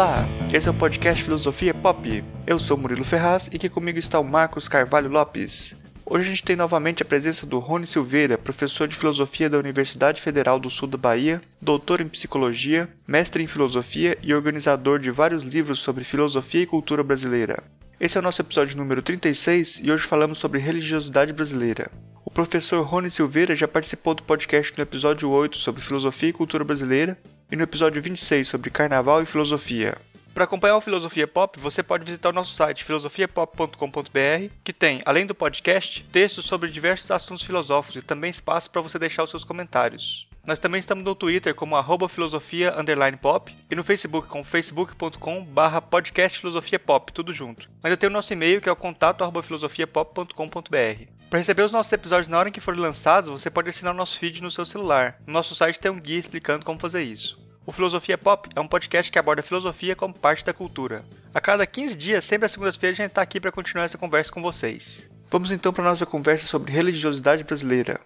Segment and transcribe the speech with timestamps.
[0.00, 2.24] Olá, esse é o podcast Filosofia Pop.
[2.46, 5.76] Eu sou Murilo Ferraz e aqui comigo está o Marcos Carvalho Lopes.
[6.06, 10.18] Hoje a gente tem novamente a presença do Rony Silveira, professor de filosofia da Universidade
[10.18, 15.42] Federal do Sul da Bahia, doutor em psicologia, mestre em filosofia e organizador de vários
[15.42, 17.62] livros sobre filosofia e cultura brasileira.
[18.00, 21.90] Esse é o nosso episódio número 36 e hoje falamos sobre religiosidade brasileira.
[22.24, 26.64] O professor Rony Silveira já participou do podcast no episódio 8 sobre filosofia e cultura
[26.64, 27.18] brasileira
[27.50, 29.96] e no episódio 26 sobre carnaval e filosofia.
[30.32, 35.26] Para acompanhar o Filosofia Pop, você pode visitar o nosso site filosofiapop.com.br, que tem, além
[35.26, 39.42] do podcast, textos sobre diversos assuntos filosóficos e também espaço para você deixar os seus
[39.42, 40.29] comentários.
[40.50, 42.74] Nós também estamos no Twitter como arroba filosofia
[43.22, 47.70] pop e no Facebook com facebook.com barra podcast filosofia pop, tudo junto.
[47.80, 51.04] Ainda tem o nosso e-mail que é o contato arroba filosofiapop.com.br.
[51.30, 53.96] Para receber os nossos episódios na hora em que forem lançados, você pode assinar o
[53.96, 55.20] nosso feed no seu celular.
[55.24, 57.40] No nosso site tem um guia explicando como fazer isso.
[57.64, 61.04] O Filosofia Pop é um podcast que aborda filosofia como parte da cultura.
[61.32, 64.32] A cada 15 dias, sempre às segundas-feiras, a gente está aqui para continuar essa conversa
[64.32, 65.08] com vocês.
[65.30, 68.00] Vamos então para a nossa conversa sobre religiosidade brasileira.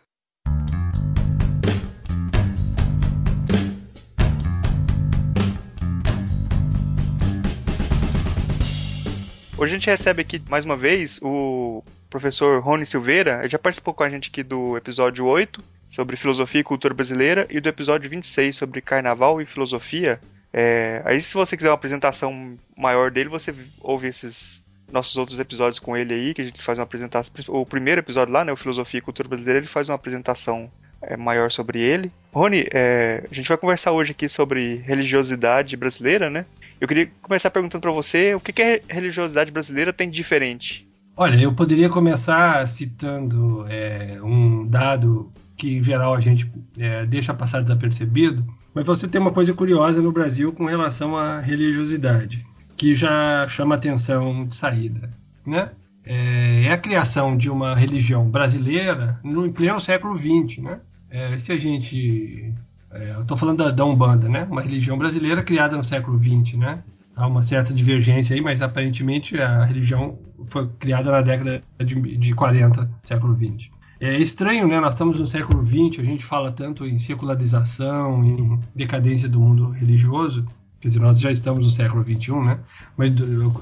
[9.57, 13.39] Hoje a gente recebe aqui mais uma vez o professor Rony Silveira.
[13.41, 17.47] Ele já participou com a gente aqui do episódio 8 sobre filosofia e cultura brasileira
[17.49, 20.21] e do episódio 26 sobre carnaval e filosofia.
[20.53, 25.79] É, aí, se você quiser uma apresentação maior dele, você ouve esses nossos outros episódios
[25.79, 27.33] com ele aí, que a gente faz uma apresentação.
[27.49, 31.17] O primeiro episódio lá, né, o Filosofia e Cultura Brasileira, ele faz uma apresentação é,
[31.17, 32.11] maior sobre ele.
[32.33, 36.45] Rony, é, a gente vai conversar hoje aqui sobre religiosidade brasileira, né?
[36.81, 40.89] Eu queria começar perguntando para você o que, que a religiosidade brasileira tem de diferente.
[41.17, 47.33] Olha, eu poderia começar citando é, um dado que, em geral, a gente é, deixa
[47.33, 52.45] passar desapercebido, mas você tem uma coisa curiosa no Brasil com relação à religiosidade,
[52.77, 55.09] que já chama atenção de saída,
[55.47, 55.71] né?
[56.05, 60.81] É, é a criação de uma religião brasileira no pleno século XX, né?
[61.09, 62.53] É, se a gente
[62.95, 64.47] é, eu estou falando da, da, Umbanda, né?
[64.49, 66.83] Uma religião brasileira criada no século XX, né?
[67.17, 72.35] Há uma certa divergência aí, mas aparentemente a religião foi criada na década de, de
[72.35, 73.69] 40, século XX.
[74.01, 74.81] É estranho, né?
[74.81, 79.71] Nós estamos no século XX, a gente fala tanto em secularização, em decadência do mundo
[79.71, 80.45] religioso,
[80.81, 82.59] quer dizer, nós já estamos no século XXI, né?
[82.97, 83.11] Mas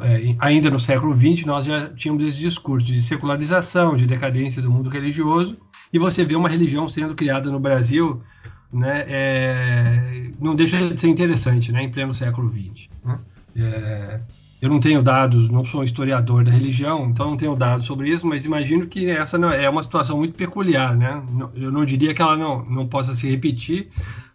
[0.00, 4.70] é, ainda no século XX nós já tínhamos esse discurso de secularização, de decadência do
[4.70, 5.56] mundo religioso,
[5.92, 8.22] e você vê uma religião sendo criada no Brasil
[8.72, 12.88] né, é, não deixa de ser interessante né, em pleno século XX.
[13.04, 13.18] Né?
[13.56, 14.20] É,
[14.62, 18.26] eu não tenho dados, não sou historiador da religião, então não tenho dados sobre isso,
[18.26, 20.96] mas imagino que essa é uma situação muito peculiar.
[20.96, 21.20] Né?
[21.56, 23.88] Eu não diria que ela não, não possa se repetir,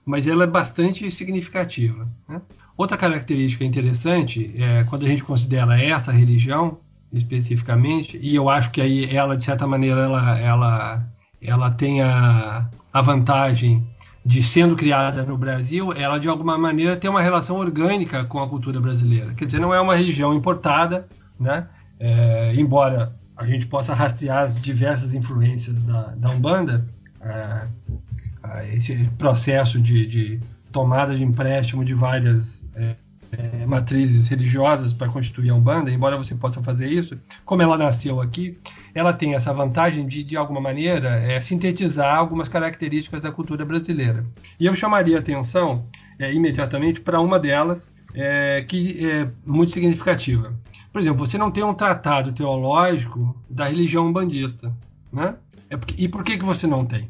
[0.05, 2.07] mas ela é bastante significativa.
[2.27, 2.41] Né?
[2.75, 6.77] Outra característica interessante é quando a gente considera essa religião
[7.11, 11.07] especificamente, e eu acho que aí ela, de certa maneira, ela, ela,
[11.41, 13.87] ela tem a, a vantagem
[14.27, 18.49] de sendo criada no Brasil, ela de alguma maneira tem uma relação orgânica com a
[18.49, 19.33] cultura brasileira.
[19.33, 21.07] Quer dizer, não é uma religião importada,
[21.39, 21.65] né?
[21.97, 26.85] É, embora a gente possa rastrear as diversas influências da, da Umbanda,
[27.21, 30.39] é, esse processo de, de,
[30.73, 32.95] tomada de empréstimo de várias é,
[33.31, 38.19] é, matrizes religiosas para constituir a Umbanda, embora você possa fazer isso, como ela nasceu
[38.19, 38.57] aqui,
[38.97, 44.25] ela tem essa vantagem de, de alguma maneira, é, sintetizar algumas características da cultura brasileira.
[44.59, 45.85] E eu chamaria atenção
[46.17, 50.51] é, imediatamente para uma delas, é, que é muito significativa.
[50.91, 54.73] Por exemplo, você não tem um tratado teológico da religião umbandista.
[55.13, 55.35] Né?
[55.69, 57.07] É porque, e por que, que você não tem?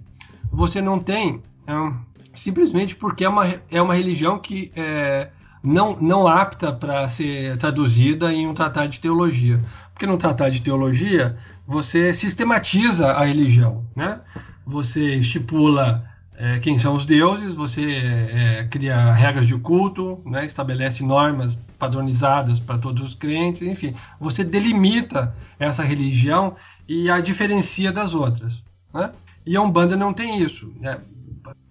[0.52, 1.94] Você não tem é,
[2.34, 5.30] simplesmente porque é uma, é uma religião que é,
[5.64, 9.64] não, não apta para ser traduzida em um tratado de teologia.
[9.98, 11.36] Porque no tratado de teologia
[11.66, 14.22] você sistematiza a religião, né?
[14.64, 20.46] Você estipula é, quem são os deuses, você é, cria regras de culto, né?
[20.46, 26.56] estabelece normas padronizadas para todos os crentes, enfim, você delimita essa religião
[26.88, 28.64] e a diferencia das outras.
[28.94, 29.10] Né?
[29.48, 30.72] E a Umbanda não tem isso.
[30.80, 31.00] Né?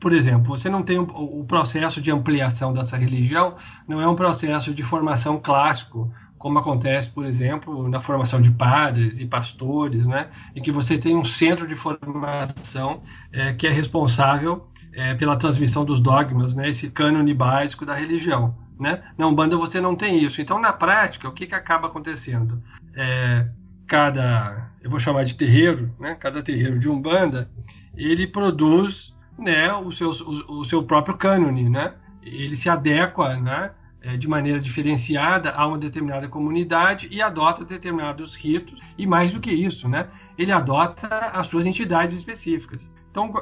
[0.00, 3.54] Por exemplo, você não tem o, o processo de ampliação dessa religião,
[3.86, 9.18] não é um processo de formação clássico como acontece, por exemplo, na formação de padres
[9.18, 10.28] e pastores, né?
[10.54, 13.02] em que você tem um centro de formação
[13.32, 16.68] é, que é responsável é, pela transmissão dos dogmas, né?
[16.68, 18.54] esse cânone básico da religião.
[18.78, 19.02] Né?
[19.16, 20.40] Na Umbanda você não tem isso.
[20.40, 22.62] Então, na prática, o que, que acaba acontecendo?
[22.94, 23.48] É,
[23.86, 26.14] cada, eu vou chamar de terreiro, né?
[26.14, 27.50] cada terreiro de Umbanda,
[27.96, 31.94] ele produz né, o, seu, o, o seu próprio cânone, né?
[32.22, 33.70] ele se adequa né,
[34.16, 39.50] de maneira diferenciada a uma determinada comunidade e adota determinados ritos, e mais do que
[39.50, 40.08] isso, né?
[40.38, 42.90] ele adota as suas entidades específicas.
[43.10, 43.32] Então,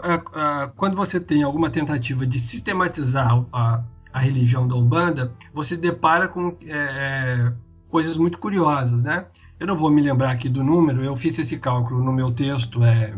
[0.76, 3.82] quando você tem alguma tentativa de sistematizar a,
[4.12, 7.52] a religião da Umbanda, você depara com é, é,
[7.88, 9.26] coisas muito curiosas, né?
[9.58, 12.84] Eu não vou me lembrar aqui do número, eu fiz esse cálculo no meu texto
[12.84, 13.14] é,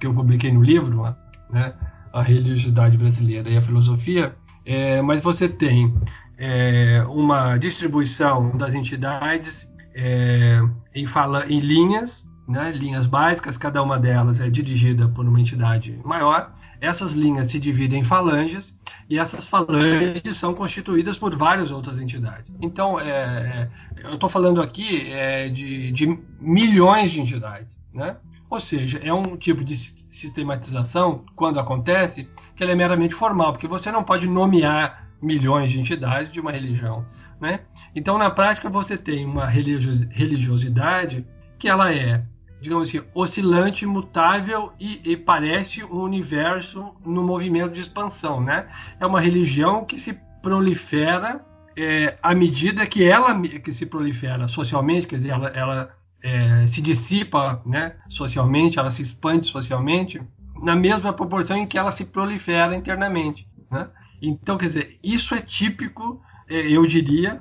[0.00, 1.14] que eu publiquei no livro,
[1.50, 1.74] né?
[2.10, 4.34] A religiosidade brasileira e a filosofia,
[4.64, 5.94] é, mas você tem
[6.38, 10.60] é, uma distribuição das entidades é,
[10.94, 15.98] em, fala, em linhas, né, linhas básicas, cada uma delas é dirigida por uma entidade
[16.04, 16.54] maior.
[16.80, 18.72] Essas linhas se dividem em falanges
[19.10, 22.54] e essas falanges são constituídas por várias outras entidades.
[22.62, 23.68] Então, é, é
[24.04, 28.16] eu estou falando aqui é, de, de, milhões de entidades, né?
[28.48, 33.66] Ou seja, é um tipo de sistematização, quando acontece, que ela é meramente formal, porque
[33.66, 37.04] você não pode nomear milhões de entidades de uma religião.
[37.40, 37.60] Né?
[37.94, 41.26] Então, na prática, você tem uma religiosidade
[41.58, 42.24] que ela é,
[42.60, 48.40] digamos assim, oscilante, mutável e, e parece um universo no movimento de expansão.
[48.40, 48.68] Né?
[48.98, 51.44] É uma religião que se prolifera
[51.76, 56.82] é, à medida que ela que se prolifera socialmente, quer dizer, ela, ela é, se
[56.82, 60.20] dissipa né, socialmente, ela se expande socialmente,
[60.60, 63.46] na mesma proporção em que ela se prolifera internamente.
[63.70, 63.88] Né?
[64.20, 67.40] Então, quer dizer, isso é típico, é, eu diria,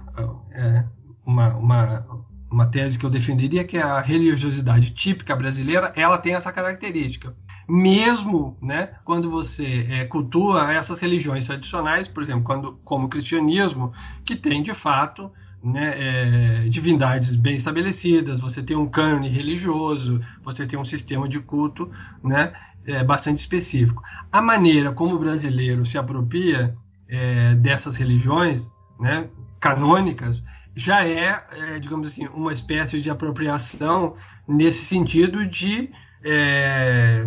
[0.52, 0.86] é,
[1.26, 2.06] uma, uma,
[2.50, 7.36] uma tese que eu defenderia, que é a religiosidade típica brasileira, ela tem essa característica.
[7.68, 13.92] Mesmo né, quando você é, cultua essas religiões tradicionais, por exemplo, quando, como o cristianismo,
[14.24, 15.32] que tem de fato
[15.62, 21.40] né, é, divindades bem estabelecidas, você tem um cânone religioso, você tem um sistema de
[21.40, 21.92] culto
[22.24, 22.54] né,
[22.88, 24.02] é, bastante específico.
[24.32, 26.76] A maneira como o brasileiro se apropria
[27.08, 29.30] é, dessas religiões né,
[29.60, 30.42] canônicas
[30.76, 34.16] já é, é, digamos assim, uma espécie de apropriação
[34.48, 35.92] nesse sentido de,
[36.24, 37.26] é,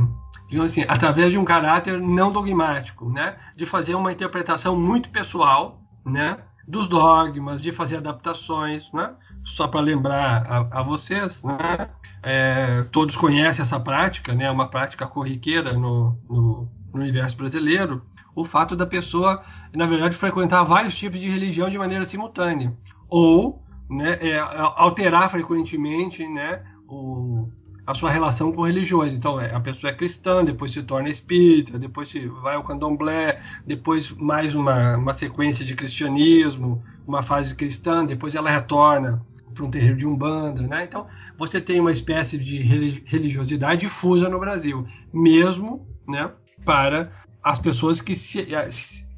[0.48, 5.80] digamos assim, através de um caráter não dogmático, né, de fazer uma interpretação muito pessoal,
[6.04, 9.12] né, dos dogmas, de fazer adaptações, né?
[9.44, 11.88] Só para lembrar a, a vocês, né?
[12.22, 14.50] É, todos conhecem essa prática, né?
[14.50, 18.02] Uma prática corriqueira no, no, no, universo brasileiro.
[18.34, 19.42] O fato da pessoa,
[19.74, 22.76] na verdade, frequentar vários tipos de religião de maneira simultânea,
[23.08, 26.62] ou né, é, alterar frequentemente, né?
[26.88, 27.48] O,
[27.86, 29.14] a sua relação com religiões.
[29.14, 33.40] Então, é, a pessoa é cristã, depois se torna espírita, depois se vai ao candomblé,
[33.66, 39.24] depois mais uma, uma sequência de cristianismo, uma fase cristã, depois ela retorna
[39.60, 40.84] para um terreiro de umbanda, né?
[40.84, 42.58] Então, você tem uma espécie de
[43.04, 46.30] religiosidade difusa no Brasil, mesmo, né,
[46.64, 47.12] para
[47.42, 48.70] as pessoas que se, eh,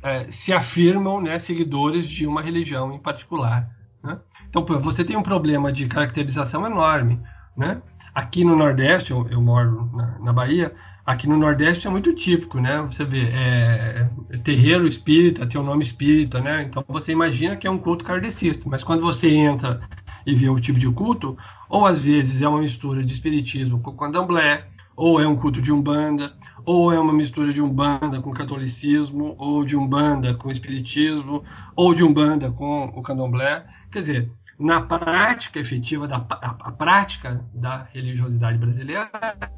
[0.02, 3.68] eh, se afirmam, né, seguidores de uma religião em particular.
[4.02, 4.18] Né?
[4.48, 7.20] Então, você tem um problema de caracterização enorme,
[7.56, 7.80] né?
[8.14, 10.74] Aqui no Nordeste, eu, eu moro na, na, Bahia,
[11.06, 12.82] aqui no Nordeste é muito típico, né?
[12.82, 14.08] Você vê, é
[14.42, 16.62] terreiro espírita, tem o nome espírita, né?
[16.62, 19.80] Então você imagina que é um culto kardecista, mas quando você entra
[20.26, 21.36] e vê o tipo de culto,
[21.68, 25.72] ou às vezes é uma mistura de espiritismo com candomblé, ou é um culto de
[25.72, 26.34] umbanda,
[26.64, 31.42] ou é uma mistura de umbanda com catolicismo, ou de umbanda com espiritismo,
[31.74, 33.64] ou de umbanda com o candomblé.
[33.90, 39.10] Quer dizer, na prática efetiva da a, a, prática da religiosidade brasileira,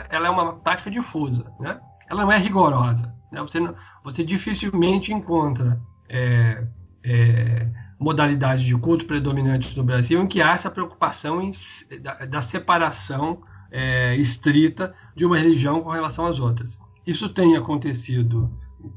[0.08, 1.78] ela é uma prática difusa, né?
[2.08, 3.40] Ela não é rigorosa, né?
[3.40, 3.58] Você
[4.02, 6.66] você dificilmente encontra é,
[7.02, 11.52] é, modalidades de culto predominantes no Brasil em que há essa preocupação em,
[12.00, 16.78] da, da, separação é, estrita de uma religião com relação às outras.
[17.06, 18.50] Isso tem acontecido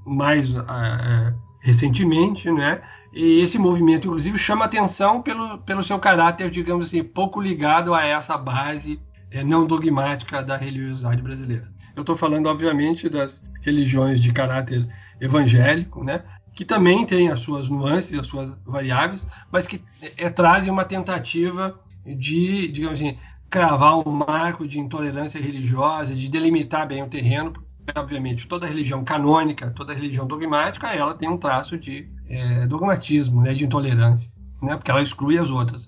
[0.05, 2.81] mais é, recentemente, né?
[3.13, 8.05] E esse movimento, inclusive, chama atenção pelo, pelo seu caráter, digamos assim, pouco ligado a
[8.05, 8.99] essa base
[9.31, 11.67] é, não dogmática da religiosidade brasileira.
[11.95, 14.87] Eu estou falando, obviamente, das religiões de caráter
[15.19, 16.23] evangélico, né?
[16.57, 19.79] Que também tem as suas nuances, as suas variáveis, mas que
[20.17, 23.15] é, trazem uma tentativa de, digamos assim,
[23.47, 27.53] cravar um marco de intolerância religiosa, de delimitar bem o terreno,
[27.95, 33.53] obviamente, toda religião canônica, toda religião dogmática, ela tem um traço de é, dogmatismo, né,
[33.53, 35.87] de intolerância, né, porque ela exclui as outras.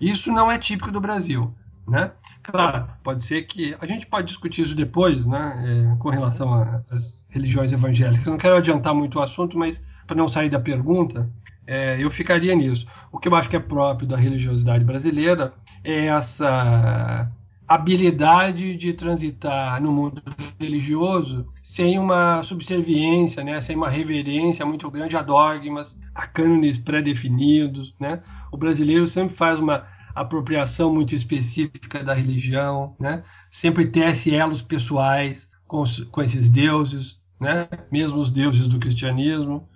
[0.00, 1.54] Isso não é típico do Brasil.
[1.86, 2.10] Né?
[2.42, 3.74] Claro, pode ser que.
[3.80, 8.26] A gente pode discutir isso depois, né, é, com relação às religiões evangélicas.
[8.26, 11.30] Eu não quero adiantar muito o assunto, mas para não sair da pergunta,
[11.66, 12.86] é, eu ficaria nisso.
[13.12, 15.52] O que eu acho que é próprio da religiosidade brasileira
[15.84, 17.30] é essa
[17.68, 20.22] habilidade de transitar no mundo
[20.58, 27.94] religioso sem uma subserviência, né, sem uma reverência muito grande a dogmas, a cânones pré-definidos.
[28.00, 28.22] Né?
[28.50, 33.22] O brasileiro sempre faz uma apropriação muito específica da religião, né?
[33.50, 37.68] sempre tece elos pessoais com, com esses deuses, né?
[37.92, 39.68] mesmo os deuses do cristianismo.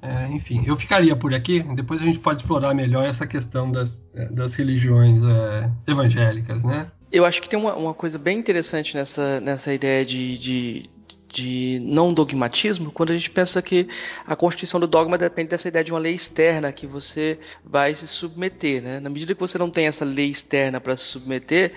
[0.00, 1.60] É, enfim, eu ficaria por aqui.
[1.74, 6.90] Depois a gente pode explorar melhor essa questão das, das religiões é, evangélicas, né?
[7.10, 10.90] Eu acho que tem uma, uma coisa bem interessante nessa, nessa ideia de, de,
[11.32, 13.88] de não dogmatismo, quando a gente pensa que
[14.26, 18.06] a constituição do dogma depende dessa ideia de uma lei externa que você vai se
[18.06, 18.82] submeter.
[18.82, 19.00] Né?
[19.00, 21.72] Na medida que você não tem essa lei externa para se submeter,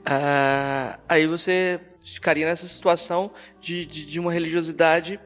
[0.00, 5.20] uh, aí você ficaria nessa situação de, de, de uma religiosidade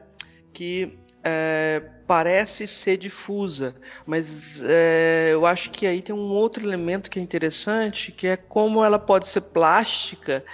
[0.53, 0.97] que
[1.27, 7.17] é, parece ser difusa, mas é, eu acho que aí tem um outro elemento que
[7.17, 10.45] é interessante, que é como ela pode ser plástica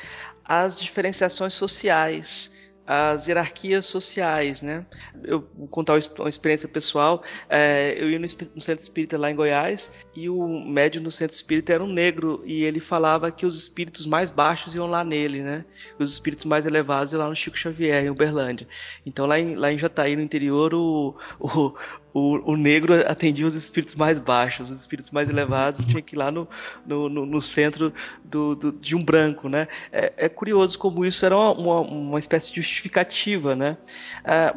[0.46, 2.52] às diferenciações sociais
[2.86, 4.86] as hierarquias sociais, né?
[5.24, 7.24] Eu vou contar uma experiência pessoal.
[7.50, 11.36] É, eu ia no, no, centro espírita lá em Goiás e o médium no centro
[11.36, 15.42] espírita era um negro e ele falava que os espíritos mais baixos iam lá nele,
[15.42, 15.64] né?
[16.00, 18.68] Os espíritos mais elevados iam lá no Chico Xavier, em Uberlândia.
[19.06, 21.74] Então lá em, lá em Jataí, no interior, o, o,
[22.14, 26.18] o, o, negro atendia os espíritos mais baixos, os espíritos mais elevados tinha que ir
[26.18, 26.48] lá no,
[26.86, 29.68] no, no, no centro do, do, de um branco, né?
[29.92, 33.78] É, é, curioso como isso era uma, uma, espécie de justificativa, né?
[34.26, 34.54] Ah,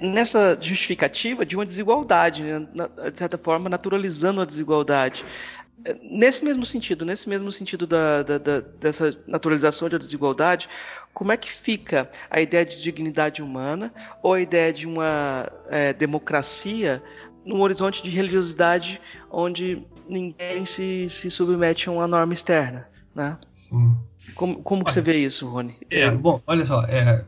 [0.00, 2.66] nessa justificativa de uma desigualdade, né?
[3.12, 5.24] de certa forma naturalizando a desigualdade.
[6.02, 10.68] Nesse mesmo sentido, nesse mesmo sentido da, da, da, dessa naturalização da desigualdade,
[11.12, 15.92] como é que fica a ideia de dignidade humana ou a ideia de uma é,
[15.92, 17.02] democracia
[17.44, 19.00] num horizonte de religiosidade
[19.30, 23.38] onde ninguém se, se submete a uma norma externa, né?
[23.54, 23.96] Sim.
[24.34, 25.74] Como, como que você vê isso, Rony?
[25.90, 27.24] É, bom, olha só, é,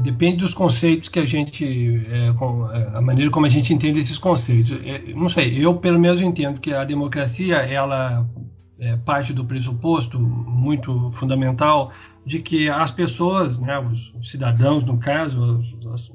[0.00, 4.00] depende dos conceitos que a gente, é, com, é, a maneira como a gente entende
[4.00, 4.72] esses conceitos.
[4.84, 8.26] É, não sei, eu pelo menos entendo que a democracia, ela
[8.78, 11.92] é, parte do pressuposto muito fundamental
[12.24, 15.60] de que as pessoas, né, os, cidadãos no caso,
[15.92, 16.10] as,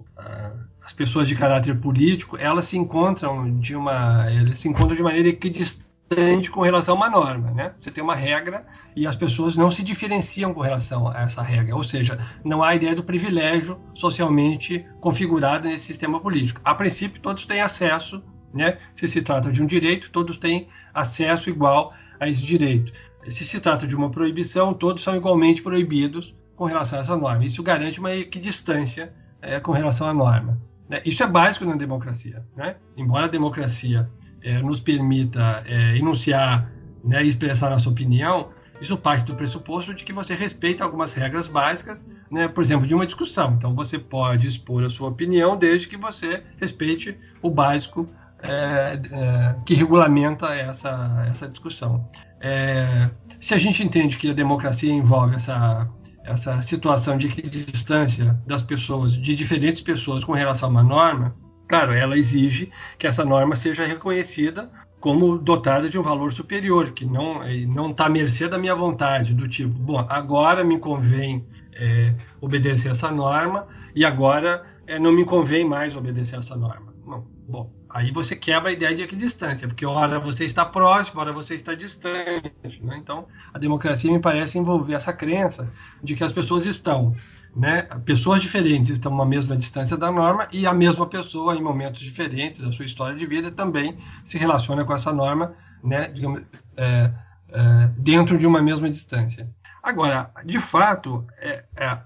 [0.86, 5.30] as, pessoas de caráter político, elas se encontram de uma, elas se encontram de maneira
[5.30, 7.74] equidistante com relação a uma norma, né?
[7.80, 11.74] Você tem uma regra e as pessoas não se diferenciam com relação a essa regra,
[11.74, 16.60] ou seja, não há ideia do privilégio socialmente configurado nesse sistema político.
[16.66, 18.22] A princípio, todos têm acesso,
[18.54, 18.78] né?
[18.92, 22.94] Se se trata de um direito, todos têm acesso igual a esse direito.
[23.28, 27.44] Se se trata de uma proibição, todos são igualmente proibidos com relação a essa norma.
[27.44, 29.12] Isso garante uma equidistância
[29.42, 30.62] é, com relação à norma.
[30.88, 31.02] Né?
[31.04, 32.46] Isso é básico na democracia.
[32.56, 32.76] Né?
[32.96, 34.08] Embora a democracia
[34.44, 36.72] é, nos permita é, enunciar
[37.04, 38.50] né, e expressar nossa opinião,
[38.80, 42.94] isso parte do pressuposto de que você respeita algumas regras básicas, né, por exemplo, de
[42.94, 43.56] uma discussão.
[43.58, 48.08] Então você pode expor a sua opinião desde que você respeite o básico
[48.44, 52.10] é, é, que regulamenta essa, essa discussão.
[52.40, 55.88] É, se a gente entende que a democracia envolve essa,
[56.24, 61.36] essa situação de distância das pessoas, de diferentes pessoas com relação a uma norma,
[61.68, 64.70] claro, ela exige que essa norma seja reconhecida
[65.00, 69.34] como dotada de um valor superior, que não não está à mercê da minha vontade,
[69.34, 71.44] do tipo, bom, agora me convém
[71.74, 76.94] é, obedecer essa norma e agora é, não me convém mais obedecer essa norma.
[77.06, 81.32] Não, bom, Aí você quebra a ideia de equidistância, porque ora você está próximo, ora
[81.32, 82.54] você está distante.
[82.82, 82.98] Né?
[82.98, 85.72] Então, a democracia me parece envolver essa crença
[86.04, 87.14] de que as pessoas estão,
[87.56, 87.84] né?
[88.06, 92.62] pessoas diferentes estão a mesma distância da norma e a mesma pessoa, em momentos diferentes
[92.62, 96.10] da sua história de vida, também se relaciona com essa norma né?
[96.10, 96.44] Digamos,
[96.78, 97.12] é,
[97.50, 99.50] é, dentro de uma mesma distância.
[99.84, 101.98] Agora, de fato, é, é,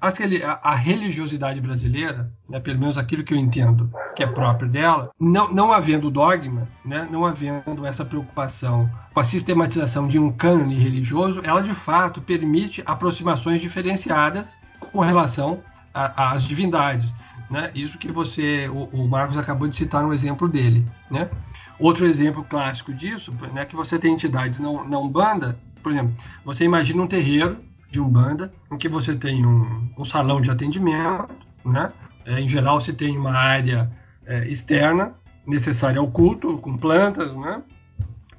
[0.64, 5.52] a, religiosidade brasileira, né, pelo menos aquilo que eu entendo que é próprio dela, não,
[5.52, 11.42] não havendo dogma, né, não havendo essa preocupação com a sistematização de um cânone religioso,
[11.44, 15.62] ela de fato permite aproximações diferenciadas com relação
[15.94, 17.14] às divindades.
[17.50, 17.72] Né?
[17.76, 20.86] Isso que você, o, o, Marcos acabou de citar um exemplo dele.
[21.12, 21.30] Né?
[21.78, 26.64] Outro exemplo clássico disso, né, que você tem entidades não, não banda por exemplo, você
[26.64, 31.30] imagina um terreiro de umbanda em que você tem um, um salão de atendimento,
[31.64, 31.94] né?
[32.26, 33.92] É, em geral, você tem uma área
[34.26, 35.14] é, externa
[35.46, 37.62] necessária ao culto, com plantas, né?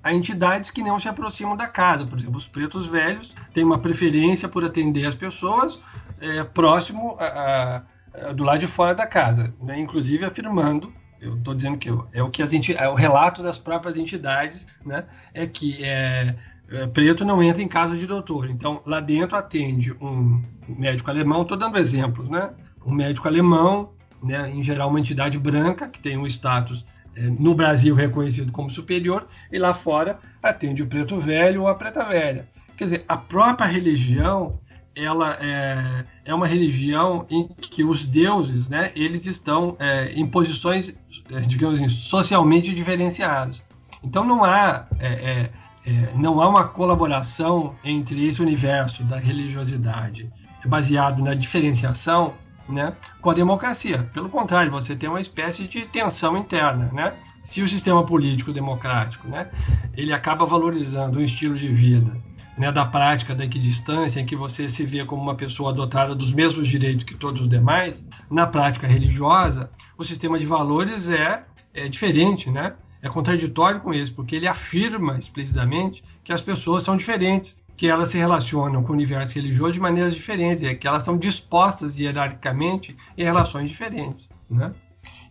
[0.03, 3.79] Há entidades que não se aproximam da casa, por exemplo, os pretos velhos têm uma
[3.79, 5.81] preferência por atender as pessoas
[6.21, 7.83] é, próximo a, a,
[8.29, 9.79] a, do lado de fora da casa, né?
[9.79, 13.97] inclusive afirmando eu estou dizendo que é o que as é o relato das próprias
[13.97, 15.05] entidades, né?
[15.33, 16.37] É que é,
[16.71, 18.51] é, preto não entra em casa de doutor.
[18.51, 22.51] Então, lá dentro atende um médico alemão, estou dando exemplos, né?
[22.85, 23.91] Um médico alemão,
[24.23, 28.71] né, em geral uma entidade branca, que tem um status é, no Brasil reconhecido como
[28.71, 32.49] superior, e lá fora atende o preto velho ou a preta velha.
[32.77, 34.59] Quer dizer, a própria religião
[34.95, 40.97] ela é, é uma religião em que os deuses, né, eles estão é, em posições,
[41.31, 43.63] é, digamos assim, socialmente diferenciadas.
[44.03, 45.51] Então não há é,
[45.87, 50.31] é, é, não há uma colaboração entre esse universo da religiosidade
[50.65, 52.35] baseado na diferenciação
[52.69, 54.11] né, com a democracia.
[54.13, 56.91] Pelo contrário, você tem uma espécie de tensão interna.
[56.93, 57.15] Né?
[57.43, 59.49] Se o sistema político democrático né,
[59.97, 62.13] ele acaba valorizando um estilo de vida
[62.59, 66.33] né, da prática da equidistância, em que você se vê como uma pessoa dotada dos
[66.33, 71.89] mesmos direitos que todos os demais, na prática religiosa, o sistema de valores é, é
[71.89, 72.75] diferente, né?
[73.03, 78.09] É contraditório com isso, porque ele afirma explicitamente que as pessoas são diferentes, que elas
[78.09, 82.97] se relacionam com o universo religioso de maneiras diferentes, e que elas são dispostas hierarquicamente
[83.17, 84.29] em relações diferentes.
[84.51, 84.73] Né?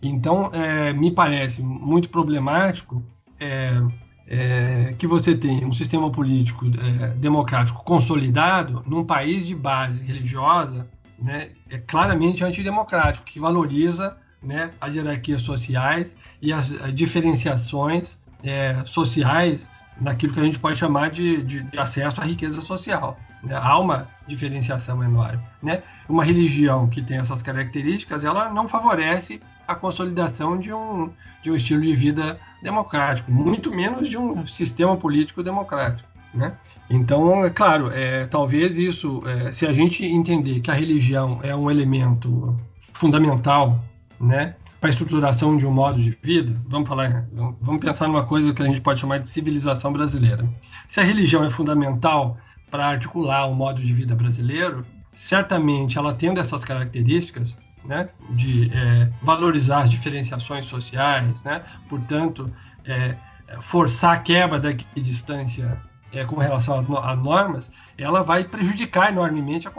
[0.02, 3.04] Então, é, me parece muito problemático
[3.40, 3.82] é,
[4.28, 10.88] é, que você tenha um sistema político é, democrático consolidado num país de base religiosa
[11.18, 18.84] né, é claramente antidemocrático, que valoriza né, as hierarquias sociais e as, as diferenciações é,
[18.86, 23.18] sociais naquilo que a gente pode chamar de, de, de acesso à riqueza social.
[23.42, 23.56] Né?
[23.56, 25.42] Há uma diferenciação enorme.
[25.62, 25.82] Né?
[26.08, 31.12] Uma religião que tem essas características, ela não favorece a consolidação de um,
[31.42, 36.08] de um estilo de vida democrático, muito menos de um sistema político democrático.
[36.34, 36.54] Né?
[36.90, 41.56] Então, é claro, é, talvez isso, é, se a gente entender que a religião é
[41.56, 42.60] um elemento
[42.94, 43.80] fundamental
[44.20, 47.28] né, para a estruturação de um modo de vida, vamos falar,
[47.62, 50.48] vamos pensar numa coisa que a gente pode chamar de civilização brasileira.
[50.88, 52.38] Se a religião é fundamental
[52.70, 59.10] para articular o modo de vida brasileiro, certamente ela tendo essas características, né, de é,
[59.22, 62.52] valorizar as diferenciações sociais, né, portanto,
[62.84, 63.16] é,
[63.62, 65.80] forçar a quebra da distância
[66.14, 69.72] é, com relação a, normas, ela vai prejudicar enormemente a,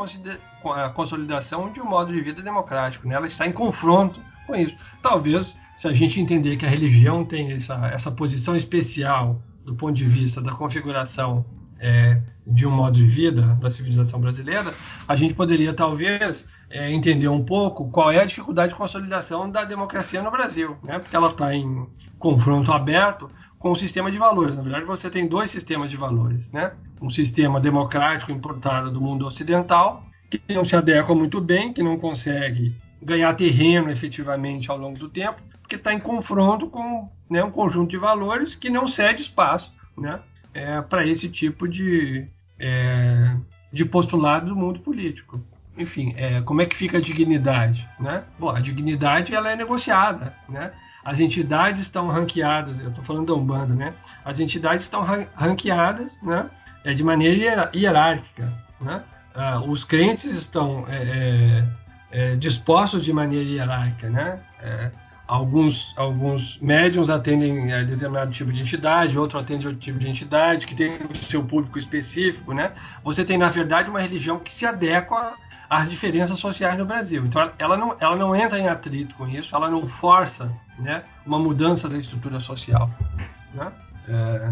[0.85, 3.07] a, consolidação de um modo de vida democrático.
[3.09, 3.15] Né?
[3.15, 4.77] Ela está em confronto com isso.
[5.03, 9.95] Talvez, se a gente entender que a religião tem essa, essa posição especial do ponto
[9.95, 11.45] de vista da configuração
[11.79, 14.73] é, de um modo de vida da civilização brasileira,
[15.07, 19.65] a gente poderia talvez é, entender um pouco qual é a dificuldade de consolidação da
[19.65, 20.99] democracia no Brasil, né?
[20.99, 21.87] porque ela está em
[22.19, 24.57] confronto aberto com o sistema de valores.
[24.57, 26.73] Na verdade, você tem dois sistemas de valores, né?
[27.01, 31.99] Um sistema democrático importado do mundo ocidental, que não se adequa muito bem, que não
[31.99, 37.51] consegue ganhar terreno efetivamente ao longo do tempo, porque está em confronto com né, um
[37.51, 40.21] conjunto de valores que não cede espaço né,
[40.55, 42.27] é, para esse tipo de,
[42.59, 43.37] é,
[43.73, 45.41] de postulado do mundo político.
[45.77, 47.87] Enfim, é, como é que fica a dignidade?
[48.01, 48.25] Né?
[48.39, 50.35] Bom, a dignidade ela é negociada.
[50.49, 50.73] Né?
[51.07, 53.95] As entidades estão ranqueadas, eu estou falando da Umbanda, né?
[54.25, 56.51] As entidades estão ranqueadas, né?
[56.85, 59.05] É, de maneira hierárquica, né?
[59.33, 61.65] Ah, os crentes estão é,
[62.11, 64.41] é, é, dispostos de maneira hierárquica, né?
[64.61, 64.91] É,
[65.29, 70.67] alguns, alguns médiums atendem a determinado tipo de entidade, outro atende outro tipo de entidade,
[70.67, 72.73] que tem o seu público específico, né?
[73.05, 75.37] Você tem, na verdade, uma religião que se adequa
[75.69, 77.25] às diferenças sociais no Brasil.
[77.25, 81.39] Então, ela não, ela não entra em atrito com isso, ela não força né, uma
[81.39, 82.91] mudança da estrutura social.
[83.55, 83.73] Né?
[84.09, 84.51] É,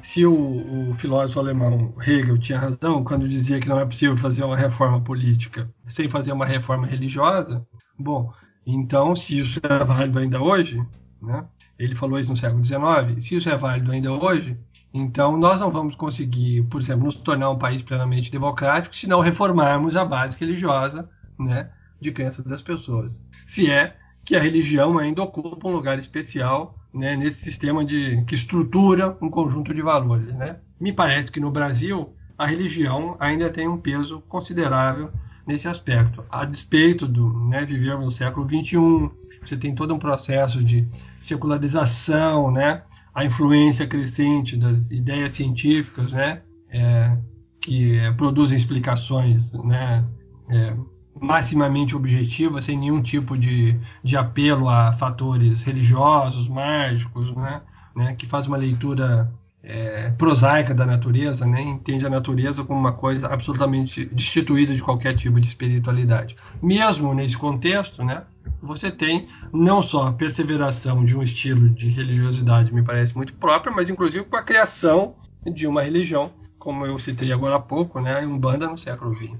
[0.00, 4.44] se o, o, filósofo alemão Hegel tinha razão quando dizia que não é possível fazer
[4.44, 7.66] uma reforma política sem fazer uma reforma religiosa,
[7.98, 8.32] bom,
[8.66, 10.82] então se isso é válido ainda hoje,
[11.20, 11.44] né,
[11.78, 14.58] ele falou isso no século XIX, se isso é válido ainda hoje,
[14.96, 19.18] então nós não vamos conseguir, por exemplo, nos tornar um país plenamente democrático se não
[19.18, 21.68] reformarmos a base religiosa né,
[22.00, 23.20] de crença das pessoas.
[23.44, 28.36] Se é que a religião ainda ocupa um lugar especial né, nesse sistema de que
[28.36, 30.32] estrutura um conjunto de valores.
[30.36, 30.58] Né?
[30.80, 35.10] Me parece que no Brasil a religião ainda tem um peso considerável
[35.44, 36.24] nesse aspecto.
[36.30, 39.10] A despeito do né, vivermos no século XXI,
[39.44, 40.86] você tem todo um processo de
[41.20, 42.82] secularização, né,
[43.14, 47.16] a influência crescente das ideias científicas, né, é,
[47.60, 50.04] que é, produzem explicações, né,
[50.50, 50.76] é,
[51.20, 57.62] maximamente objetiva, sem nenhum tipo de, de apelo a fatores religiosos, mágicos, né?
[57.94, 58.14] né?
[58.14, 59.32] que faz uma leitura
[59.64, 61.62] é, prosaica da natureza, né?
[61.62, 66.36] entende a natureza como uma coisa absolutamente destituída de qualquer tipo de espiritualidade.
[66.62, 68.22] Mesmo nesse contexto, né?
[68.62, 73.74] você tem não só a perseveração de um estilo de religiosidade, me parece muito própria,
[73.74, 76.30] mas inclusive com a criação de uma religião
[76.64, 79.32] como eu citei agora há pouco, né, a Umbanda no século XX.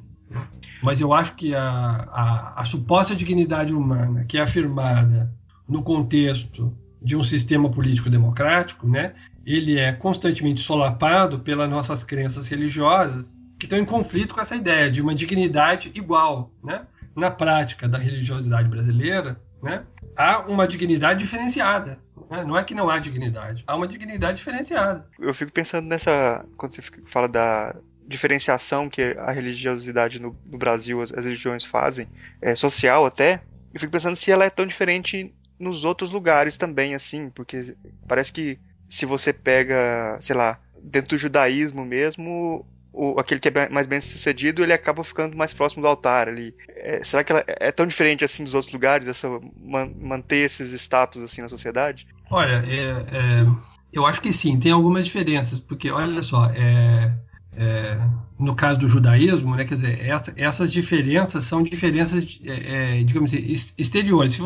[0.82, 5.32] Mas eu acho que a, a, a suposta dignidade humana, que é afirmada
[5.66, 9.14] no contexto de um sistema político democrático, né,
[9.46, 14.90] ele é constantemente solapado pelas nossas crenças religiosas que estão em conflito com essa ideia
[14.90, 16.86] de uma dignidade igual, né?
[17.14, 19.84] Na prática da religiosidade brasileira, né,
[20.16, 21.98] há uma dignidade diferenciada.
[22.30, 22.44] Né?
[22.44, 25.06] Não é que não há dignidade, há uma dignidade diferenciada.
[25.18, 27.74] Eu fico pensando nessa quando você fala da
[28.06, 32.06] diferenciação que a religiosidade no, no Brasil, as, as, religiões fazem,
[32.42, 36.94] é, social até, eu fico pensando se ela é tão diferente nos outros lugares também,
[36.94, 37.74] assim, porque
[38.06, 38.58] parece que
[38.94, 44.00] se você pega, sei lá, dentro do judaísmo mesmo, o, aquele que é mais bem
[44.00, 46.54] sucedido, ele acaba ficando mais próximo do altar ali.
[46.68, 49.28] É, será que ela é tão diferente assim dos outros lugares, essa,
[49.60, 52.06] man, manter esses status assim na sociedade?
[52.30, 53.46] Olha, é, é,
[53.92, 57.12] eu acho que sim, tem algumas diferenças, porque olha só, é,
[57.56, 57.98] é,
[58.38, 63.34] no caso do judaísmo, né, quer dizer, essa, essas diferenças são diferenças, é, é, digamos
[63.34, 63.44] assim,
[63.76, 64.34] exteriores.
[64.34, 64.40] Se,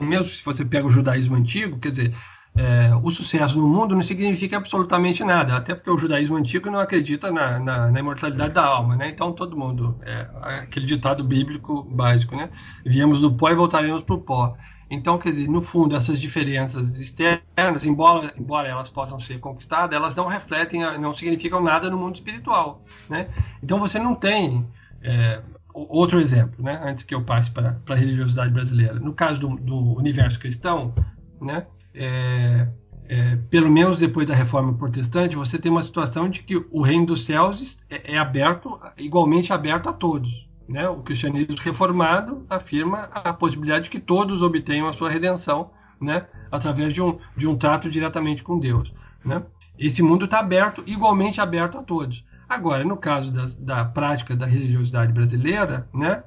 [0.00, 2.14] mesmo se você pega o judaísmo antigo, quer dizer,
[2.56, 6.78] é, o sucesso no mundo não significa absolutamente nada, até porque o judaísmo antigo não
[6.78, 9.08] acredita na, na, na imortalidade da alma, né?
[9.08, 12.50] Então todo mundo, é, aquele ditado bíblico básico, né?
[12.86, 14.56] Viemos do pó e voltaremos para o pó.
[14.90, 20.14] Então, quer dizer, no fundo, essas diferenças externas, embora, embora elas possam ser conquistadas, elas
[20.14, 22.84] não refletem, não significam nada no mundo espiritual.
[23.08, 23.28] Né?
[23.62, 24.66] Então, você não tem.
[25.02, 26.80] É, outro exemplo, né?
[26.84, 28.94] antes que eu passe para a religiosidade brasileira.
[28.94, 30.94] No caso do, do universo cristão,
[31.40, 31.66] né?
[31.94, 32.68] É,
[33.08, 37.06] é, pelo menos depois da reforma protestante, você tem uma situação de que o reino
[37.06, 40.48] dos céus é, é aberto, igualmente aberto a todos.
[40.68, 40.88] Né?
[40.88, 46.26] O cristianismo reformado afirma a possibilidade de que todos obtenham a sua redenção né?
[46.50, 48.92] através de um, de um trato diretamente com Deus.
[49.24, 49.42] Né?
[49.78, 52.24] Esse mundo está aberto, igualmente aberto a todos.
[52.48, 56.22] Agora, no caso das, da prática da religiosidade brasileira, né?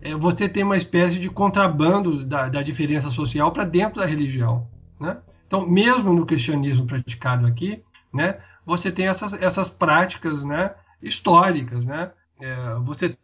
[0.00, 4.68] É, você tem uma espécie de contrabando da, da diferença social para dentro da religião.
[5.00, 5.16] Né?
[5.46, 7.82] Então, mesmo no cristianismo praticado aqui,
[8.12, 11.84] né, você tem essas, essas práticas né, históricas.
[11.84, 12.10] Né?
[12.40, 13.16] É, você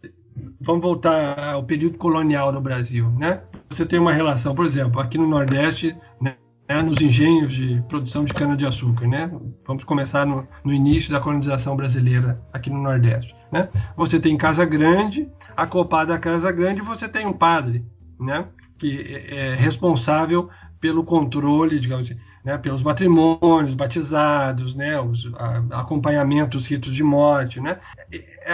[0.60, 3.42] vamos voltar ao período colonial no Brasil, né?
[3.68, 6.36] Você tem uma relação, por exemplo, aqui no Nordeste, né,
[6.82, 9.30] nos engenhos de produção de cana-de-açúcar, né?
[9.66, 13.68] Vamos começar no, no, início da colonização brasileira aqui no Nordeste, né?
[13.96, 17.84] Você tem Casa Grande, acoplada à Casa Grande, você tem um padre,
[18.18, 18.46] né?
[18.78, 20.48] Que é, é responsável
[20.84, 27.02] pelo controle, digamos assim, né, pelos matrimônios, batizados, né, os a, acompanhamento dos ritos de
[27.02, 27.80] morte, né.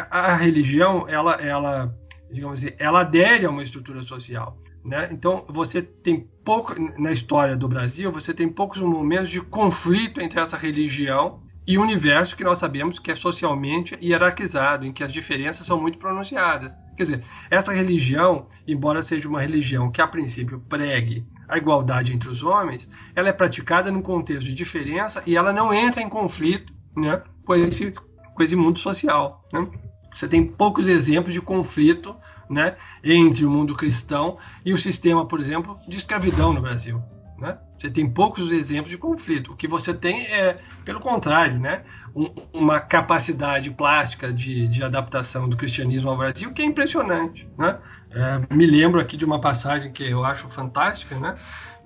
[0.08, 1.92] A religião, ela, ela,
[2.30, 5.08] digamos assim, ela adere a uma estrutura social, né.
[5.10, 10.38] Então você tem pouco na história do Brasil, você tem poucos momentos de conflito entre
[10.38, 15.64] essa religião e universo que nós sabemos que é socialmente hierarquizado, em que as diferenças
[15.64, 16.74] são muito pronunciadas.
[16.96, 22.28] Quer dizer, essa religião, embora seja uma religião que a princípio pregue a igualdade entre
[22.28, 26.72] os homens, ela é praticada num contexto de diferença e ela não entra em conflito
[26.96, 27.92] né, com, esse,
[28.34, 29.48] com esse mundo social.
[29.52, 29.64] Né?
[30.12, 32.16] Você tem poucos exemplos de conflito
[32.50, 37.00] né, entre o mundo cristão e o sistema, por exemplo, de escravidão no Brasil.
[37.38, 37.56] Né?
[37.80, 39.52] Você tem poucos exemplos de conflito.
[39.52, 41.82] O que você tem é, pelo contrário, né?
[42.14, 47.48] Um, uma capacidade plástica de, de, adaptação do cristianismo ao Brasil que é impressionante.
[47.56, 47.78] Né?
[48.10, 51.18] É, me lembro aqui de uma passagem que eu acho fantástica.
[51.18, 51.34] Né?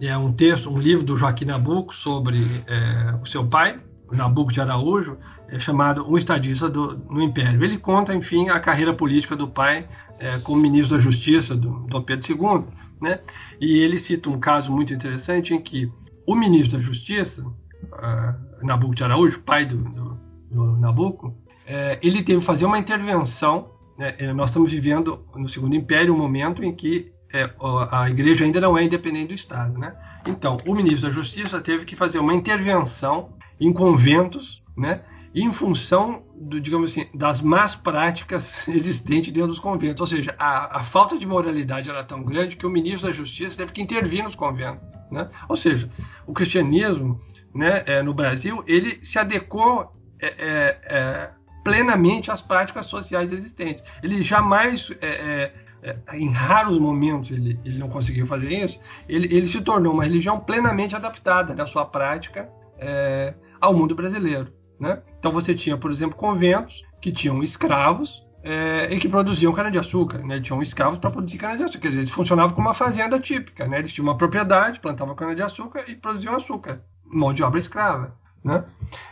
[0.01, 3.79] É um texto, um livro do Joaquim Nabuco sobre é, o seu pai,
[4.11, 5.17] Nabuco de Araújo,
[5.49, 7.63] é chamado Um Estadista do, no Império.
[7.63, 9.87] Ele conta, enfim, a carreira política do pai
[10.19, 13.21] é, como ministro da Justiça do Dom Pedro II né?
[13.61, 15.91] E ele cita um caso muito interessante em que
[16.27, 22.23] o ministro da Justiça, uh, Nabuco de Araújo, pai do, do, do Nabuco, é, ele
[22.23, 23.71] teve que fazer uma intervenção.
[23.99, 24.15] Né?
[24.19, 27.51] É, nós estamos vivendo no Segundo Império um momento em que é,
[27.91, 29.79] a igreja ainda não é independente do Estado.
[29.79, 29.95] Né?
[30.27, 35.01] Então, o ministro da Justiça teve que fazer uma intervenção em conventos né?
[35.35, 40.01] Em função, do, digamos assim, das más práticas existentes dentro dos conventos.
[40.01, 43.57] Ou seja, a, a, falta de moralidade era tão grande que o ministro da Justiça
[43.57, 44.87] teve que intervir nos conventos.
[45.11, 45.29] Né?
[45.49, 45.89] Ou seja,
[46.27, 47.19] o cristianismo
[47.53, 51.31] né, é, no Brasil ele se adequou é, é, é
[51.65, 53.83] plenamente às práticas sociais existentes.
[54.03, 59.47] Ele jamais é, é, em raros momentos ele, ele, não conseguiu fazer isso, ele, ele,
[59.47, 64.53] se tornou uma religião plenamente adaptada na sua prática é, ao mundo brasileiro.
[64.85, 65.01] Né?
[65.19, 70.19] Então você tinha, por exemplo, conventos que tinham escravos é, e que produziam cana-de-açúcar.
[70.19, 70.39] Né?
[70.41, 71.81] Tinham escravos para produzir cana-de-açúcar.
[71.81, 73.67] Quer dizer, eles funcionavam como uma fazenda típica.
[73.67, 73.79] Né?
[73.79, 76.83] Eles tinham uma propriedade, plantavam cana-de-açúcar e produziam açúcar.
[77.03, 78.15] Mão de obra escrava.
[78.45, 78.63] Né?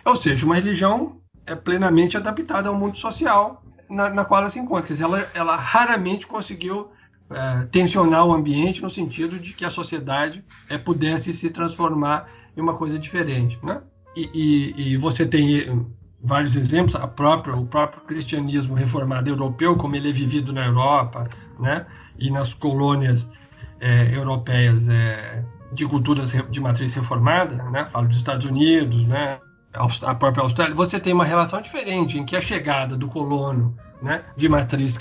[0.04, 4.58] Ou seja, uma religião é plenamente adaptada ao mundo social na, na qual ela se
[4.58, 4.88] encontra.
[4.88, 6.90] Quer dizer, ela, ela raramente conseguiu
[7.30, 12.60] é, tensionar o ambiente no sentido de que a sociedade é, pudesse se transformar em
[12.60, 13.58] uma coisa diferente.
[13.62, 13.80] Né?
[14.14, 15.86] E, e, você tem
[16.22, 21.26] vários exemplos, a própria, o próprio cristianismo reformado europeu, como ele é vivido na Europa
[21.58, 21.86] né?
[22.18, 23.30] e nas colônias
[23.80, 27.86] é, europeias é, de culturas de matriz reformada, né?
[27.86, 29.38] falo dos Estados Unidos, né?
[29.72, 34.22] a própria Austrália, você tem uma relação diferente em que a chegada do colono né,
[34.36, 34.98] de matriz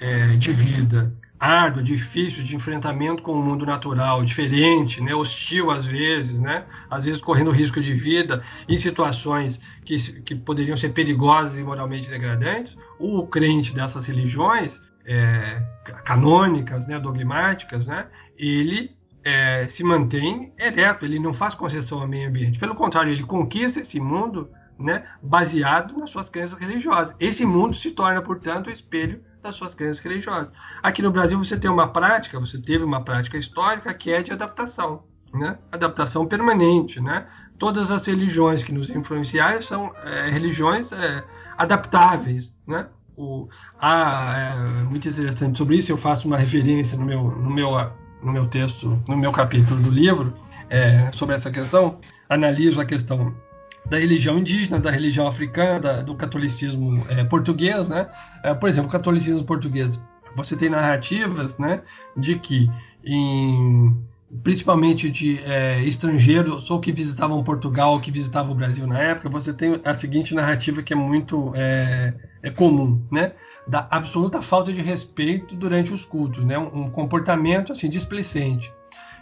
[0.00, 5.84] é, de vida árdua, difícil de enfrentamento com o mundo natural, diferente, né, hostil às
[5.84, 11.56] vezes, né, às vezes correndo risco de vida em situações que, que poderiam ser perigosas
[11.56, 15.62] e moralmente degradantes, o crente dessas religiões é,
[16.04, 22.28] canônicas, né, dogmáticas, né, ele é, se mantém ereto, ele não faz concessão ao meio
[22.28, 22.58] ambiente.
[22.58, 24.48] Pelo contrário, ele conquista esse mundo
[24.78, 27.14] né, baseado nas suas crenças religiosas.
[27.18, 30.52] Esse mundo se torna, portanto, o espelho das suas crenças religiosas.
[30.82, 34.32] Aqui no Brasil você tem uma prática, você teve uma prática histórica que é de
[34.32, 35.58] adaptação, né?
[35.72, 37.00] adaptação permanente.
[37.00, 37.26] Né?
[37.58, 41.24] Todas as religiões que nos influenciaram são é, religiões é,
[41.56, 42.54] adaptáveis.
[42.66, 42.86] Né?
[43.16, 43.48] O,
[43.80, 47.76] há, é, muito interessante sobre isso, eu faço uma referência no meu, no meu
[48.20, 50.34] no meu texto, no meu capítulo do livro,
[50.68, 53.32] é, sobre essa questão, analiso a questão
[53.88, 58.08] da religião indígena, da religião africana, da, do catolicismo é, português, né?
[58.42, 60.00] É, por exemplo, o catolicismo português,
[60.36, 61.82] você tem narrativas, né,
[62.16, 62.70] de que
[63.04, 63.96] em
[64.42, 69.28] principalmente de é, estrangeiros ou que visitavam Portugal ou que visitavam o Brasil na época,
[69.28, 73.32] você tem a seguinte narrativa que é muito é, é comum, né?
[73.66, 76.58] da absoluta falta de respeito durante os cultos, né?
[76.58, 78.72] um, comportamento assim displicente.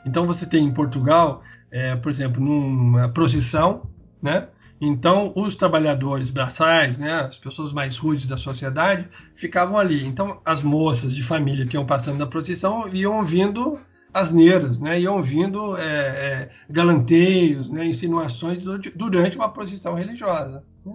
[0.04, 3.88] Então você tem em Portugal, é, por exemplo, numa procissão,
[4.22, 4.48] né?
[4.80, 10.06] Então os trabalhadores braçais, né, as pessoas mais rudes da sociedade, ficavam ali.
[10.06, 13.78] Então as moças de família que iam passando na procissão iam ouvindo
[14.12, 18.62] asneiras, né, iam ouvindo é, é, galanteios, né, insinuações
[18.94, 20.64] durante uma procissão religiosa.
[20.84, 20.94] Né?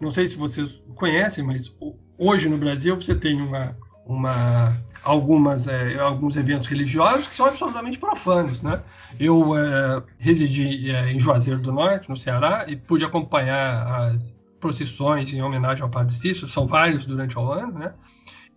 [0.00, 1.74] Não sei se vocês conhecem, mas
[2.16, 3.76] hoje no Brasil você tem uma,
[4.06, 8.82] uma algumas é, alguns eventos religiosos que são absolutamente profanos, né?
[9.18, 15.32] Eu é, residi é, em Juazeiro do Norte, no Ceará, e pude acompanhar as procissões
[15.32, 17.92] em homenagem ao Padre Cícero, são vários durante o ano, né?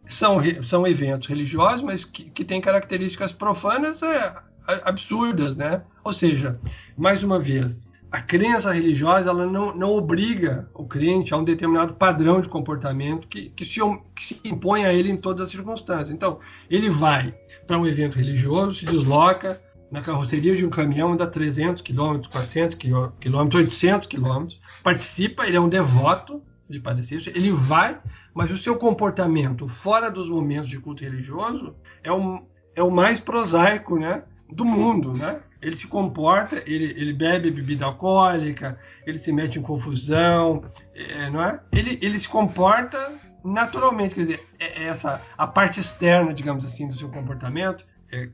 [0.05, 4.35] São, são eventos religiosos, mas que, que têm características profanas é,
[4.83, 5.83] absurdas, né?
[6.03, 6.59] Ou seja,
[6.97, 11.93] mais uma vez, a crença religiosa ela não, não obriga o crente a um determinado
[11.93, 13.79] padrão de comportamento que, que, se,
[14.13, 16.11] que se impõe a ele em todas as circunstâncias.
[16.11, 17.33] Então, ele vai
[17.65, 22.75] para um evento religioso, se desloca na carroceria de um caminhão, anda 300 km, 400
[22.75, 24.47] km, 800 km,
[24.83, 27.99] participa, ele é um devoto de Padre Cícero, ele vai,
[28.33, 32.45] mas o seu comportamento fora dos momentos de culto religioso é, um,
[32.75, 35.41] é o mais prosaico né, do mundo, né?
[35.61, 40.63] Ele se comporta, ele, ele bebe bebida alcoólica, ele se mete em confusão,
[40.95, 41.59] é, não é?
[41.71, 42.97] Ele, ele se comporta
[43.43, 48.29] naturalmente, quer dizer, é, é essa a parte externa, digamos assim, do seu comportamento, é,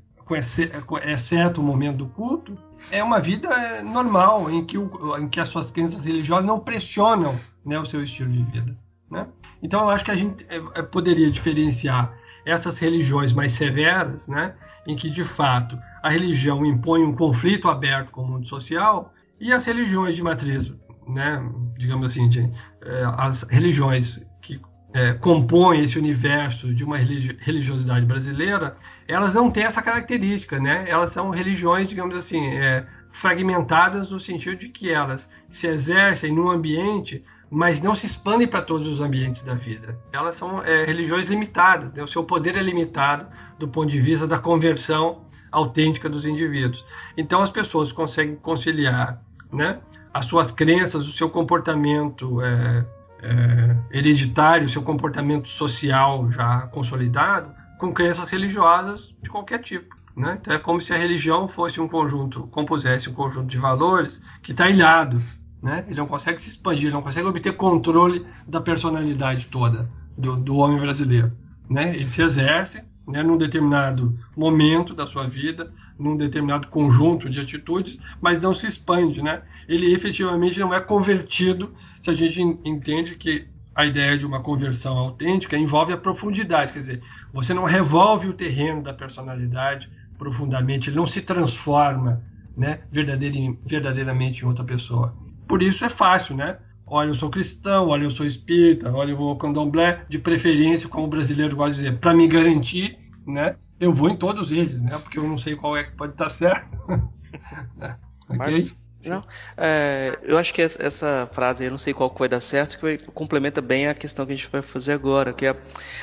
[0.86, 2.58] com exceto o momento do culto,
[2.92, 7.40] é uma vida normal em que, o, em que as suas crenças religiosas não pressionam
[7.66, 8.78] né, o seu estilo de vida.
[9.10, 9.26] Né?
[9.64, 12.14] Então eu acho que a gente é, é, poderia diferenciar
[12.46, 14.54] essas religiões mais severas, né,
[14.86, 19.52] em que de fato a religião impõe um conflito aberto com o mundo social, e
[19.52, 20.74] as religiões de matriz,
[21.06, 21.44] né,
[21.78, 24.62] digamos assim, de, é, as religiões que
[24.94, 30.86] é, compõem esse universo de uma religiosidade brasileira, elas não têm essa característica, né?
[30.88, 36.50] Elas são religiões, digamos assim, é, fragmentadas no sentido de que elas se exercem num
[36.50, 39.98] ambiente mas não se expandem para todos os ambientes da vida.
[40.12, 42.04] Elas são é, religiões limitadas, né?
[42.04, 46.84] o seu poder é limitado do ponto de vista da conversão autêntica dos indivíduos.
[47.16, 49.80] Então as pessoas conseguem conciliar né,
[50.14, 52.86] as suas crenças, o seu comportamento é,
[53.24, 59.96] é, hereditário, o seu comportamento social já consolidado, com crenças religiosas de qualquer tipo.
[60.16, 60.38] Né?
[60.42, 64.52] Então é como se a religião fosse um conjunto, compusesse um conjunto de valores que
[64.52, 65.22] está ilhado
[65.62, 65.84] né?
[65.88, 70.58] Ele não consegue se expandir, ele não consegue obter controle da personalidade toda do, do
[70.58, 71.32] homem brasileiro.
[71.70, 71.96] Né?
[71.96, 77.98] Ele se exerce né, num determinado momento da sua vida, num determinado conjunto de atitudes,
[78.22, 79.22] mas não se expande.
[79.22, 79.42] Né?
[79.68, 84.98] Ele efetivamente não é convertido se a gente entende que a ideia de uma conversão
[84.98, 90.98] autêntica envolve a profundidade, quer dizer, você não revolve o terreno da personalidade profundamente, ele
[90.98, 92.24] não se transforma
[92.56, 95.16] né, verdadeiramente em outra pessoa.
[95.48, 96.58] Por isso é fácil, né?
[96.88, 100.88] Olha, eu sou cristão, olha, eu sou espírita, olha, eu vou ao candomblé, de preferência,
[100.88, 103.56] como o brasileiro gosta de dizer, para me garantir, né?
[103.80, 104.98] Eu vou em todos eles, né?
[104.98, 106.68] Porque eu não sei qual é que pode estar certo.
[108.30, 108.72] ok?
[109.10, 109.24] Não,
[109.56, 113.62] é, eu acho que essa frase, eu não sei qual vai dar certo, que complementa
[113.62, 115.56] bem a questão que a gente vai fazer agora, que é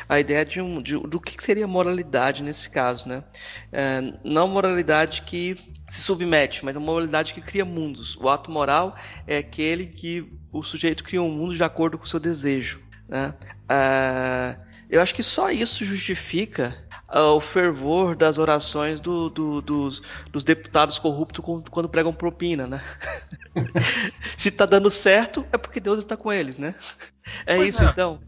[0.09, 3.25] a ideia de, um, de do que seria moralidade nesse caso, né?
[3.73, 5.57] É, não moralidade que
[5.89, 8.17] se submete, mas a moralidade que cria mundos.
[8.17, 12.09] O ato moral é aquele que o sujeito cria um mundo de acordo com o
[12.09, 12.83] seu desejo.
[13.09, 13.35] Né?
[13.69, 14.57] É,
[14.89, 20.99] eu acho que só isso justifica o fervor das orações do, do, dos, dos, deputados
[20.99, 22.83] corruptos quando pregam propina, né?
[24.37, 26.75] Se está dando certo, é porque Deus está com eles, né?
[27.47, 27.87] É pois isso é.
[27.87, 28.21] então.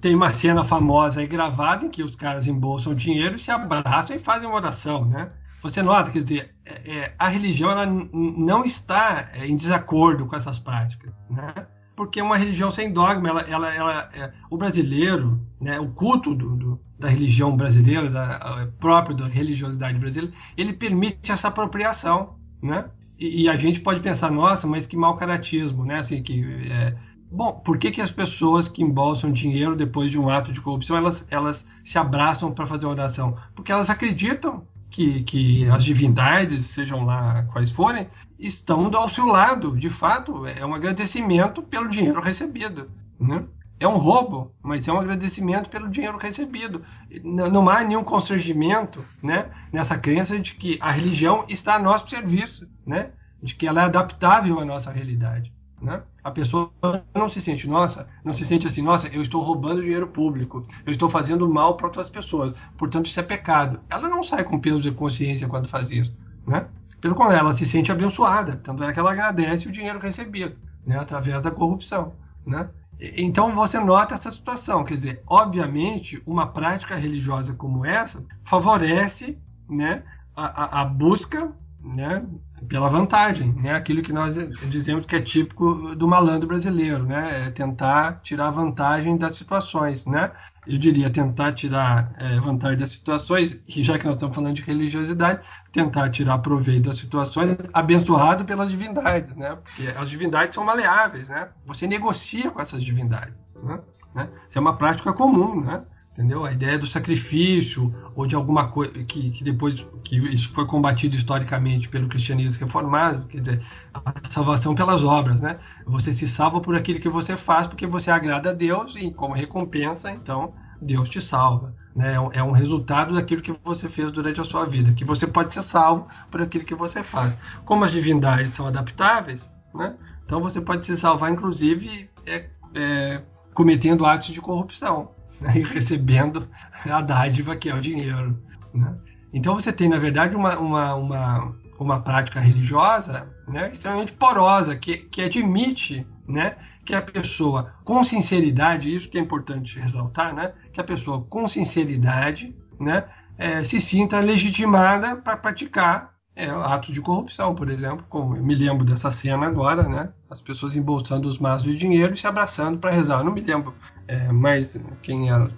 [0.00, 4.18] Tem uma cena famosa aí gravada em que os caras embolsam dinheiro, se abraçam e
[4.18, 5.30] fazem uma oração, né?
[5.62, 10.36] Você nota, quer dizer, é, é a religião ela não está é, em desacordo com
[10.36, 11.66] essas práticas, né?
[11.96, 13.30] porque é uma religião sem dogma.
[13.30, 18.68] Ela, ela, ela é, o brasileiro, né, o culto do, do, da religião brasileira, da,
[18.78, 22.86] próprio da religiosidade brasileira, ele permite essa apropriação, né?
[23.18, 25.96] E, e, a gente pode pensar, nossa, mas que mau caratismo, né?
[25.96, 26.94] Assim, que, é,
[27.30, 30.96] bom, por que, que as pessoas que embolsam dinheiro depois de um ato de corrupção,
[30.96, 33.36] elas, elas se abraçam para fazer oração?
[33.54, 38.06] Porque elas acreditam que, que as divindades, sejam lá quais forem,
[38.38, 39.76] estão ao seu lado.
[39.76, 42.90] De fato, é um agradecimento pelo dinheiro recebido.
[43.18, 43.44] Né?
[43.78, 46.82] É um roubo, mas é um agradecimento pelo dinheiro recebido.
[47.22, 52.68] Não há nenhum constrangimento né, nessa crença de que a religião está a nosso serviço,
[52.86, 53.10] né?
[53.42, 55.52] de que ela é adaptável à nossa realidade.
[55.80, 56.02] Né?
[56.24, 56.72] A pessoa
[57.14, 60.92] não se sente, nossa, não se sente assim, nossa, eu estou roubando dinheiro público, eu
[60.92, 63.80] estou fazendo mal para outras pessoas, portanto isso é pecado.
[63.90, 66.18] Ela não sai com peso de consciência quando faz isso.
[66.46, 66.66] Né?
[67.00, 70.98] Pelo contrário, ela se sente abençoada, tanto é que ela agradece o dinheiro recebido, né,
[70.98, 72.70] através da corrupção, né?
[72.98, 80.02] Então você nota essa situação, quer dizer, obviamente uma prática religiosa como essa favorece, né,
[80.34, 81.52] a, a busca,
[81.94, 82.24] né,
[82.68, 84.34] pela vantagem, né, aquilo que nós
[84.68, 90.32] dizemos que é típico do malandro brasileiro, né, é tentar tirar vantagem das situações, né,
[90.66, 94.62] eu diria, tentar tirar é, vantagem das situações, e já que nós estamos falando de
[94.62, 99.56] religiosidade, tentar tirar proveito das situações, abençoado pelas divindades, né?
[99.62, 101.50] Porque as divindades são maleáveis, né?
[101.64, 103.78] Você negocia com essas divindades, né?
[104.12, 104.28] né?
[104.48, 105.82] Isso é uma prática comum, né?
[106.16, 106.46] Entendeu?
[106.46, 111.14] A ideia do sacrifício ou de alguma coisa que, que depois que isso foi combatido
[111.14, 115.58] historicamente pelo cristianismo reformado, quer dizer, a salvação pelas obras, né?
[115.84, 119.34] Você se salva por aquilo que você faz porque você agrada a Deus e como
[119.34, 121.74] recompensa, então Deus te salva.
[121.94, 122.14] Né?
[122.32, 125.52] É um é resultado daquilo que você fez durante a sua vida, que você pode
[125.52, 127.36] ser salvo por aquilo que você faz.
[127.66, 129.94] Como as divindades são adaptáveis, né?
[130.24, 136.48] então você pode se salvar, inclusive, é, é, cometendo atos de corrupção né, e recebendo
[136.84, 138.40] a dádiva que é o dinheiro.
[138.72, 138.94] Né?
[139.32, 144.98] Então você tem, na verdade, uma, uma, uma, uma prática religiosa né, extremamente porosa, que,
[144.98, 150.80] que admite né, que a pessoa, com sinceridade, isso que é importante ressaltar, né, que
[150.80, 153.04] a pessoa, com sinceridade, né,
[153.38, 158.54] é, se sinta legitimada para praticar é, atos de corrupção, por exemplo, como eu me
[158.54, 160.10] lembro dessa cena agora, né?
[160.28, 163.20] As pessoas embolsando os maços de dinheiro e se abraçando para rezar.
[163.20, 163.74] Eu não me lembro
[164.08, 165.50] é, mais quem era.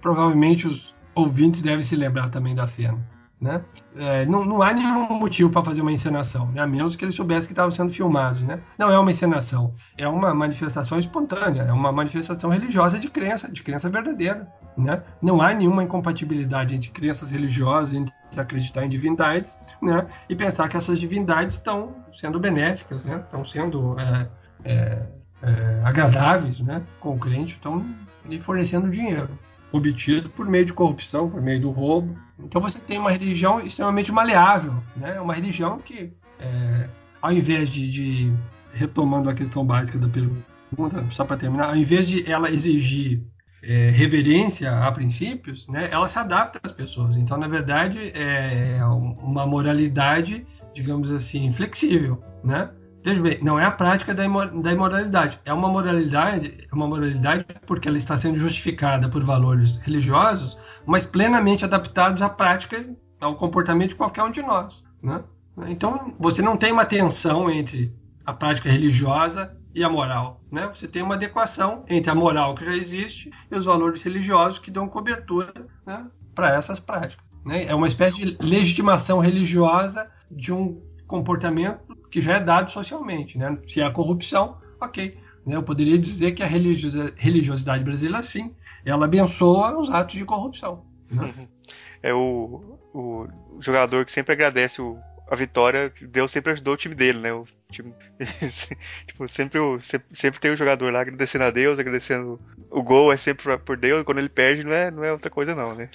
[0.00, 2.98] Provavelmente os ouvintes devem se lembrar também da cena.
[3.40, 3.62] Né?
[3.94, 6.60] É, não, não, há nenhum motivo para fazer uma encenação, né?
[6.60, 8.42] a menos que eles soubessem que estavam sendo filmados.
[8.42, 8.60] Né?
[8.76, 13.62] Não é uma encenação, é uma manifestação espontânea, é uma manifestação religiosa de crença, de
[13.62, 14.52] crença verdadeira.
[14.76, 15.00] Né?
[15.22, 20.06] Não há nenhuma incompatibilidade entre crenças religiosas, entre acreditar em divindades né?
[20.28, 23.22] e pensar que essas divindades estão sendo benéficas, né?
[23.24, 24.28] estão sendo é,
[24.64, 25.06] é,
[25.42, 26.82] é agradáveis né?
[27.00, 27.84] com o crente, estão
[28.24, 29.30] lhe fornecendo dinheiro
[29.72, 32.16] obtido por meio de corrupção, por meio do roubo.
[32.38, 35.20] Então você tem uma religião extremamente maleável, né?
[35.20, 36.88] Uma religião que, é,
[37.20, 38.32] ao invés de, de,
[38.72, 43.20] retomando a questão básica da pergunta, só para terminar, ao invés de ela exigir
[43.62, 45.88] é, reverência a princípios, né?
[45.90, 47.16] Ela se adapta às pessoas.
[47.16, 52.70] Então, na verdade, é uma moralidade, digamos assim, flexível, né?
[53.08, 57.88] Veja bem, não é a prática da, imoralidade, é uma moralidade, é uma moralidade porque
[57.88, 62.84] ela está sendo justificada por valores religiosos, mas plenamente adaptados à prática,
[63.18, 64.84] ao comportamento de qualquer um de nós.
[65.02, 65.24] Né?
[65.68, 67.90] Então, você não tem uma tensão entre
[68.26, 70.42] a prática religiosa e a moral.
[70.52, 70.68] Né?
[70.74, 74.70] Você tem uma adequação entre a moral que já existe e os valores religiosos que
[74.70, 75.54] dão cobertura
[75.86, 76.04] né,
[76.34, 77.24] para essas práticas.
[77.42, 77.64] Né?
[77.64, 83.38] É uma espécie de legitimação religiosa de um comportamento que já é dado socialmente.
[83.38, 83.58] Né?
[83.68, 85.18] Se é a corrupção, ok.
[85.46, 85.56] Né?
[85.56, 88.54] Eu poderia dizer que a religiosidade brasileira, sim,
[88.84, 90.84] ela abençoa os atos de corrupção.
[91.10, 91.32] Né?
[92.00, 93.26] É o, o
[93.58, 94.96] jogador que sempre agradece o,
[95.30, 97.32] a vitória, Deus sempre ajudou o time dele, né?
[97.32, 97.92] O time,
[99.06, 103.12] tipo, sempre, sempre, sempre, tem o um jogador lá agradecendo a Deus, agradecendo o gol,
[103.12, 105.90] é sempre por Deus, quando ele perde não é, não é outra coisa não, né?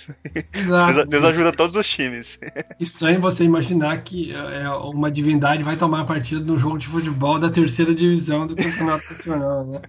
[0.53, 0.93] Exato.
[0.93, 2.39] Deus, Deus ajuda todos os times.
[2.79, 7.39] Estranho você imaginar que é, uma divindade vai tomar a partida no jogo de futebol
[7.39, 9.81] da terceira divisão do campeonato nacional, né?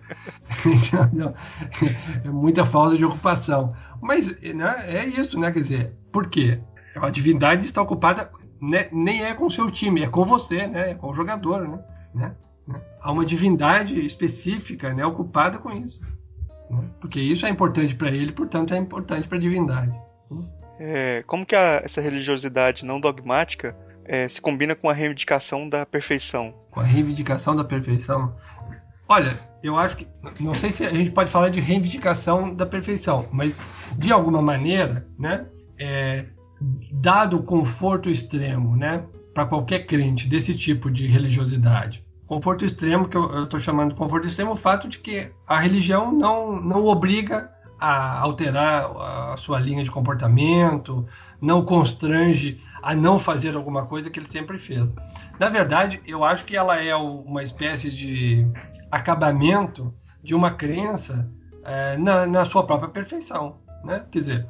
[2.25, 3.77] é muita falta de ocupação.
[4.01, 5.53] Mas né, é isso, né?
[5.53, 6.61] Quer dizer, por quê?
[6.97, 8.31] A divindade está ocupada
[8.61, 10.91] né, nem é com o seu time, é com você, né?
[10.91, 11.79] É com o jogador, né?
[12.15, 12.35] né?
[12.67, 12.81] né?
[13.01, 16.01] Há uma divindade específica, né, ocupada com isso,
[16.71, 16.85] né?
[17.01, 19.93] porque isso é importante para ele, portanto é importante para a divindade.
[20.31, 20.45] Né?
[20.79, 25.87] É, como que a, essa religiosidade não dogmática é, se combina com a reivindicação da
[25.87, 26.55] perfeição?
[26.71, 28.35] Com a reivindicação da perfeição?
[29.09, 30.09] Olha, eu acho que
[30.41, 33.57] não sei se a gente pode falar de reivindicação da perfeição, mas
[33.97, 35.47] de alguma maneira, né?
[35.79, 36.25] É,
[36.93, 42.05] dado o conforto extremo, né, para qualquer crente desse tipo de religiosidade.
[42.27, 46.11] Conforto extremo, que eu estou chamando de conforto extremo, o fato de que a religião
[46.11, 48.91] não, não obriga a alterar
[49.33, 51.07] a sua linha de comportamento,
[51.41, 54.95] não constrange a não fazer alguma coisa que ele sempre fez.
[55.39, 58.47] Na verdade, eu acho que ela é uma espécie de
[58.91, 59.93] acabamento
[60.23, 61.31] de uma crença
[61.65, 63.59] é, na, na, sua própria perfeição.
[63.85, 64.05] Né?
[64.11, 64.47] Quer dizer,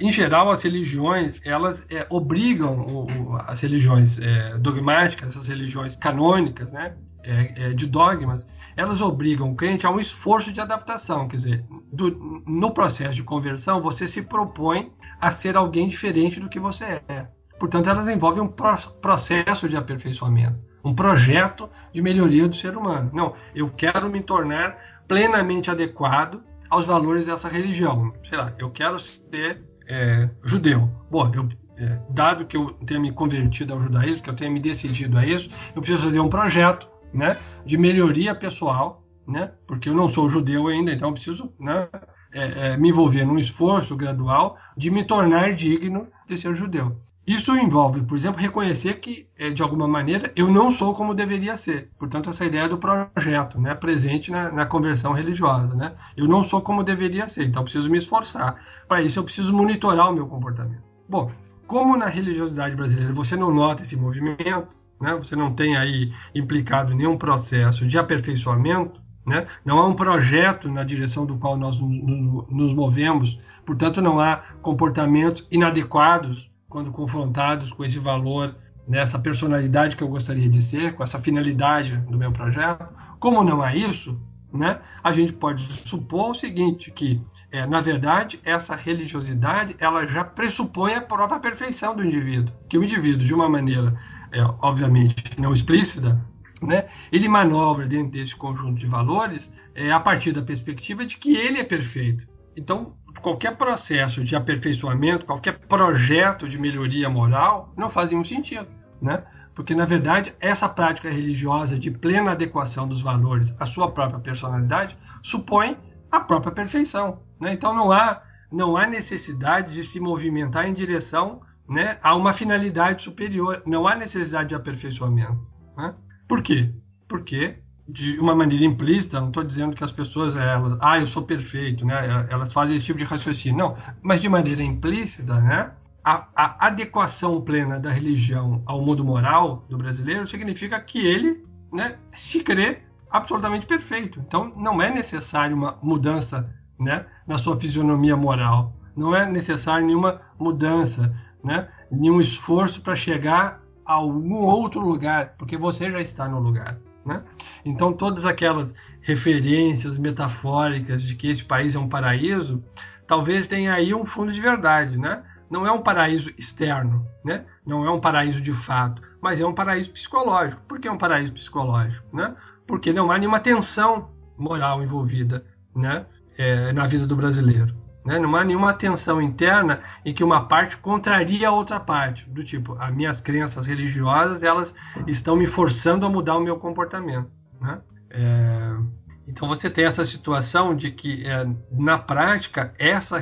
[0.00, 6.72] em geral, as religiões elas é, obrigam o, as religiões é, dogmáticas, as religiões canônicas,
[6.72, 8.46] né, é, é, de dogmas,
[8.76, 11.28] elas obrigam o crente a um esforço de adaptação.
[11.28, 14.90] Quer dizer, do, no processo de conversão, você se propõe
[15.20, 17.26] a ser alguém diferente do que você é.
[17.58, 23.10] Portanto, elas envolvem um pro, processo de aperfeiçoamento, um projeto de melhoria do ser humano.
[23.12, 28.12] Não, eu quero me tornar plenamente adequado aos valores dessa religião.
[28.28, 30.88] Sei lá, eu quero ser é, judeu.
[31.10, 34.60] Bom, eu, é, dado que eu tenha me convertido ao judaísmo, que eu tenha me
[34.60, 39.94] decidido a isso, eu preciso fazer um projeto né, de melhoria pessoal, né, porque eu
[39.94, 41.88] não sou judeu ainda, então eu preciso né,
[42.32, 46.96] é, é me envolver num esforço gradual de me tornar digno de ser judeu.
[47.30, 51.56] Isso envolve, por exemplo, reconhecer que, é, de alguma maneira, eu não sou como deveria
[51.56, 51.88] ser.
[51.96, 55.72] Portanto, essa ideia do projeto, né, presente na, na conversão religiosa.
[55.76, 55.92] Né?
[56.16, 58.56] Eu não sou como deveria ser, então preciso me esforçar.
[58.88, 60.82] Para isso, eu preciso monitorar o meu comportamento.
[61.08, 61.30] Bom,
[61.68, 66.96] como na religiosidade brasileira você não nota esse movimento, né, você não tem aí implicado
[66.96, 72.74] nenhum processo de aperfeiçoamento, né, não há um projeto na direção do qual nós nos
[72.74, 78.54] movemos, portanto, não há comportamentos inadequados quando confrontados com esse valor,
[78.88, 82.88] nessa personalidade que eu gostaria de ser, com essa finalidade do meu projeto.
[83.18, 84.18] Como não há isso,
[84.52, 87.20] né, a gente pode supor o seguinte, que
[87.52, 92.84] é, na verdade essa religiosidade ela já pressupõe a própria perfeição do indivíduo, que o
[92.84, 93.96] indivíduo de uma maneira,
[94.32, 96.20] é, obviamente não explícita,
[96.62, 101.36] né, ele manobra dentro desse conjunto de valores é, a partir da perspectiva de que
[101.36, 102.26] ele é perfeito.
[102.56, 108.66] Então, qualquer processo de aperfeiçoamento, qualquer projeto de melhoria moral, não faz nenhum sentido,
[109.00, 109.24] né?
[109.54, 114.96] Porque, na verdade, essa prática religiosa de plena adequação dos valores à sua própria personalidade
[115.22, 115.76] supõe
[116.10, 117.20] a própria perfeição.
[117.38, 117.52] Né?
[117.52, 123.02] Então, não há, não há necessidade de se movimentar em direção né, a uma finalidade
[123.02, 123.62] superior.
[123.66, 125.46] Não há necessidade de aperfeiçoamento.
[125.76, 125.94] Né?
[126.26, 126.72] Por quê?
[127.08, 127.58] Porque
[127.92, 131.84] de uma maneira implícita, não estou dizendo que as pessoas, elas, ah, eu sou perfeito,
[131.84, 132.26] né?
[132.30, 133.58] Elas fazem esse tipo de raciocínio.
[133.58, 135.72] Não, mas de maneira implícita, né?
[136.04, 141.96] A, a, adequação plena da religião ao mundo moral do brasileiro significa que ele né,
[142.12, 142.78] se crê
[143.10, 144.18] absolutamente perfeito.
[144.20, 148.72] Então, não é necessário uma mudança né, na sua fisionomia moral.
[148.96, 151.14] Não é necessário nenhuma mudança,
[151.44, 156.78] né, nenhum esforço para chegar a algum outro lugar, porque você já está no lugar.
[157.04, 157.22] Né?
[157.64, 162.62] Então, todas aquelas referências metafóricas de que esse país é um paraíso,
[163.06, 164.96] talvez tenha aí um fundo de verdade.
[164.98, 165.22] Né?
[165.50, 167.44] Não é um paraíso externo, né?
[167.66, 170.62] não é um paraíso de fato, mas é um paraíso psicológico.
[170.68, 172.04] Por que é um paraíso psicológico?
[172.14, 172.34] Né?
[172.66, 175.44] Porque não há nenhuma tensão moral envolvida
[175.74, 176.06] né?
[176.36, 177.74] É, na vida do brasileiro.
[178.04, 178.18] Né?
[178.18, 182.76] Não há nenhuma tensão interna em que uma parte contraria a outra parte, do tipo,
[182.80, 184.74] as minhas crenças religiosas elas
[185.06, 187.30] estão me forçando a mudar o meu comportamento.
[187.60, 187.80] Né?
[188.10, 189.00] É...
[189.30, 193.16] Então você tem essa situação de que é, na prática essa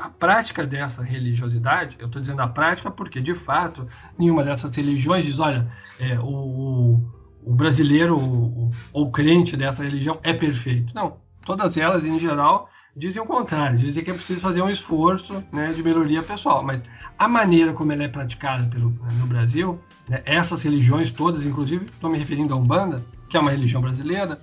[0.00, 3.86] a prática dessa religiosidade, eu estou dizendo a prática porque de fato
[4.18, 5.70] nenhuma dessas religiões diz, olha,
[6.00, 7.00] é, o,
[7.40, 8.18] o brasileiro
[8.92, 10.92] ou crente dessa religião é perfeito.
[10.92, 15.44] Não, todas elas, em geral, dizem o contrário, dizem que é preciso fazer um esforço
[15.52, 16.64] né, de melhoria pessoal.
[16.64, 16.82] Mas
[17.18, 19.78] a maneira como ela é praticada pelo, no Brasil,
[20.08, 24.40] né, essas religiões todas, inclusive estou me referindo à Umbanda, que é uma religião brasileira,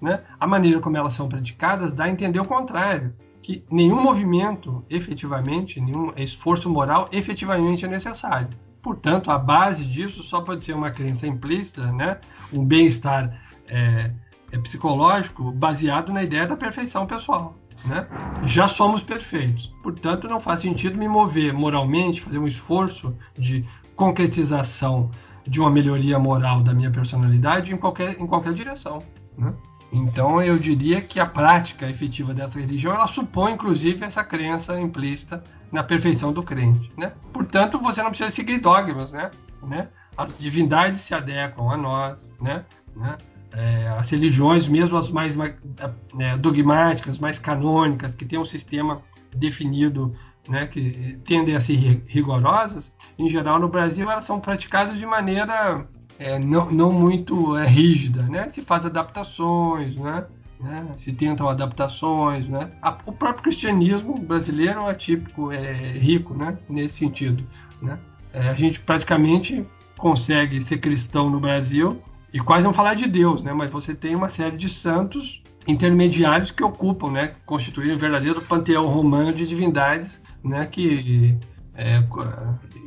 [0.00, 4.84] né, a maneira como elas são praticadas dá a entender o contrário, que nenhum movimento
[4.90, 8.48] efetivamente, nenhum esforço moral efetivamente é necessário.
[8.82, 12.18] Portanto, a base disso só pode ser uma crença implícita, né,
[12.52, 14.10] um bem-estar é,
[14.50, 17.56] é psicológico baseado na ideia da perfeição pessoal.
[17.84, 18.06] Né?
[18.44, 19.72] Já somos perfeitos.
[19.82, 23.64] Portanto, não faz sentido me mover moralmente, fazer um esforço de
[23.96, 25.10] concretização
[25.46, 29.02] de uma melhoria moral da minha personalidade em qualquer, em qualquer direção.
[29.36, 29.52] Né?
[29.92, 35.42] Então, eu diria que a prática efetiva dessa religião ela supõe, inclusive, essa crença implícita
[35.70, 36.90] na perfeição do crente.
[36.96, 37.12] Né?
[37.32, 39.12] Portanto, você não precisa seguir dogmas.
[39.12, 39.30] Né?
[39.62, 39.88] né?
[40.16, 42.26] As divindades se adequam a nós.
[42.40, 42.64] Né?
[42.96, 43.18] né?
[43.52, 49.02] É, as religiões, mesmo as mais né, dogmáticas, mais canônicas, que têm um sistema
[49.34, 50.14] definido,
[50.48, 55.86] né, que tendem a ser rigorosas, em geral no Brasil elas são praticadas de maneira
[56.18, 58.48] é, não, não, muito é, rígida, né?
[58.48, 60.24] Se faz adaptações, né?
[60.60, 60.86] né?
[60.96, 62.70] Se tentam adaptações, né?
[62.80, 66.56] A, o próprio cristianismo brasileiro é típico, é rico, né?
[66.68, 67.44] Nesse sentido,
[67.80, 67.98] né?
[68.32, 69.66] É, a gente praticamente
[69.98, 72.00] consegue ser cristão no Brasil
[72.32, 73.52] e quase não falar de Deus, né?
[73.52, 77.28] Mas você tem uma série de santos intermediários que ocupam, né?
[77.28, 80.66] Que constituem um verdadeiro panteão romano de divindades, né?
[80.66, 81.38] Que
[81.74, 82.02] é,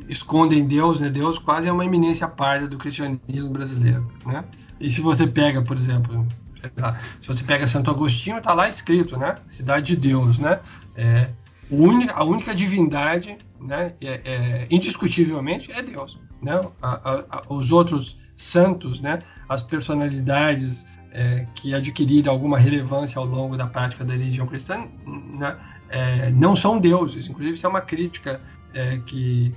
[0.08, 1.08] escondem Deus, né?
[1.08, 4.44] Deus quase é uma eminência parda do cristianismo brasileiro, né?
[4.80, 6.26] E se você pega, por exemplo,
[7.20, 9.36] se você pega Santo Agostinho, está lá escrito, né?
[9.48, 10.60] Cidade de Deus, né?
[10.96, 11.28] É,
[12.14, 13.94] a única divindade, né?
[14.00, 16.60] É, é, indiscutivelmente é Deus, né?
[16.82, 19.20] A, a, a, os outros santos, né?
[19.48, 25.56] as personalidades é, que adquiriram alguma relevância ao longo da prática da religião cristã né?
[25.88, 27.28] é, não são deuses.
[27.28, 28.40] Inclusive, isso é uma crítica
[28.74, 29.52] é, que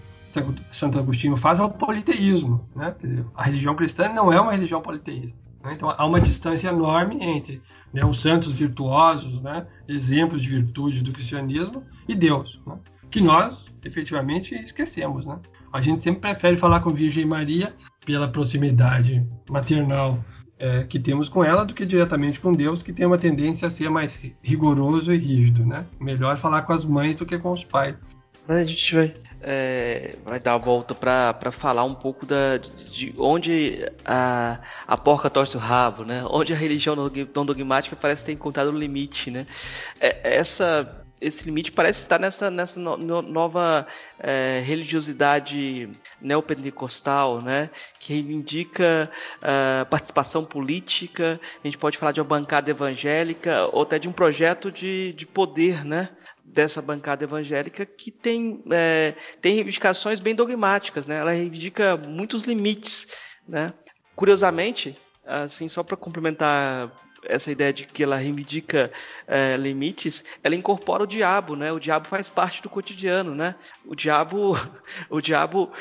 [0.72, 2.68] Santo Agostinho faz ao politeísmo.
[2.76, 2.96] Né?
[3.36, 5.38] A religião cristã não é uma religião politeísta.
[5.64, 5.74] Né?
[5.74, 7.62] Então, há uma distância enorme entre
[7.94, 12.78] né, os santos virtuosos, né, exemplos de virtude do cristianismo, e Deus, né?
[13.10, 15.26] que nós, efetivamente, esquecemos.
[15.74, 17.76] A gente sempre prefere falar com Virgem Maria
[18.10, 20.18] pela proximidade maternal
[20.58, 23.72] é, que temos com ela do que diretamente com Deus, que tem uma tendência a
[23.72, 25.86] ser mais rigoroso e rígido, né?
[26.00, 27.96] Melhor falar com as mães do que com os pais.
[28.48, 33.88] A gente vai, é, vai dar a volta para falar um pouco da, de onde
[34.04, 34.58] a,
[34.88, 36.24] a porca torce o rabo, né?
[36.32, 39.46] Onde a religião não dogmática parece ter encontrado o limite, né?
[40.02, 43.86] É, essa esse limite parece estar nessa, nessa no, no, nova
[44.20, 45.90] é, religiosidade
[46.22, 53.68] neopentecostal, né, que reivindica uh, participação política, a gente pode falar de uma bancada evangélica
[53.74, 56.10] ou até de um projeto de, de poder, né,
[56.44, 63.08] dessa bancada evangélica que tem, é, tem reivindicações bem dogmáticas, né, ela reivindica muitos limites,
[63.48, 63.74] né.
[64.16, 66.92] Curiosamente, assim, só para complementar
[67.24, 68.92] essa ideia de que ela reivindica
[69.28, 71.72] é, limites, ela incorpora o diabo, né?
[71.72, 73.56] O diabo faz parte do cotidiano, né?
[73.86, 74.56] O diabo,
[75.10, 75.72] o diabo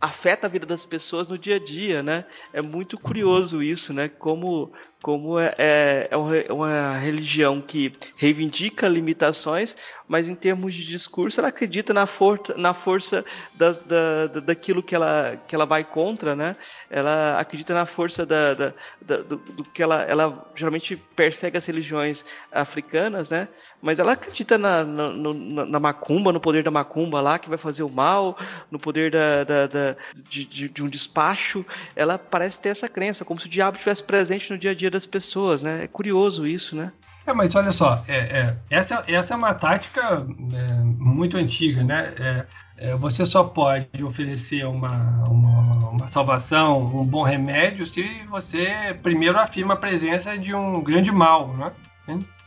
[0.00, 2.24] afeta a vida das pessoas no dia a dia, né?
[2.52, 4.08] É muito curioso isso, né?
[4.08, 4.72] Como
[5.06, 9.76] como é, é, é uma religião que reivindica limitações,
[10.08, 14.96] mas em termos de discurso ela acredita na, for na força da, da, daquilo que
[14.96, 16.56] ela, que ela vai contra, né?
[16.90, 21.64] Ela acredita na força da, da, da do, do, que ela, ela geralmente persegue as
[21.64, 23.46] religiões africanas, né?
[23.80, 27.84] Mas ela acredita na, na, na macumba, no poder da macumba lá que vai fazer
[27.84, 28.36] o mal,
[28.70, 29.96] no poder da, da, da
[30.28, 31.64] de, de, de um despacho.
[31.94, 34.90] Ela parece ter essa crença, como se o diabo estivesse presente no dia a dia
[34.96, 35.84] das pessoas, né?
[35.84, 36.92] É curioso isso, né?
[37.26, 42.14] É, mas olha só, é, é, essa, essa é uma tática é, muito antiga, né?
[42.18, 42.46] É,
[42.78, 49.38] é, você só pode oferecer uma, uma, uma, salvação, um bom remédio, se você primeiro
[49.38, 51.72] afirma a presença de um grande mal, né?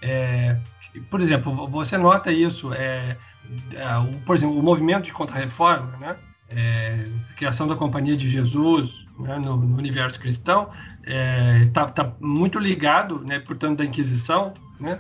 [0.02, 0.58] É,
[1.10, 2.70] por exemplo, você nota isso,
[4.26, 6.16] por exemplo, o movimento de contra-reforma, né?
[6.50, 10.70] É, criação da Companhia de Jesus né, no, no, universo cristão
[11.02, 15.00] está é, tá, tá muito ligado, né, portanto, da Inquisição, né,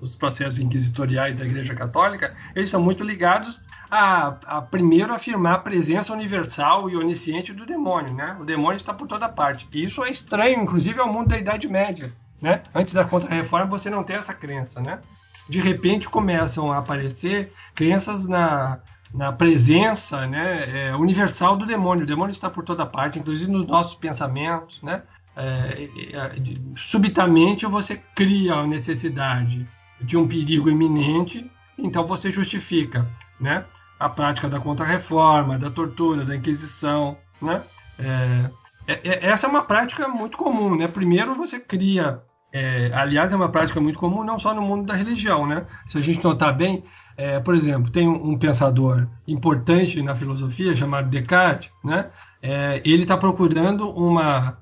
[0.00, 5.58] os processos inquisitoriais da Igreja Católica, eles são muito ligados a, a, primeiro afirmar a
[5.58, 8.36] presença universal e onisciente do demônio, né?
[8.40, 9.68] O demônio está por toda parte.
[9.72, 12.62] E isso é estranho, inclusive, ao mundo da Idade Média, né?
[12.74, 15.00] Antes da Contra-Reforma você não tem essa crença, né?
[15.48, 18.78] De repente começam a aparecer crenças na
[19.12, 22.04] na presença né, é, universal do demônio.
[22.04, 25.02] O demônio está por toda parte, inclusive nos nossos pensamentos, né?
[25.36, 26.32] é, é,
[26.76, 29.66] subitamente você cria a necessidade
[30.00, 33.08] de um perigo iminente, então você justifica
[33.40, 33.64] né,
[33.98, 37.16] a prática da contra-reforma, da tortura, da inquisição.
[37.40, 37.62] Né?
[37.98, 38.50] É,
[38.86, 40.76] é, é, essa é uma prática muito comum.
[40.76, 40.88] Né?
[40.88, 44.94] Primeiro você cria é, aliás, é uma prática muito comum não só no mundo da
[44.94, 45.66] religião, né?
[45.86, 46.82] Se a gente notar bem,
[47.20, 52.06] é, por exemplo, tem um, pensador importante na filosofia chamado Descartes, né?
[52.40, 54.56] É, ele está procurando uma,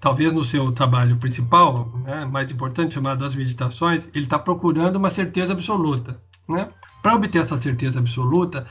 [0.00, 5.08] talvez no seu trabalho principal, né, mais importante, chamado As Meditações, ele está procurando uma
[5.08, 6.70] certeza absoluta, né?
[7.00, 8.66] Para obter essa certeza absoluta,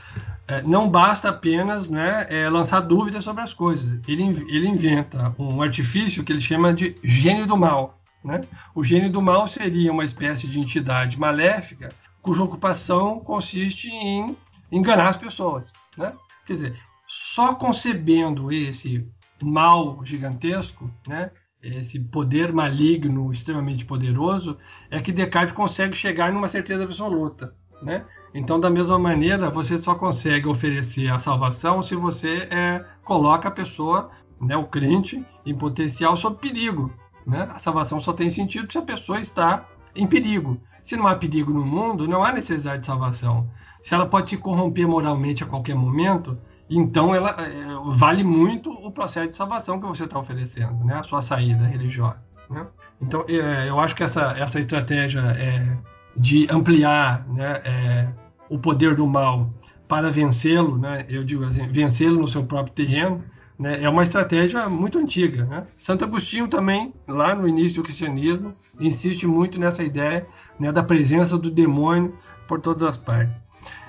[0.46, 3.98] é, não basta apenas né, é, lançar dúvidas sobre as coisas.
[4.06, 7.98] Ele, ele inventa um artifício que ele chama de gênio do mal.
[8.22, 8.42] Né?
[8.74, 11.94] O gênio do mal seria uma espécie de entidade maléfica
[12.26, 14.36] cuja ocupação consiste em
[14.72, 15.72] enganar as pessoas.
[15.96, 16.12] Né?
[16.44, 19.08] Quer dizer, só concebendo esse
[19.40, 21.30] mal gigantesco, né,
[21.62, 24.58] esse poder maligno extremamente poderoso,
[24.90, 27.54] é que Descartes consegue chegar numa certeza absoluta.
[27.80, 28.04] Né?
[28.34, 33.52] Então, da mesma maneira, você só consegue oferecer a salvação se você é, coloca a
[33.52, 34.10] pessoa,
[34.40, 36.92] né, o crente, em potencial sob perigo.
[37.24, 37.48] Né?
[37.54, 40.60] A salvação só tem sentido se a pessoa está em perigo.
[40.86, 43.50] Se não há perigo no mundo, não há necessidade de salvação.
[43.82, 46.38] Se ela pode se corromper moralmente a qualquer momento,
[46.70, 50.94] então ela é, vale muito o processo de salvação que você está oferecendo, né?
[50.94, 52.22] A sua saída religiosa.
[52.48, 52.64] Né?
[53.02, 55.76] Então é, eu acho que essa, essa estratégia é,
[56.16, 58.08] de ampliar né, é,
[58.48, 59.50] o poder do mal
[59.88, 61.04] para vencê-lo, né?
[61.08, 63.24] Eu digo assim, vencê-lo no seu próprio terreno,
[63.58, 65.44] né, é uma estratégia muito antiga.
[65.44, 65.66] Né?
[65.76, 70.26] Santo Agostinho também, lá no início do cristianismo, insiste muito nessa ideia
[70.58, 73.46] né, da presença do demônio por todas as partes.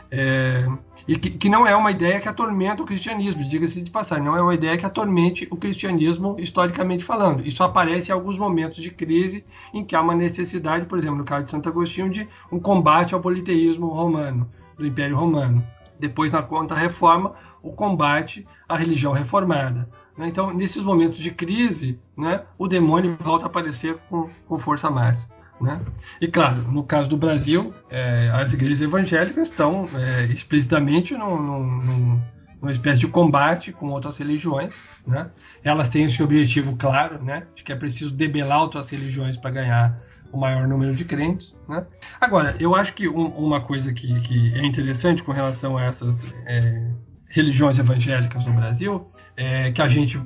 [0.09, 0.65] É,
[1.05, 4.37] e que, que, não é uma ideia que atormenta o cristianismo, diga-se de passagem, não
[4.37, 7.45] é uma ideia que atormente o cristianismo historicamente falando.
[7.45, 9.43] Isso aparece em alguns momentos de crise
[9.73, 13.13] em que há uma necessidade, por exemplo, no caso de Santo Agostinho, de um combate
[13.13, 15.61] ao politeísmo romano, do Império Romano.
[15.99, 19.89] Depois, na contra-reforma, o combate à religião reformada.
[20.17, 20.27] Né?
[20.27, 25.35] Então, nesses momentos de crise, né, o demônio volta a aparecer com, com força máxima.
[25.59, 25.81] Né?
[26.21, 32.21] E claro, no caso do Brasil, é, as igrejas evangélicas estão é, explicitamente num, num,
[32.61, 34.75] numa espécie de combate com outras religiões.
[35.05, 35.29] Né?
[35.63, 39.99] Elas têm esse objetivo claro, né, de que é preciso debelar outras religiões para ganhar
[40.31, 41.55] o maior número de crentes.
[41.67, 41.85] Né?
[42.19, 46.25] Agora, eu acho que um, uma coisa que, que, é interessante com relação a essas
[46.45, 46.89] é,
[47.29, 50.19] religiões evangélicas no Brasil é que a gente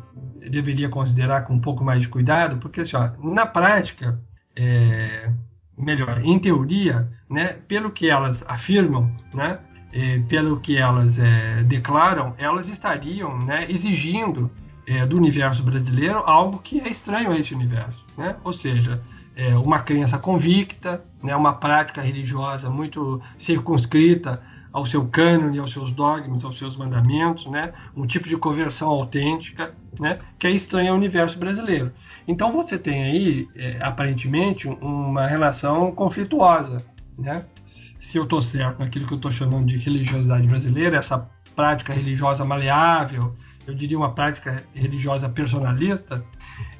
[0.49, 4.19] deveria considerar com um pouco mais de cuidado, porque assim, ó, na prática,
[4.55, 5.29] é,
[5.77, 9.59] melhor, em teoria, né, pelo que elas afirmam, né,
[9.93, 14.49] é, pelo que elas é, declaram, elas estariam né, exigindo
[14.87, 18.35] é, do universo brasileiro algo que é estranho a esse universo, né?
[18.43, 19.01] ou seja,
[19.35, 25.91] é, uma crença convicta, né, uma prática religiosa muito circunscrita ao seu cânone, aos seus
[25.91, 27.73] dogmas, aos seus mandamentos, né?
[27.95, 30.19] um tipo de conversão autêntica, né?
[30.39, 31.91] que é estranha ao universo brasileiro.
[32.27, 36.85] Então você tem aí, é, aparentemente, uma relação conflituosa.
[37.17, 37.43] Né?
[37.65, 42.45] Se eu estou certo naquilo que eu estou chamando de religiosidade brasileira, essa prática religiosa
[42.45, 43.35] maleável,
[43.67, 46.23] eu diria uma prática religiosa personalista,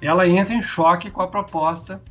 [0.01, 2.01] ela entra em choque com a proposta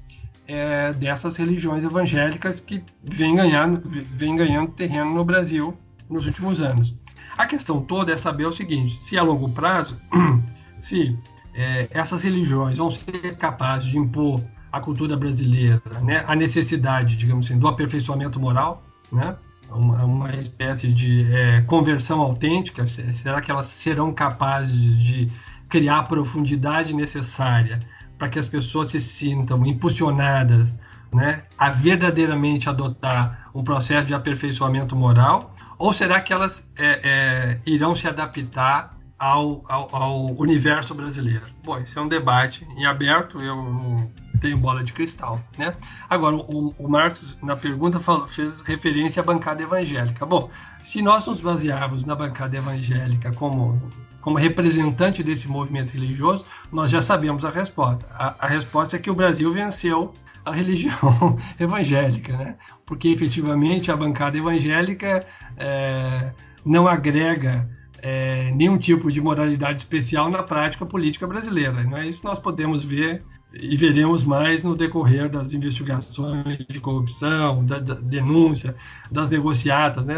[0.51, 5.77] é, dessas religiões evangélicas que vem ganhando, vem ganhando terreno no Brasil
[6.09, 6.95] nos últimos anos.
[7.39, 9.97] A questão toda é saber o seguinte: se a longo prazo,
[10.81, 11.17] se
[11.55, 14.43] é, essas religiões vão ser capazes de impor
[14.73, 18.83] à cultura brasileira né, a necessidade, digamos assim, do aperfeiçoamento moral,
[19.13, 19.37] né,
[19.71, 25.31] uma, uma espécie de é, conversão autêntica, será que elas serão capazes de
[25.69, 27.81] criar a profundidade necessária
[28.21, 30.79] para que as pessoas se sintam impulsionadas
[31.11, 35.55] né, a verdadeiramente adotar um processo de aperfeiçoamento moral?
[35.79, 41.47] Ou será que elas é, é, irão se adaptar ao, ao, ao, universo brasileiro?
[41.65, 45.41] Bom, esse é um debate em aberto, eu não tenho bola de cristal.
[45.57, 45.73] Né?
[46.09, 50.27] Agora, o, o Marcos, na pergunta, falou, fez referência à bancada evangélica.
[50.27, 50.51] Bom,
[50.83, 53.91] se nós nos basearmos na bancada evangélica como
[54.21, 58.07] como representante desse movimento religioso, nós já sabemos a resposta.
[58.13, 60.15] A, a resposta é que o Brasil venceu
[60.45, 62.57] a religião evangélica, né?
[62.85, 66.31] porque efetivamente a bancada evangélica é,
[66.65, 67.69] não agrega
[68.03, 71.87] é, nenhum tipo de moralidade especial na prática política brasileira.
[71.99, 77.79] É isso nós podemos ver e veremos mais no decorrer das investigações de corrupção, da,
[77.79, 78.77] da denúncia,
[79.11, 80.05] das negociatas.
[80.05, 80.17] Né?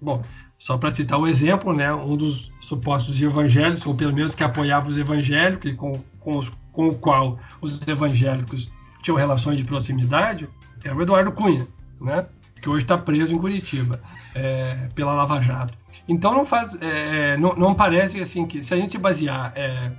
[0.00, 0.22] Bom,
[0.58, 4.88] só para citar um exemplo, né, um dos supostos evangélicos, ou pelo menos que apoiava
[4.88, 8.72] os evangélicos, e com, com, os, com o qual os evangélicos
[9.02, 10.48] tinham relações de proximidade
[10.82, 11.66] era o Eduardo Cunha,
[12.00, 12.26] né?
[12.60, 14.00] que hoje está preso em Curitiba
[14.34, 15.76] é, pela Lava Jato.
[16.06, 19.90] Então não faz, é, não, não, parece assim que se a gente se basear é,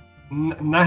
[0.61, 0.85] na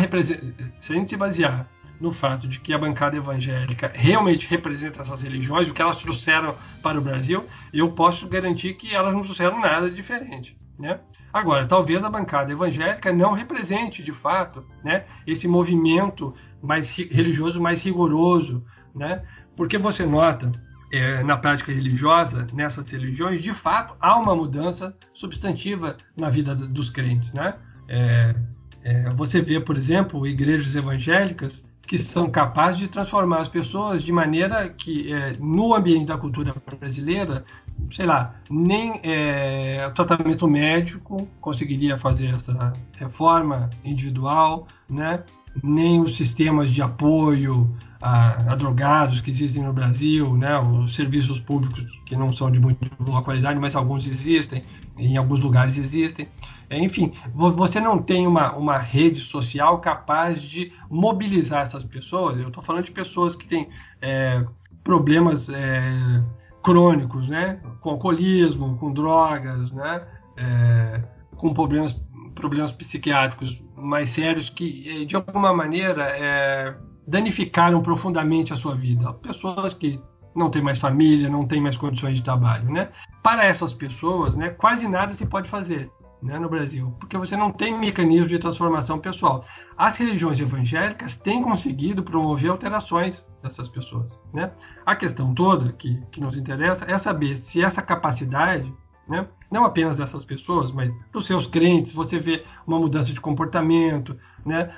[0.81, 1.69] se a gente se basear
[2.05, 6.55] no fato de que a bancada evangélica realmente representa essas religiões, o que elas trouxeram
[6.83, 10.55] para o Brasil, eu posso garantir que elas não trouxeram nada diferente.
[10.79, 11.01] Né?
[11.33, 17.81] Agora, talvez a bancada evangélica não represente de fato né, esse movimento mais religioso mais
[17.81, 18.63] rigoroso,
[18.95, 19.23] né?
[19.57, 20.53] porque você nota
[20.93, 26.91] é, na prática religiosa, nessas religiões, de fato há uma mudança substantiva na vida dos
[26.91, 27.33] crentes.
[27.33, 27.55] Né?
[27.89, 28.35] É,
[28.83, 34.13] é, você vê, por exemplo, igrejas evangélicas que são capazes de transformar as pessoas de
[34.13, 37.45] maneira que, é, no ambiente da cultura brasileira,
[37.93, 45.23] sei lá, nem é, o tratamento médico conseguiria fazer essa reforma individual, né?
[45.63, 47.71] nem os sistemas de apoio
[48.01, 50.59] a, a, drogados que existem no Brasil, né?
[50.59, 54.65] os serviços públicos que não são de muito boa qualidade, mas alguns existem,
[54.97, 56.29] em alguns lugares existem.
[56.71, 62.39] Enfim, você não tem uma, uma rede social capaz de mobilizar essas pessoas.
[62.39, 63.69] Eu estou falando de pessoas que têm
[64.01, 64.45] é,
[64.83, 66.23] problemas é,
[66.63, 67.61] crônicos, né?
[67.81, 70.03] com alcoolismo, com drogas, né?
[70.37, 71.03] É,
[71.37, 72.01] com problemas,
[72.35, 76.75] problemas psiquiátricos mais sérios que, é, de alguma maneira, é,
[77.07, 79.13] danificaram profundamente a sua vida.
[79.15, 80.01] Pessoas que
[80.35, 82.71] não têm mais família, não têm mais condições de trabalho.
[82.71, 82.91] Né?
[83.23, 85.91] Para essas pessoas, né, quase nada se pode fazer
[86.25, 89.45] né, no Brasil, porque você não tem mecanismo de transformação pessoal.
[89.77, 94.19] As religiões evangélicas têm conseguido promover alterações dessas pessoas.
[94.33, 94.51] Né?
[94.87, 98.73] A questão toda que, que nos interessa é saber se essa capacidade,
[99.07, 104.19] né, não apenas dessas pessoas, mas dos seus crentes, você vê uma mudança de comportamento,
[104.45, 104.71] né,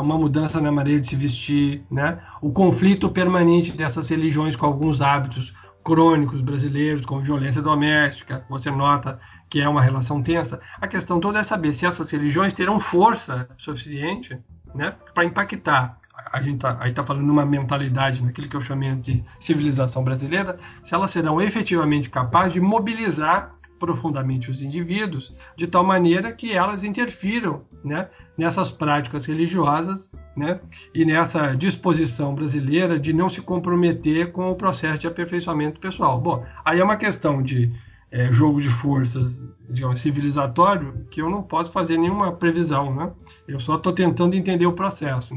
[0.00, 5.00] uma mudança na maneira de se vestir, né, o conflito permanente dessas religiões com alguns
[5.00, 5.54] hábitos
[5.84, 9.18] crônicos brasileiros, como violência doméstica, você nota
[9.48, 10.60] que é uma relação tensa.
[10.80, 14.38] A questão toda é saber se essas religiões terão força suficiente
[14.74, 15.98] né, para impactar.
[16.32, 20.94] A gente tá, está falando numa mentalidade, naquilo que eu chamei de civilização brasileira, se
[20.94, 27.62] elas serão efetivamente capazes de mobilizar profundamente os indivíduos, de tal maneira que elas interfiram
[27.82, 28.08] né,
[28.38, 30.60] nessas práticas religiosas né,
[30.94, 36.20] e nessa disposição brasileira de não se comprometer com o processo de aperfeiçoamento pessoal.
[36.20, 37.72] Bom, aí é uma questão de
[38.12, 43.10] é, jogo de forças, digamos, civilizatório, que eu não posso fazer nenhuma previsão, né?
[43.48, 45.36] Eu só estou tentando entender o processo.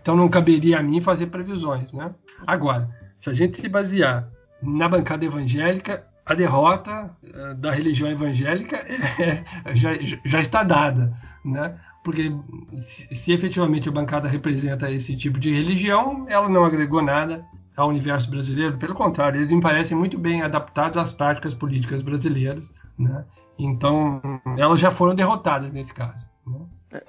[0.00, 2.14] Então não caberia a mim fazer previsões, né?
[2.46, 4.28] Agora, se a gente se basear
[4.62, 8.76] na bancada evangélica, a derrota uh, da religião evangélica
[9.20, 9.44] é,
[9.74, 9.90] já,
[10.24, 11.78] já, está dada, né?
[12.04, 12.32] Porque
[12.78, 17.44] se, se, efetivamente a bancada representa esse tipo de religião, ela não agregou nada
[17.76, 18.76] ao universo brasileiro.
[18.76, 23.24] Pelo contrário, eles me parecem muito bem adaptados às práticas políticas brasileiras, né?
[23.58, 24.20] Então,
[24.56, 26.26] elas já foram derrotadas nesse caso.
[26.46, 26.58] Né?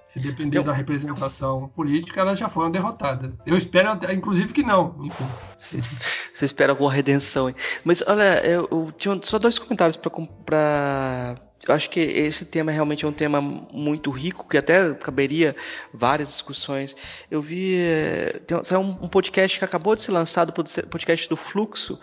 [0.07, 0.63] Se depender eu...
[0.63, 3.39] da representação política, elas já foram derrotadas.
[3.45, 4.95] Eu espero, inclusive, que não.
[5.03, 5.27] Enfim.
[6.33, 7.49] Você espera alguma redenção.
[7.49, 7.55] Hein?
[7.83, 11.35] Mas olha, eu, eu tinha só dois comentários para
[11.67, 15.55] eu acho que esse tema realmente é um tema muito rico, que até caberia
[15.93, 16.95] várias discussões.
[17.31, 17.77] Eu vi.
[17.77, 21.99] Eh, tem um podcast que acabou de ser lançado, o podcast do Fluxo,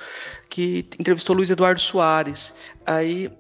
[0.49, 2.55] que entrevistou Luiz Eduardo Soares.
[2.87, 3.31] Aí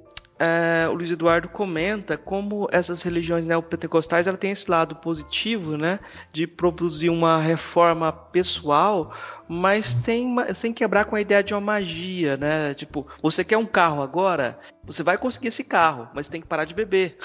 [0.40, 6.00] é, o Luiz Eduardo comenta como essas religiões neopentecostais ela tem esse lado positivo, né,
[6.32, 9.14] de produzir uma reforma pessoal,
[9.46, 12.72] mas sem, sem quebrar com a ideia de uma magia, né?
[12.72, 16.64] Tipo, você quer um carro agora, você vai conseguir esse carro, mas tem que parar
[16.64, 17.18] de beber.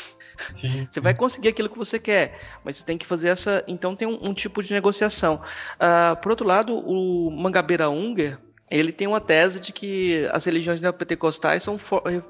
[0.54, 0.86] Sim.
[0.92, 3.64] Você vai conseguir aquilo que você quer, mas você tem que fazer essa.
[3.70, 5.42] Então tem um, um tipo de negociação.
[5.76, 8.38] Uh, por outro lado, o Mangabeira Unger
[8.70, 11.80] ele tem uma tese de que as religiões neopentecostais são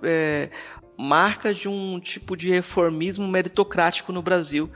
[0.03, 0.49] é,
[0.97, 4.69] marcas de um tipo de reformismo meritocrático no Brasil,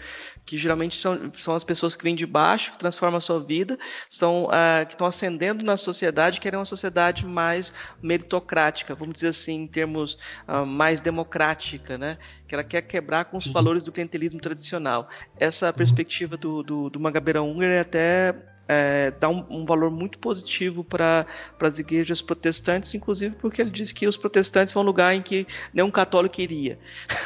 [0.46, 3.78] que geralmente são, são as pessoas que vêm de baixo, que transformam a sua vida,
[4.10, 9.62] são uh, que estão ascendendo na sociedade, querem uma sociedade mais meritocrática, vamos dizer assim,
[9.62, 12.18] em termos uh, mais democrática, né?
[12.48, 13.54] que ela quer quebrar com os Sim.
[13.54, 15.08] valores do clientelismo tradicional.
[15.38, 15.78] Essa Sim.
[15.78, 18.36] perspectiva do, do, do Magabeira Unger é até
[18.72, 21.26] é, dá um, um, valor muito positivo para
[21.60, 25.90] as igrejas protestantes, inclusive porque ele diz que os protestantes vão lugar em que nenhum
[25.90, 26.78] católico iria.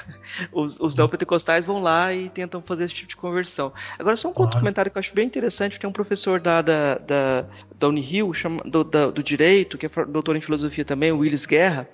[0.54, 3.74] os, os neopentecostais vão lá e tentam fazer esse tipo de conversão.
[4.00, 4.46] Agora, só um claro.
[4.46, 7.46] outro comentário que eu acho bem interessante: tem um professor da, da, da,
[7.84, 11.46] da Unirio, chama, do, da, do Direito, que é doutor em filosofia também, o Willis
[11.46, 11.88] Guerra,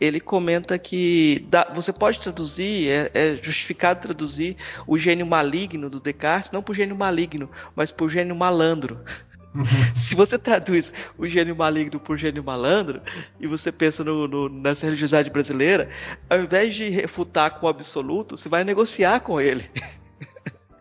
[0.00, 4.56] ele comenta que dá, você pode traduzir, é, é justificado traduzir
[4.88, 8.98] o gênio maligno do Descartes, não por gênio maligno, mas por gênio malandro.
[9.94, 13.00] Se você traduz o gênio maligno por gênio malandro
[13.38, 15.88] e você pensa no, no, nessa religiosidade brasileira,
[16.28, 19.64] ao invés de refutar com o absoluto, você vai negociar com ele.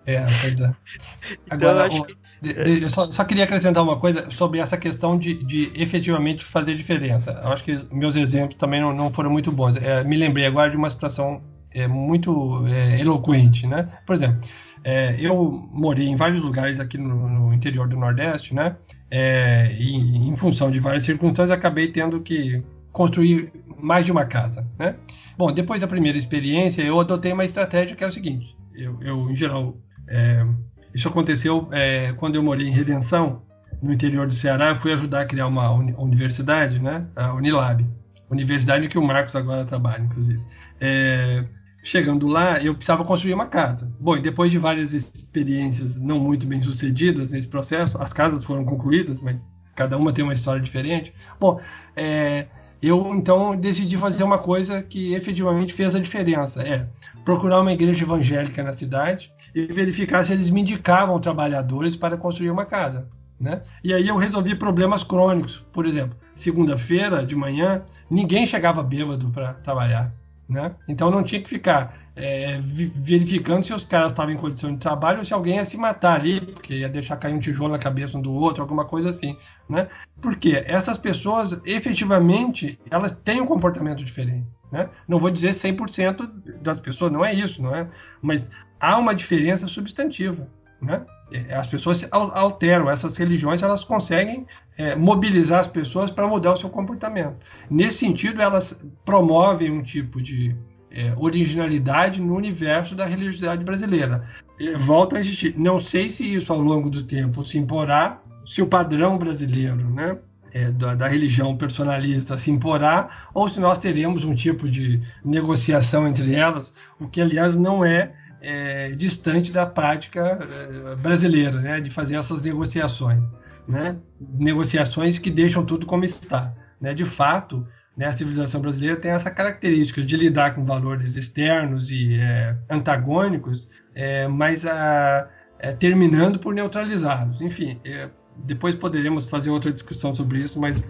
[0.06, 0.76] É, pois é.
[1.52, 2.84] Então, Agora, então, que...
[2.84, 7.40] eu só, só, queria acrescentar uma coisa sobre essa questão de, de, efetivamente fazer diferença.
[7.44, 9.76] Eu acho que meus exemplos também não, não foram muito bons.
[9.78, 11.42] É, me lembrei agora de uma situação
[11.74, 13.90] é, muito é, eloquente, né?
[14.06, 14.40] Por exemplo,
[14.84, 18.76] é, eu morei em vários lugares aqui no, no interior do Nordeste, né?
[19.10, 19.96] É, e
[20.28, 24.96] em função de várias circunstâncias, acabei tendo que construir mais de uma casa, né?
[25.38, 29.30] Bom, depois da primeira experiência, eu adotei uma estratégia que é o seguinte: eu, eu
[29.30, 29.76] em geral,
[30.08, 30.46] é,
[30.94, 33.42] isso aconteceu é, quando eu morei em Redenção,
[33.82, 34.70] no interior do Ceará.
[34.70, 37.06] Eu fui ajudar a criar uma uni universidade, né?
[37.16, 37.86] A Unilab,
[38.30, 40.42] universidade que o Marcos agora trabalha, inclusive.
[40.80, 41.46] É,
[41.86, 43.88] Chegando lá, eu precisava construir uma casa.
[44.00, 48.66] Bom, e depois de várias experiências não muito bem sucedidas nesse processo, as casas foram
[48.66, 49.40] concluídas, mas
[49.76, 51.14] cada uma tem uma história diferente.
[51.40, 51.62] Bom,
[51.96, 52.48] é,
[52.82, 56.90] eu então decidi fazer uma coisa que efetivamente fez a diferença: é
[57.24, 62.52] procurar uma igreja evangélica na cidade e verificar se eles me indicavam trabalhadores para construir
[62.52, 63.08] uma casa.
[63.40, 63.62] Né?
[63.82, 65.66] E aí eu resolvi problemas crônicos.
[65.72, 70.12] Por exemplo, segunda-feira de manhã, ninguém chegava bêbado para trabalhar.
[70.48, 70.76] Né?
[70.88, 75.20] Então não tinha que ficar é, verificando se os caras estavam em condição de trabalho
[75.20, 78.18] ou se alguém ia se matar ali, porque ia deixar cair um tijolo na cabeça
[78.18, 79.38] um do outro, alguma coisa assim.
[79.68, 79.88] Né?
[80.22, 84.48] Porque essas pessoas, efetivamente, elas têm um comportamento diferente.
[84.72, 84.90] Né?
[85.08, 87.88] Não vou dizer 100% das pessoas, não é isso, não é?
[88.22, 88.50] mas
[88.80, 90.48] há uma diferença substantiva.
[90.82, 91.06] Né?
[91.32, 94.46] É, as pessoas alteram, essas religiões elas conseguem
[94.78, 97.38] é, mobilizar as pessoas para mudar o seu comportamento.
[97.70, 100.56] Nesse sentido, elas promovem um tipo de
[100.96, 104.26] é, originalidade no universo da religiosidade brasileira.
[104.58, 105.54] E volta a existir.
[105.58, 110.18] Não sei se isso ao longo do tempo se imporá, se o padrão brasileiro, né?
[110.54, 116.08] É, da, da, religião personalista se imporá, ou se nós teremos um tipo de negociação
[116.08, 121.90] entre elas, o que aliás não é é, distante da prática é, brasileira, né, de
[121.90, 123.22] fazer essas negociações,
[123.68, 129.12] né, negociações que deixam tudo como está, né, de fato, né, a civilização brasileira tem
[129.12, 135.30] essa característica de lidar com valores externos e é, antagônicos, é, mas a,
[135.60, 137.40] é, terminando por neutralizá-los.
[137.42, 140.84] Enfim, é, depois poderemos fazer outra discussão sobre isso, mas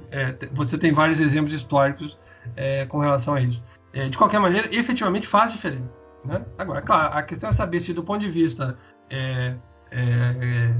[0.53, 2.17] você tem vários exemplos históricos
[2.89, 3.63] com relação a isso.
[4.09, 6.01] de qualquer maneira, efetivamente faz diferença.
[6.25, 6.43] Né?
[6.57, 8.77] Agora, claro, a questão é saber se do ponto de vista
[9.09, 9.55] é,
[9.91, 10.01] é,
[10.41, 10.75] é,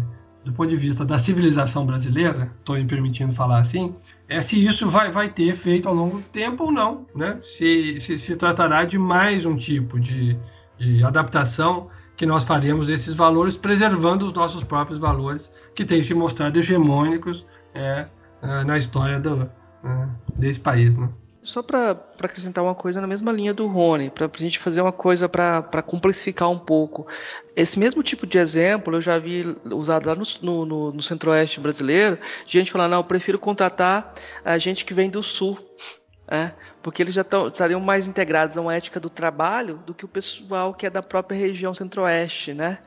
[0.46, 3.96] do ponto de vista da civilização brasileira, estou me permitindo falar assim,
[4.30, 7.40] é se isso vai, vai ter efeito ao longo do tempo ou não, né?
[7.44, 10.38] Se, se, se tratará de mais um tipo de,
[10.78, 16.14] de adaptação que nós faremos desses valores, preservando os nossos próprios valores que têm se
[16.14, 17.44] mostrado hegemônicos
[17.74, 18.06] é,
[18.42, 19.50] é na história do,
[19.84, 21.10] é, desse país, né?
[21.46, 24.92] Só para acrescentar uma coisa na mesma linha do Rony, para a gente fazer uma
[24.92, 27.06] coisa para complexificar um pouco.
[27.56, 32.18] Esse mesmo tipo de exemplo eu já vi usado lá no, no, no centro-oeste brasileiro,
[32.48, 35.58] gente falando, não, eu prefiro contratar a gente que vem do sul.
[36.28, 40.06] É, porque eles já tão, estariam mais integrados a uma ética do trabalho do que
[40.06, 42.80] o pessoal que é da própria região centro-oeste, né?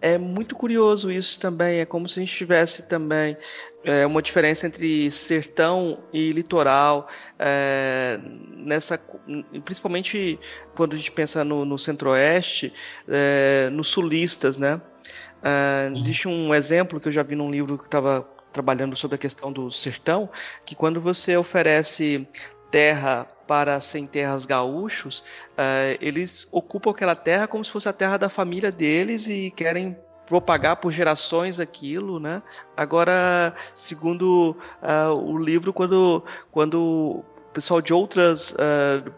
[0.00, 1.80] É muito curioso isso também.
[1.80, 3.36] É como se a gente tivesse também
[3.84, 8.18] é, uma diferença entre sertão e litoral, é,
[8.56, 9.00] nessa,
[9.64, 10.38] principalmente
[10.74, 12.72] quando a gente pensa no, no centro-oeste,
[13.08, 14.80] é, nos sulistas, né?
[15.42, 19.18] É, existe um exemplo que eu já vi num livro que estava trabalhando sobre a
[19.18, 20.28] questão do sertão,
[20.64, 22.26] que quando você oferece
[22.76, 25.20] terra para sem terras gaúchos,
[25.52, 29.96] uh, eles ocupam aquela terra como se fosse a terra da família deles e querem
[30.26, 32.42] propagar por gerações aquilo, né?
[32.76, 36.22] Agora, segundo uh, o livro, quando,
[36.52, 37.24] quando
[37.54, 39.10] pessoal de outras uh,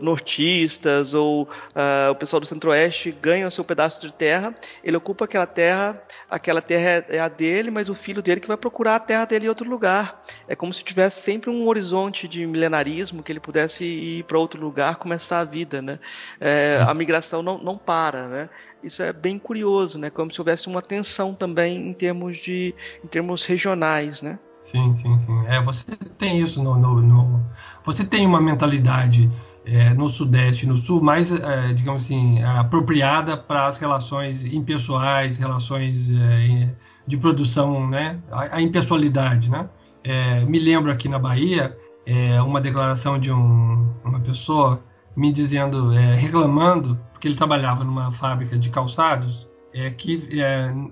[0.00, 5.24] nortistas ou uh, o pessoal do centro-oeste ganha o seu pedaço de terra, ele ocupa
[5.24, 8.96] aquela terra, aquela terra é, é a dele, mas o filho dele que vai procurar
[8.96, 10.22] a terra dele em outro lugar.
[10.46, 14.60] É como se tivesse sempre um horizonte de milenarismo que ele pudesse ir para outro
[14.60, 15.98] lugar, começar a vida, né?
[16.40, 18.50] É, a migração não, não para, né?
[18.82, 20.10] Isso é bem curioso, né?
[20.10, 22.74] Como se houvesse uma tensão também em termos de,
[23.04, 24.38] em termos regionais, né?
[24.70, 25.46] Sim, sim, sim.
[25.48, 25.84] É, você
[26.16, 27.44] tem isso no, no, no
[27.84, 29.28] você tem uma mentalidade
[29.64, 36.08] é, no Sudeste, no Sul, mais, é, digamos assim, apropriada para as relações impessoais, relações
[36.08, 36.72] é,
[37.04, 38.20] de produção, né?
[38.30, 39.68] A, a impessoalidade, né?
[40.04, 44.80] É, me lembro aqui na Bahia é, uma declaração de um, uma pessoa
[45.16, 50.28] me dizendo, é, reclamando, porque ele trabalhava numa fábrica de calçados, é que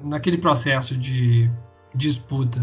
[0.02, 1.48] naquele processo de
[1.94, 2.60] disputa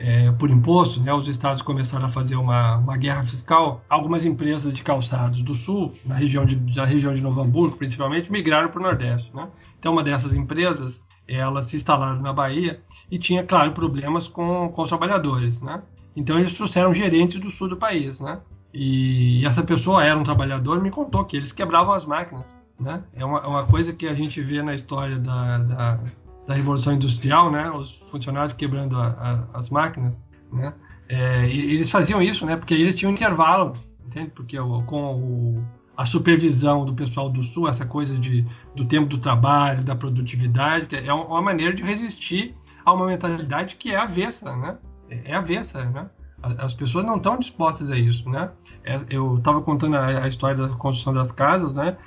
[0.00, 3.82] é, por imposto, né, os estados começaram a fazer uma, uma, guerra fiscal.
[3.88, 8.30] Algumas empresas de calçados do sul, na região de, da região de Novo Hamburgo, principalmente,
[8.30, 9.34] migraram para o Nordeste.
[9.34, 9.48] Né?
[9.78, 12.80] Então, uma dessas empresas, elas se instalaram na Bahia
[13.10, 15.60] e tinha, claro, problemas com, com os trabalhadores.
[15.60, 15.82] Né?
[16.14, 18.20] Então, eles trouxeram gerentes do sul do país.
[18.20, 18.38] Né?
[18.72, 22.54] E essa pessoa era um trabalhador me contou que eles quebravam as máquinas.
[22.78, 23.02] Né?
[23.12, 26.00] É uma, é uma coisa que a gente vê na história da, da
[26.48, 27.70] da Revolução Industrial, né?
[27.70, 29.08] Os funcionários quebrando a,
[29.52, 30.20] a, as máquinas,
[30.50, 30.72] né?
[31.06, 32.56] É, eles faziam isso, né?
[32.56, 33.76] Porque eles tinham intervalo,
[34.06, 34.30] entende?
[34.30, 39.18] Porque com o, a supervisão do pessoal do Sul, essa coisa de, do tempo do
[39.18, 44.78] trabalho, da produtividade, é uma maneira de resistir a uma mentalidade que é avessa, né?
[45.10, 46.08] É avessa, né?
[46.42, 48.50] As pessoas não estão dispostas a isso, né?
[48.84, 51.98] É, eu estava contando a, a, história da construção das casas, né?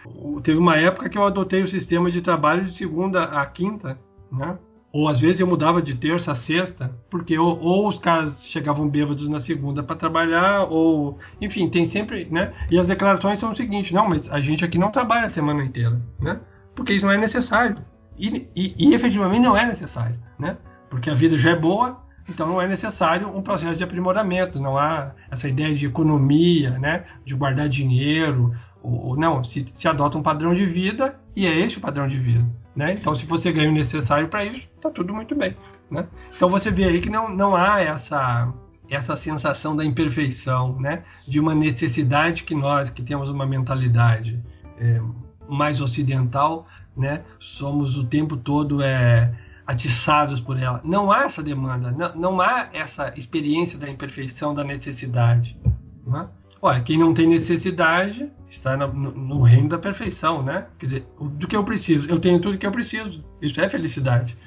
[0.41, 3.99] Teve uma época que eu adotei o sistema de trabalho de segunda a quinta,
[4.31, 4.57] né?
[4.93, 8.89] Ou às vezes eu mudava de terça a sexta, porque ou, ou os caras chegavam
[8.89, 12.53] bêbados na segunda para trabalhar, ou enfim, tem sempre, né?
[12.69, 15.63] E as declarações são o seguinte: não, mas a gente aqui não trabalha a semana
[15.63, 16.39] inteira, né?
[16.75, 17.75] Porque isso não é necessário.
[18.17, 20.57] E, e, e efetivamente não é necessário, né?
[20.89, 24.77] Porque a vida já é boa, então não é necessário um processo de aprimoramento, não
[24.77, 27.05] há essa ideia de economia, né?
[27.23, 28.53] De guardar dinheiro,
[28.83, 32.09] ou, ou não, se, se adota um padrão de vida e é esse o padrão
[32.09, 32.45] de vida.
[32.75, 32.93] Né?
[32.93, 35.55] Então, se você ganha o necessário para isso, está tudo muito bem.
[35.89, 36.07] Né?
[36.35, 38.51] Então, você vê aí que não, não há essa,
[38.89, 41.03] essa sensação da imperfeição, né?
[41.27, 44.41] de uma necessidade que nós, que temos uma mentalidade
[44.79, 45.01] é,
[45.49, 46.65] mais ocidental,
[46.95, 47.23] né?
[47.39, 49.33] somos o tempo todo é,
[49.67, 50.79] atiçados por ela.
[50.83, 55.57] Não há essa demanda, não, não há essa experiência da imperfeição, da necessidade.
[56.05, 56.27] Né?
[56.61, 60.67] Olha, quem não tem necessidade está no, no, reino da perfeição, né?
[60.77, 62.07] Quer dizer, do que eu preciso.
[62.07, 63.23] Eu tenho tudo que eu preciso.
[63.41, 64.37] Isso é felicidade.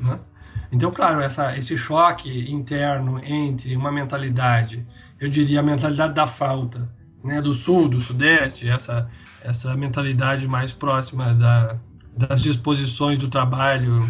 [0.00, 0.18] Né?
[0.72, 4.86] Então, claro, essa, esse choque interno entre uma mentalidade,
[5.20, 6.88] eu diria a mentalidade da falta,
[7.22, 7.42] né?
[7.42, 9.10] do sul, do sudeste, essa,
[9.42, 11.76] essa mentalidade mais próxima da,
[12.16, 14.00] das disposições do trabalho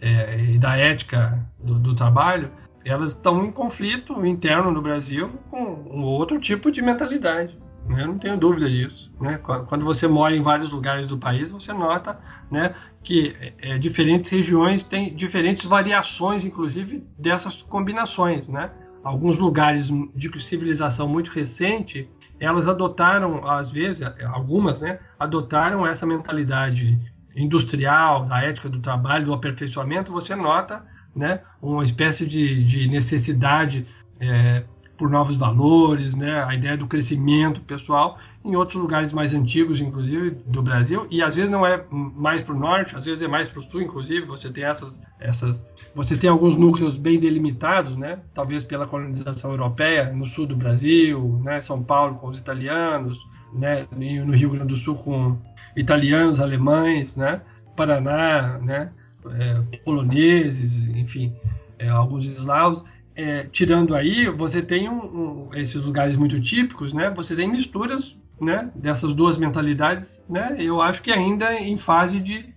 [0.00, 2.50] é, e da ética do, do trabalho,
[2.84, 7.56] elas estão em conflito interno no Brasil com um outro tipo de mentalidade.
[7.88, 8.02] Né?
[8.02, 9.10] Eu não tenho dúvida disso.
[9.20, 9.38] Né?
[9.38, 12.18] Quando você mora em vários lugares do país, você nota
[12.50, 18.46] né, que é, diferentes regiões têm diferentes variações, inclusive, dessas combinações.
[18.46, 18.70] Né?
[19.02, 22.08] Alguns lugares de civilização muito recente,
[22.38, 24.02] elas adotaram, às vezes,
[24.32, 26.98] algumas, né, adotaram essa mentalidade
[27.34, 30.12] industrial, da ética do trabalho, do aperfeiçoamento.
[30.12, 30.84] Você nota
[31.18, 33.86] né, uma espécie de, de necessidade
[34.20, 34.64] é,
[34.96, 40.30] por novos valores, né, a ideia do crescimento pessoal em outros lugares mais antigos, inclusive
[40.46, 43.48] do Brasil, e às vezes não é mais para o norte, às vezes é mais
[43.48, 44.26] para o sul, inclusive.
[44.26, 50.12] Você tem essas, essas, você tem alguns núcleos bem delimitados, né, talvez pela colonização europeia
[50.12, 53.18] no sul do Brasil, né, São Paulo com os italianos,
[53.52, 55.36] né, no Rio Grande do Sul com
[55.76, 57.42] italianos, alemães, né,
[57.76, 58.90] Paraná, né,
[59.32, 61.34] é, poloneses, enfim,
[61.78, 62.84] é, alguns eslavos.
[63.14, 67.10] É, tirando aí, você tem um, um, esses lugares muito típicos, né?
[67.10, 68.70] Você tem misturas, né?
[68.74, 70.56] Dessas duas mentalidades, né?
[70.58, 72.54] Eu acho que ainda em fase de,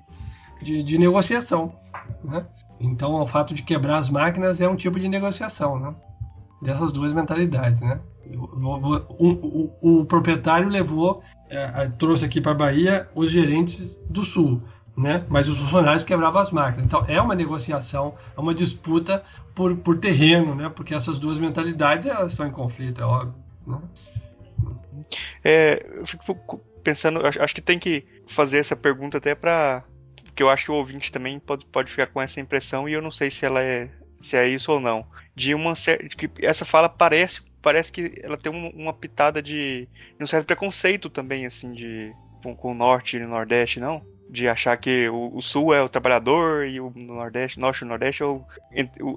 [0.61, 1.73] de, de negociação,
[2.23, 2.45] né?
[2.79, 5.95] Então, o fato de quebrar as máquinas é um tipo de negociação, né?
[6.61, 7.99] Dessas duas mentalidades, né?
[8.35, 8.67] O,
[9.19, 14.61] o, o, o proprietário levou, é, trouxe aqui para a Bahia os gerentes do Sul
[15.01, 15.25] né?
[15.27, 16.85] Mas os funcionários quebravam as máquinas.
[16.85, 19.23] Então é uma negociação, é uma disputa
[19.55, 20.69] por, por terreno, né?
[20.69, 23.35] Porque essas duas mentalidades elas estão em conflito, é óbvio.
[23.65, 23.79] Né?
[25.43, 29.83] É, eu fico pensando, acho que tem que fazer essa pergunta até para
[30.35, 33.01] que eu acho que o ouvinte também pode, pode ficar com essa impressão e eu
[33.01, 33.89] não sei se ela é
[34.19, 35.05] se é isso ou não.
[35.35, 39.87] De uma de que essa fala parece parece que ela tem um, uma pitada de,
[40.17, 44.03] de um certo preconceito também, assim, de com, com o norte e o nordeste, não?
[44.31, 47.87] De achar que o, o, sul é o trabalhador e o nordeste, norte e o
[47.87, 48.41] nordeste é o,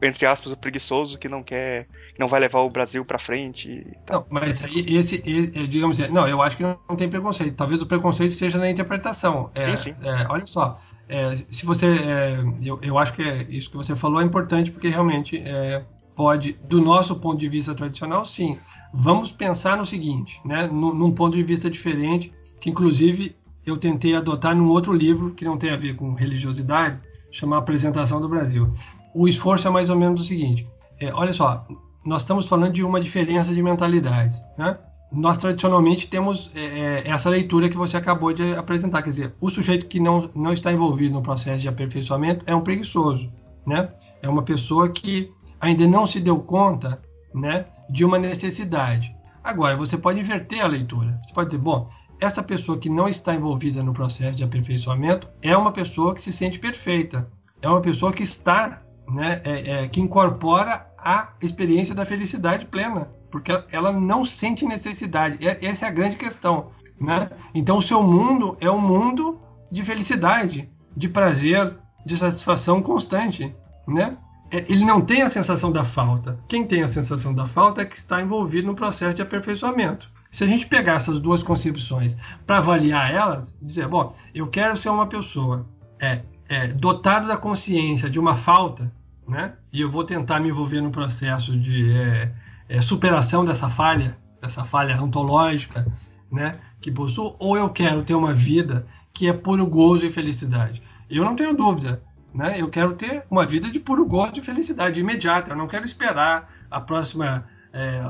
[0.03, 3.87] entre aspas o preguiçoso que não quer, que não vai levar o Brasil para frente.
[4.11, 7.55] Não, mas aí esse, esse, digamos assim, não, eu acho que não, tem preconceito.
[7.55, 9.51] Talvez o preconceito seja na interpretação.
[9.55, 9.95] É, sim, sim.
[10.03, 13.95] É, olha só, é, se você, é, eu, eu acho que é, isso que você
[13.95, 15.85] falou é importante porque realmente é,
[16.17, 18.59] pode, do nosso ponto de vista tradicional, sim.
[18.93, 23.37] Vamos pensar no seguinte, né, num, num ponto de vista diferente, que inclusive
[23.67, 27.01] eu tentei adotar num outro livro que não tem a ver com religiosidade,
[27.31, 28.71] chama Apresentação do Brasil.
[29.15, 30.67] O esforço é mais ou menos o seguinte:
[31.01, 31.67] é, olha só,
[32.05, 34.79] nós estamos falando de uma diferença de mentalidades, né?
[35.13, 39.49] Nós tradicionalmente temos é, é, essa leitura que você acabou de apresentar, quer dizer, o
[39.49, 43.33] sujeito que não, não está envolvido no processo de aperfeiçoamento é um preguiçoso,
[43.65, 43.91] né?
[44.21, 47.01] É uma pessoa que ainda não se deu conta,
[47.35, 49.15] né, de uma necessidade.
[49.43, 51.21] Agora, você pode inverter a leitura.
[51.23, 51.87] Você pode dizer, bom,
[52.21, 56.33] essa pessoa que não está envolvida no processo de aperfeiçoamento é uma pessoa que se
[56.33, 57.29] sente perfeita,
[57.61, 63.11] é uma pessoa que está, né, é, é, que incorpora a experiência da felicidade plena,
[63.31, 65.39] porque ela não sente necessidade.
[65.41, 66.71] Essa é a grande questão.
[67.01, 67.29] Né?
[67.55, 69.41] Então, o seu mundo é um mundo
[69.71, 73.55] de felicidade, de prazer, de satisfação constante.
[73.87, 74.17] Né?
[74.51, 76.39] É, ele não tem a sensação da falta.
[76.49, 80.11] Quem tem a sensação da falta é que está envolvido no processo de aperfeiçoamento.
[80.35, 84.89] Se a gente pegar essas duas concepções para avaliar elas, dizer, bom, eu quero ser
[84.89, 85.65] uma pessoa
[85.97, 88.93] é, é, dotada da consciência de uma falta,
[89.29, 89.53] né?
[89.73, 92.33] E eu vou tentar me envolver no processo de é,
[92.69, 95.87] é superação dessa falha, dessa falha ontológica,
[96.29, 96.59] né?
[96.81, 100.83] Que possuo, ou eu quero ter uma vida que é puro gozo e felicidade.
[101.09, 102.03] Eu não tenho dúvida,
[102.35, 102.61] né?
[102.61, 105.53] Eu quero ter uma vida de puro gozo e felicidade imediata.
[105.53, 108.01] Eu não quero esperar a próxima é,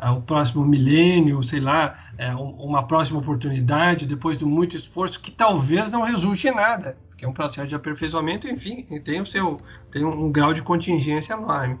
[0.00, 5.90] o próximo milênio, sei lá, é, uma próxima oportunidade, depois de muito esforço, que talvez
[5.90, 10.04] não resulte em nada, que é um processo de aperfeiçoamento, enfim, tem o seu tem
[10.04, 11.78] um grau de contingência enorme.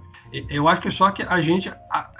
[0.50, 1.72] Eu acho que só que a gente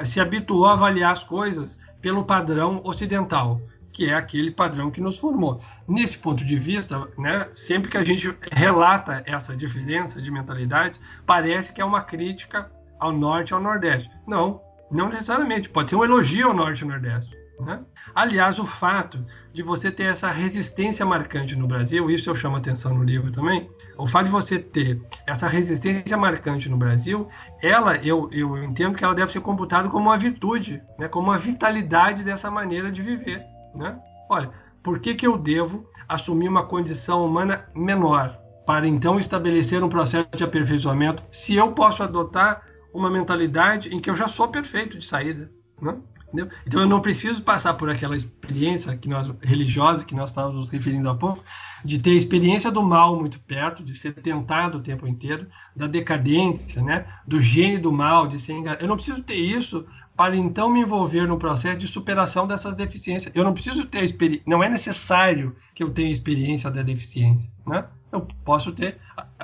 [0.04, 3.60] se habituou a avaliar as coisas pelo padrão ocidental,
[3.92, 5.60] que é aquele padrão que nos formou.
[5.86, 11.72] Nesse ponto de vista, né, sempre que a gente relata essa diferença de mentalidades, parece
[11.72, 12.70] que é uma crítica
[13.00, 14.08] ao norte e ao nordeste.
[14.26, 14.60] Não,
[14.90, 17.36] não necessariamente, pode ser um elogio ao Norte e Nordeste.
[17.60, 17.80] Né?
[18.14, 22.94] Aliás, o fato de você ter essa resistência marcante no Brasil, isso eu chamo atenção
[22.94, 27.28] no livro também, o fato de você ter essa resistência marcante no Brasil,
[27.60, 31.08] ela, eu, eu entendo que ela deve ser computada como uma virtude, né?
[31.08, 33.42] como uma vitalidade dessa maneira de viver.
[33.74, 33.98] Né?
[34.30, 34.50] Olha,
[34.82, 40.28] por que, que eu devo assumir uma condição humana menor para então estabelecer um processo
[40.36, 42.62] de aperfeiçoamento se eu posso adotar
[42.98, 45.50] uma mentalidade em que eu já sou perfeito de saída.
[45.80, 45.96] Né?
[46.28, 46.48] Entendeu?
[46.66, 50.68] Então eu não preciso passar por aquela experiência que nós religiosa que nós estávamos nos
[50.68, 51.42] referindo há pouco,
[51.84, 55.86] de ter a experiência do mal muito perto, de ser tentado o tempo inteiro, da
[55.86, 57.06] decadência, né?
[57.26, 58.84] do gênio do mal, de ser enganado.
[58.84, 63.32] Eu não preciso ter isso para então me envolver no processo de superação dessas deficiências.
[63.34, 67.86] Eu não preciso ter experiência, não é necessário que eu tenha experiência da deficiência, né?
[68.10, 68.98] Eu posso ter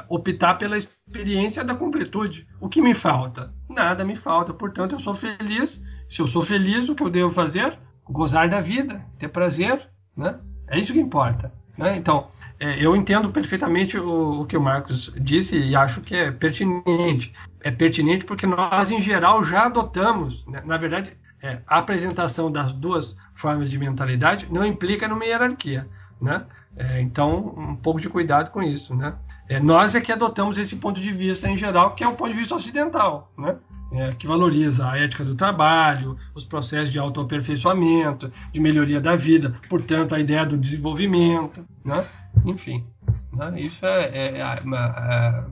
[0.09, 2.47] optar pela experiência da completude.
[2.61, 3.53] O que me falta?
[3.69, 4.55] Nada me falta.
[4.55, 5.85] Portanto, eu sou feliz.
[6.09, 7.79] Se eu sou feliz, o que eu devo fazer?
[8.05, 10.39] Gozar da vida, ter prazer, né?
[10.69, 11.53] É isso que importa.
[11.77, 11.97] Né?
[11.97, 16.31] Então, é, eu entendo perfeitamente o, o, que o Marcos disse e acho que é
[16.31, 17.33] pertinente.
[17.61, 20.62] É pertinente porque nós, em geral, já adotamos, né?
[20.65, 25.89] na verdade, é, a apresentação das duas formas de mentalidade não implica numa hierarquia.
[26.21, 26.45] Né?
[26.77, 28.95] É, então, um pouco de cuidado com isso.
[28.95, 29.14] Né?
[29.49, 32.33] É, nós é que adotamos esse ponto de vista em geral, que é o ponto
[32.33, 33.33] de vista ocidental.
[33.39, 33.57] Né?
[33.95, 39.55] é, que valoriza a ética do trabalho, os processos de autoaperfeiçoamento, de melhoria da vida,
[39.68, 42.05] portanto, a ideia do desenvolvimento, né?
[42.45, 42.85] enfim.
[43.33, 43.61] Né?
[43.61, 45.45] Isso é, é, é, é,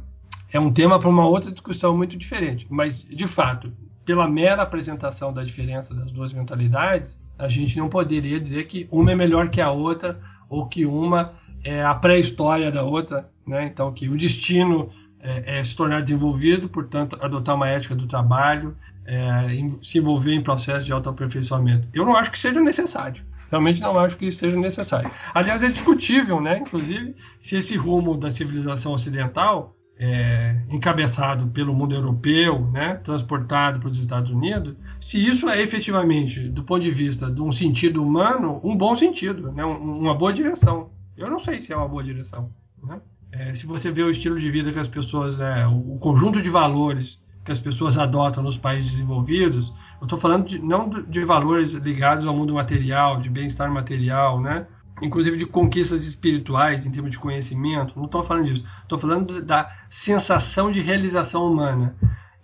[0.54, 3.72] é um tema para uma outra discussão muito diferente, mas, de fato,
[4.04, 9.12] pela mera apresentação da diferença das duas mentalidades, a gente não poderia dizer que uma
[9.12, 10.20] é melhor que a outra
[10.52, 11.32] ou que uma
[11.64, 13.64] é a pré-história da outra, né?
[13.64, 18.76] então que o destino é, é, se tornar desenvolvido, portanto, adotar uma ética do trabalho,
[19.06, 21.88] é, em, se envolver em processos de autoaperfeiçoamento.
[21.94, 23.24] Eu não acho que seja necessário.
[23.50, 25.10] Realmente não acho que isso seja necessário.
[25.34, 31.94] Aliás, é discutível, né, inclusive, se esse rumo da civilização ocidental, é, encabeçado pelo mundo
[31.94, 37.30] europeu, né, transportado para os Estados Unidos, se isso é efetivamente, do ponto de vista
[37.30, 40.90] de um sentido humano, um bom sentido, né, uma boa direção.
[41.16, 42.50] Eu não sei se é uma boa direção.
[42.82, 43.00] Né?
[43.30, 46.48] É, se você vê o estilo de vida que as pessoas, é, o conjunto de
[46.48, 51.74] valores que as pessoas adotam nos países desenvolvidos, Eu estou falando de, não de valores
[51.74, 54.66] ligados ao mundo material, de bem-estar material, né?
[55.02, 57.92] Inclusive de conquistas espirituais em termos de conhecimento.
[57.96, 58.64] Não estou falando disso.
[58.82, 61.94] Estou falando da sensação de realização humana.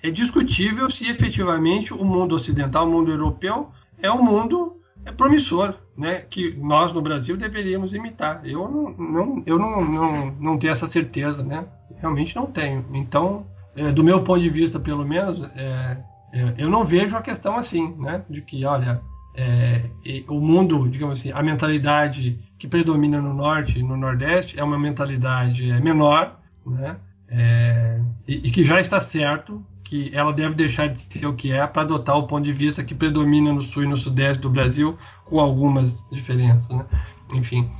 [0.02, 3.70] É discutível se efetivamente o mundo ocidental, o mundo europeu,
[4.00, 6.20] é um mundo é promissor, né?
[6.28, 8.40] Que nós no Brasil deveríamos imitar.
[8.44, 11.64] Eu não, não eu não, não, não tenho essa certeza, né?
[11.96, 12.84] Realmente não tenho.
[12.92, 15.98] Então, é, do meu ponto de vista, pelo menos, é,
[16.32, 18.22] é, eu não vejo a questão assim, né?
[18.28, 19.00] De que, olha,
[19.34, 19.84] é,
[20.28, 24.78] o mundo, digamos assim, a mentalidade que predomina no norte e no nordeste é uma
[24.78, 26.96] mentalidade é, menor, né?
[27.30, 31.52] É, e, e, que já está certo que ela deve deixar de ser o que
[31.52, 34.50] é para adotar o ponto de vista que predomina no sul e no sudeste do
[34.50, 36.86] Brasil, com algumas diferenças, né?
[37.34, 37.70] Enfim,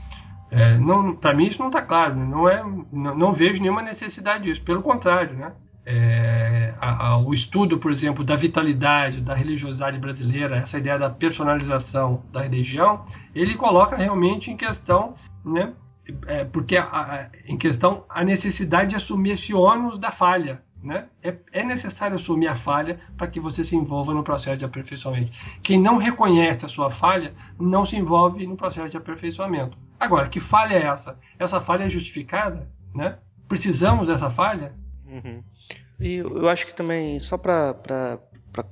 [0.50, 0.78] é,
[1.20, 2.24] para mim isso não está claro, né?
[2.24, 2.62] não é,
[2.92, 5.52] não, não, vejo nenhuma necessidade disso, pelo contrário, né?
[5.90, 11.08] É, a, a, o estudo, por exemplo, da vitalidade, da religiosidade brasileira, essa ideia da
[11.08, 15.72] personalização da religião, ele coloca realmente em questão, né,
[16.26, 20.62] é, porque a, em questão a necessidade de assumir esse ônus da falha.
[20.82, 21.06] Né?
[21.22, 25.32] É, é necessário assumir a falha para que você se envolva no processo de aperfeiçoamento.
[25.62, 29.76] Quem não reconhece a sua falha não se envolve no processo de aperfeiçoamento.
[29.98, 31.18] Agora, que falha é essa?
[31.38, 32.70] Essa falha é justificada?
[32.94, 33.16] Né?
[33.48, 34.74] Precisamos dessa falha?
[35.06, 35.42] Uhum.
[36.00, 38.18] E eu acho que também, só para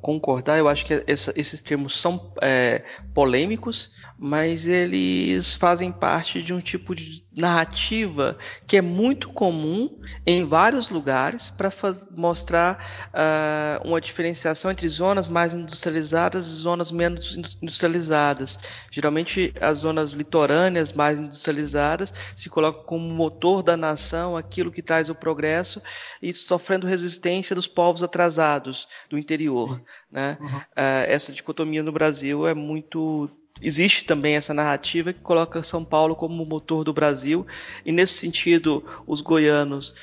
[0.01, 6.55] concordar, eu acho que essa, esses termos são é, polêmicos, mas eles fazem parte de
[6.55, 9.91] um tipo de narrativa que é muito comum
[10.25, 11.71] em vários lugares para
[12.17, 18.59] mostrar uh, uma diferenciação entre zonas mais industrializadas e zonas menos industrializadas.
[18.91, 25.11] Geralmente, as zonas litorâneas mais industrializadas se colocam como motor da nação, aquilo que traz
[25.11, 25.83] o progresso,
[26.23, 29.81] e sofrendo resistência dos povos atrasados do interior.
[30.11, 30.39] Né?
[30.41, 30.57] Uhum.
[30.57, 30.63] Uh,
[31.07, 33.31] essa dicotomia no Brasil é muito
[33.61, 37.47] existe também essa narrativa que coloca São Paulo como motor do Brasil,
[37.85, 39.95] e nesse sentido, os goianos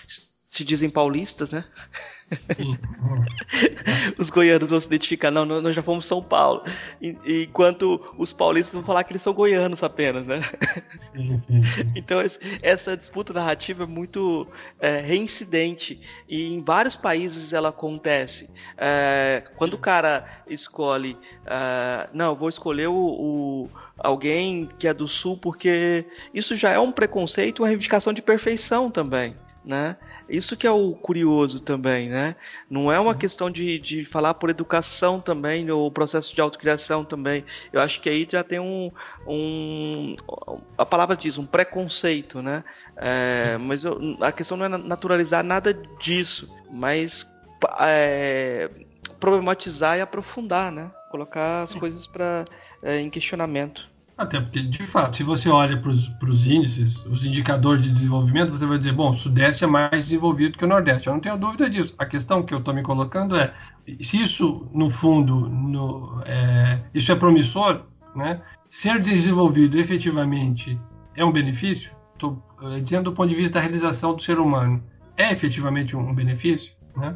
[0.53, 1.65] se dizem paulistas, né?
[2.55, 2.77] Sim.
[4.19, 6.63] os goianos vão se identificar, não, nós já fomos São Paulo.
[7.01, 10.41] Enquanto os paulistas vão falar que eles são goianos apenas, né?
[11.11, 11.91] Sim, sim, sim.
[11.95, 12.19] Então
[12.61, 14.47] essa disputa narrativa é muito
[14.80, 15.99] é, reincidente
[16.30, 18.47] e em vários países ela acontece.
[18.77, 21.17] É, quando o cara escolhe,
[21.47, 26.80] é, não, vou escolher o, o alguém que é do sul porque isso já é
[26.80, 29.35] um preconceito, uma reivindicação de perfeição também
[29.65, 29.95] né?
[30.27, 32.35] Isso que é o curioso também, né?
[32.69, 37.45] Não é uma questão de, de falar por educação também, ou processo de autocriação também.
[37.72, 38.91] Eu acho que aí já tem um,
[39.26, 40.15] um
[40.77, 42.64] a palavra diz, um preconceito, né?
[42.98, 47.26] É, mas eu, a questão não é naturalizar nada disso, mas
[47.80, 48.69] é,
[49.19, 50.91] problematizar e aprofundar, né?
[51.10, 52.45] Colocar as coisas para
[52.81, 53.93] é, em questionamento.
[54.15, 58.65] Até porque, de fato, se você olha para os índices, os indicadores de desenvolvimento, você
[58.65, 61.07] vai dizer, bom, o Sudeste é mais desenvolvido que o Nordeste.
[61.07, 61.95] Eu não tenho dúvida disso.
[61.98, 63.53] A questão que eu estou me colocando é,
[64.02, 67.81] se isso, no fundo, no, é, isso é promissor,
[68.15, 68.40] né?
[68.69, 70.80] ser desenvolvido efetivamente
[71.15, 71.91] é um benefício?
[72.14, 74.84] Estou é, dizendo do ponto de vista da realização do ser humano.
[75.18, 76.73] É efetivamente um, um benefício?
[76.95, 77.15] Né?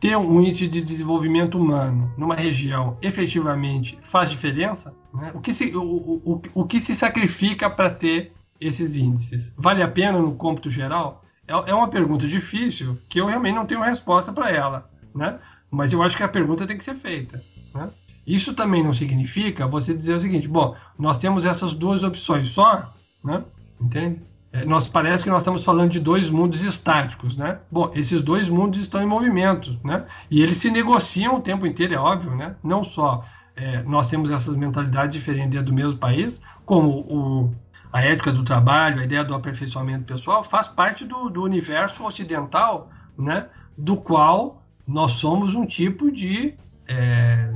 [0.00, 4.94] Ter um índice de desenvolvimento humano numa região efetivamente faz diferença?
[5.12, 5.32] Né?
[5.34, 9.54] O, que se, o, o, o que se sacrifica para ter esses índices?
[9.56, 11.24] Vale a pena no cômputo geral?
[11.46, 14.90] É, é uma pergunta difícil que eu realmente não tenho resposta para ela.
[15.14, 15.38] Né?
[15.70, 17.42] Mas eu acho que a pergunta tem que ser feita.
[17.74, 17.90] Né?
[18.26, 22.94] Isso também não significa você dizer o seguinte: bom, nós temos essas duas opções só,
[23.24, 23.42] né?
[23.80, 24.20] entende?
[24.52, 27.58] É, nós parece que nós estamos falando de dois mundos estáticos, né?
[27.70, 30.06] Bom, esses dois mundos estão em movimento, né?
[30.30, 32.56] E eles se negociam o tempo inteiro, é óbvio, né?
[32.62, 37.54] Não só é, nós temos essas mentalidades diferentes dentro do mesmo país, como o,
[37.92, 42.90] a ética do trabalho, a ideia do aperfeiçoamento pessoal, faz parte do, do universo ocidental,
[43.18, 43.46] né?
[43.76, 46.54] Do qual nós somos um tipo de
[46.86, 47.52] é,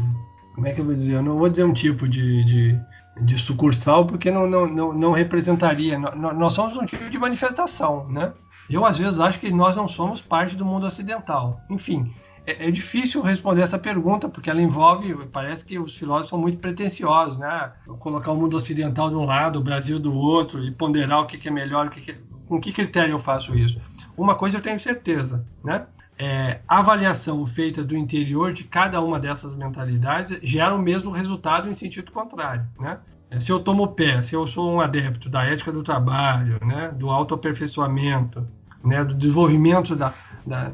[0.55, 1.14] como é que eu vou dizer?
[1.14, 2.81] Eu não vou dizer um tipo de, de
[3.20, 5.98] de sucursal porque não, não, não, não representaria.
[5.98, 8.32] Nós somos um tipo de manifestação, né?
[8.70, 11.60] Eu às vezes acho que nós não somos parte do mundo ocidental.
[11.68, 12.14] Enfim,
[12.47, 16.59] é, é difícil responder essa pergunta porque ela envolve, parece que os filósofos são muito
[16.59, 17.72] pretensiosos, né?
[17.98, 21.39] Colocar o mundo ocidental de um lado, o Brasil do outro e ponderar o que,
[21.39, 23.80] que é melhor, o que, que com que critério eu faço isso.
[24.16, 25.86] Uma coisa eu tenho certeza, né?
[26.22, 31.74] É, avaliação feita do interior de cada uma dessas mentalidades gera o mesmo resultado em
[31.74, 32.64] sentido contrário.
[32.78, 32.98] Né?
[33.28, 36.92] É, se eu tomo pé, se eu sou um adepto da ética do trabalho, né,
[36.96, 38.46] do autoaperfeiçoamento,
[38.84, 40.14] né, do desenvolvimento da,
[40.46, 40.72] da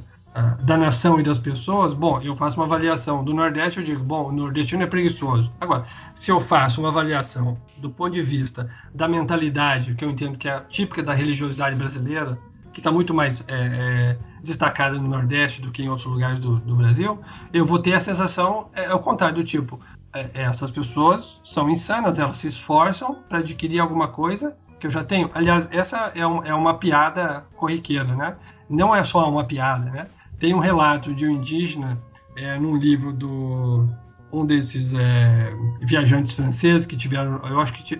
[0.62, 4.28] da nação e das pessoas, bom, eu faço uma avaliação do Nordeste, eu digo, bom,
[4.28, 5.50] o nordestino é preguiçoso.
[5.60, 5.84] Agora,
[6.14, 10.48] se eu faço uma avaliação do ponto de vista da mentalidade, que eu entendo que
[10.48, 12.38] é típica da religiosidade brasileira,
[12.72, 16.56] que está muito mais é, é, destacada no Nordeste do que em outros lugares do,
[16.56, 17.18] do Brasil,
[17.52, 19.80] eu vou ter a sensação, é, ao contrário do tipo,
[20.14, 24.90] é, é, essas pessoas são insanas, elas se esforçam para adquirir alguma coisa que eu
[24.90, 25.30] já tenho.
[25.34, 28.36] Aliás, essa é, um, é uma piada corriqueira, né?
[28.68, 30.06] Não é só uma piada, né?
[30.38, 31.98] Tem um relato de um indígena
[32.36, 33.88] é, num livro do
[34.30, 37.98] um desses é, viajantes franceses que tiveram, eu acho que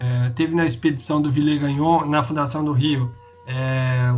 [0.00, 3.14] é, teve na expedição do Villegagnon na Fundação do Rio.
[3.46, 4.08] É,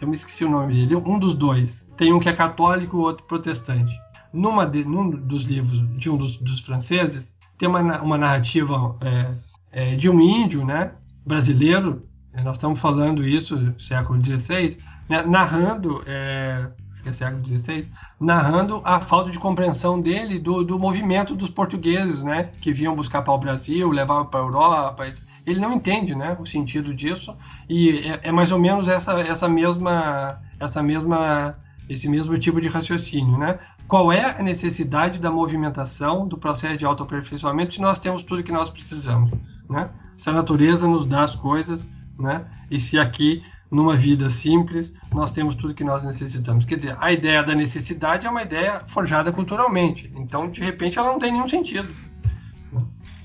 [0.00, 1.86] eu me esqueci o nome dele, um dos dois.
[1.96, 3.92] Tem um que é católico o outro protestante.
[4.32, 9.34] Numa de, num dos livros de um dos, dos franceses, tem uma, uma narrativa é,
[9.70, 10.92] é, de um índio né,
[11.26, 12.08] brasileiro,
[12.44, 14.78] nós estamos falando isso século XVI,
[15.08, 16.68] né, narrando é,
[17.04, 22.50] é século XVI, narrando a falta de compreensão dele do, do movimento dos portugueses, né,
[22.60, 25.04] que vinham buscar para o Brasil, levavam para a Europa.
[25.46, 27.36] Ele não entende, né, o sentido disso
[27.68, 31.56] e é, é, mais ou menos essa, essa mesma, essa mesma,
[31.88, 33.58] esse mesmo tipo de raciocínio, né?
[33.88, 38.52] Qual é a necessidade da movimentação do processo de autoaperfeiçoamento se nós temos tudo que
[38.52, 39.32] nós precisamos,
[39.68, 39.90] né?
[40.16, 41.86] Se a natureza nos dá as coisas,
[42.18, 42.44] né?
[42.70, 46.64] E se aqui numa vida simples, nós temos tudo que nós necessitamos.
[46.64, 50.12] Quer dizer, a ideia da necessidade é uma ideia forjada culturalmente.
[50.16, 51.88] Então, de repente, ela não tem nenhum sentido.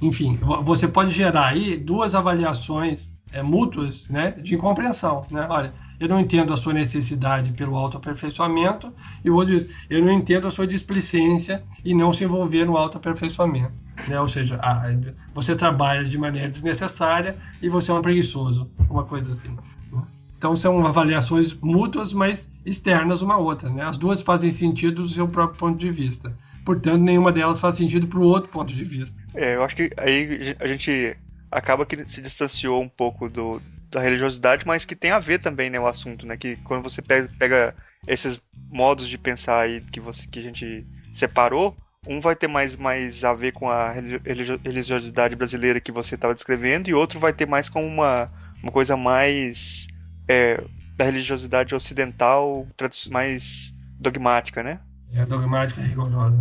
[0.06, 5.26] Enfim, você pode gerar aí duas avaliações é, mútuas né, de incompreensão.
[5.32, 5.48] Né?
[5.50, 10.12] Olha, eu não entendo a sua necessidade pelo autoaperfeiçoamento e o outro diz, eu não
[10.12, 13.74] entendo a sua displicência e não se envolver no autoaperfeiçoamento.
[14.08, 14.20] Né?
[14.20, 14.84] Ou seja, a,
[15.34, 19.58] você trabalha de maneira desnecessária e você é um preguiçoso, uma coisa assim.
[20.38, 23.70] Então são avaliações mútuas, mas externas uma à outra.
[23.70, 23.84] Né?
[23.84, 26.38] As duas fazem sentido do seu próprio ponto de vista.
[26.66, 29.16] Portanto, nenhuma delas faz sentido para o outro ponto de vista.
[29.36, 31.16] É, eu acho que aí a gente
[31.52, 33.62] acaba que se distanciou um pouco do,
[33.92, 36.36] da religiosidade, mas que tem a ver também, né, o assunto, né?
[36.36, 37.76] Que quando você pega,
[38.08, 41.78] esses modos de pensar aí que, você, que a gente separou,
[42.08, 43.92] um vai ter mais, mais a ver com a
[44.64, 48.32] religiosidade brasileira que você estava descrevendo, e outro vai ter mais com uma,
[48.62, 49.88] uma coisa mais
[50.28, 50.64] é,
[50.98, 52.68] da religiosidade ocidental
[53.10, 54.80] mais dogmática, né?
[55.16, 56.38] É, dogmática rigorosa.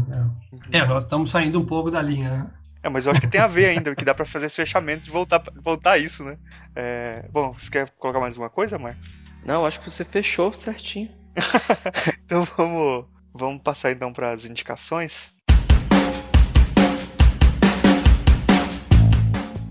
[0.73, 0.79] É.
[0.79, 2.47] é, nós estamos saindo um pouco da linha, né?
[2.83, 5.05] É, mas eu acho que tem a ver ainda, que dá para fazer esse fechamento
[5.05, 6.37] de voltar, voltar a isso, né?
[6.75, 9.15] É, bom, você quer colocar mais alguma coisa, Marcos?
[9.47, 11.09] Não, acho que você fechou certinho.
[12.27, 15.31] então vamos, vamos passar então para as indicações.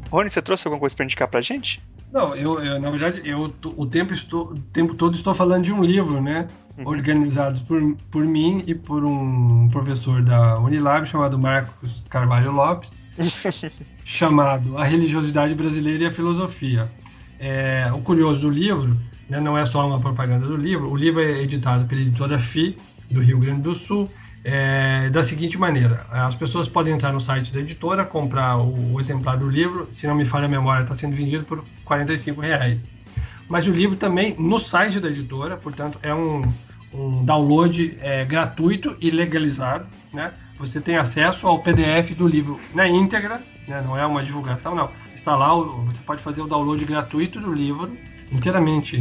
[0.10, 1.84] Rony, você trouxe alguma coisa para indicar pra gente?
[2.14, 5.74] Não, eu, eu, na verdade, eu o tempo, estou, o tempo todo estou falando de
[5.74, 6.48] um livro, né?
[6.78, 6.88] Uhum.
[6.88, 7.82] Organizado por,
[8.12, 12.92] por mim e por um professor da Unilab chamado Marcos Carvalho Lopes,
[14.06, 16.88] chamado A Religiosidade Brasileira e a Filosofia.
[17.40, 18.96] É, o curioso do livro,
[19.28, 22.78] né, não é só uma propaganda do livro, o livro é editado pela editora FI,
[23.10, 24.08] do Rio Grande do Sul,
[24.44, 29.00] é, da seguinte maneira: as pessoas podem entrar no site da editora, comprar o, o
[29.00, 32.84] exemplar do livro, se não me falha a memória, está sendo vendido por R$ reais.
[33.48, 36.42] Mas o livro também no site da editora, portanto, é um,
[36.94, 39.86] um download é, gratuito e legalizado.
[40.12, 40.34] Né?
[40.58, 43.82] Você tem acesso ao PDF do livro na íntegra, né?
[43.86, 44.90] não é uma divulgação, não.
[45.14, 47.96] Está lá, você pode fazer o download gratuito do livro,
[48.32, 48.98] inteiramente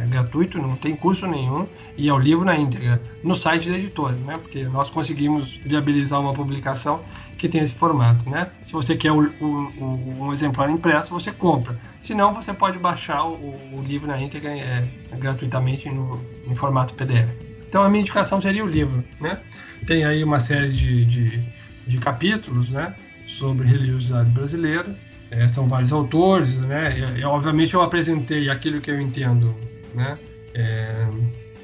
[0.00, 1.66] é gratuito, não tem curso nenhum,
[1.96, 4.38] e é o livro na íntegra, no site da editora, né?
[4.40, 7.00] Porque nós conseguimos viabilizar uma publicação
[7.36, 8.50] que tem esse formato, né?
[8.64, 11.78] Se você quer o, um exemplar impresso, você compra.
[12.00, 14.86] Se não, você pode baixar o, o livro na íntegra é,
[15.18, 17.28] gratuitamente no, em formato PDF.
[17.68, 19.40] Então a minha indicação seria o livro, né?
[19.86, 21.42] Tem aí uma série de, de,
[21.86, 22.94] de capítulos, né?
[23.26, 24.96] Sobre religiosidade brasileira.
[25.30, 27.18] É, são vários autores, né?
[27.18, 29.56] E, obviamente eu apresentei aquilo que eu entendo
[29.94, 30.18] né?
[30.54, 31.06] É,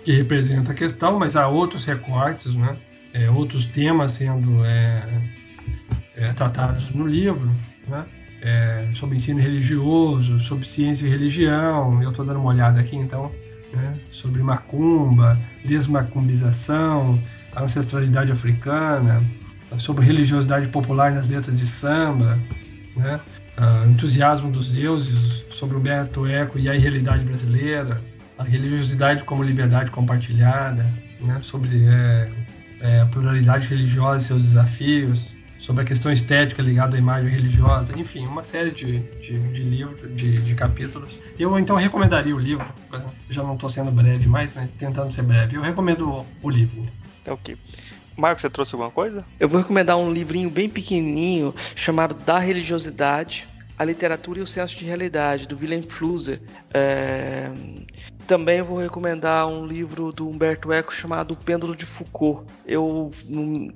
[0.05, 2.77] que representa a questão, mas há outros recortes, né?
[3.13, 5.03] É, outros temas sendo é,
[6.17, 7.51] é tratados no livro,
[7.87, 8.05] né?
[8.41, 12.03] É, sobre ensino religioso, sobre ciência e religião.
[12.03, 13.33] Eu estou dando uma olhada aqui, então,
[13.73, 13.99] né?
[14.13, 17.21] sobre macumba, desmacumbização,
[17.57, 19.23] ancestralidade africana,
[19.79, 22.39] sobre religiosidade popular nas letras de samba,
[22.97, 23.21] né?
[23.91, 28.01] Entusiasmo dos deuses, sobre o Beto Eco e a realidade brasileira,
[28.39, 30.87] a religiosidade como liberdade compartilhada,
[31.21, 32.31] né, sobre é,
[32.81, 37.93] é, a pluralidade religiosa e seus desafios, sobre a questão estética ligada à imagem religiosa,
[37.99, 41.21] enfim, uma série de, de, de livros, de, de, capítulos.
[41.39, 42.67] Eu então recomendaria o livro,
[43.29, 45.57] já não estou sendo breve mais, mas tentando ser breve.
[45.57, 46.87] Eu recomendo o, o livro.
[47.25, 47.57] Tá ok.
[48.17, 49.25] Marcos, você trouxe alguma coisa?
[49.39, 53.47] Eu vou recomendar um livrinho bem pequenininho chamado Da Religiosidade,
[53.79, 56.41] a Literatura e o Senso de Realidade, do Willem Flusser.
[56.75, 57.51] É...
[58.27, 62.45] Também vou recomendar um livro do Humberto Eco chamado O Pêndulo de Foucault.
[62.67, 63.73] Eu, no,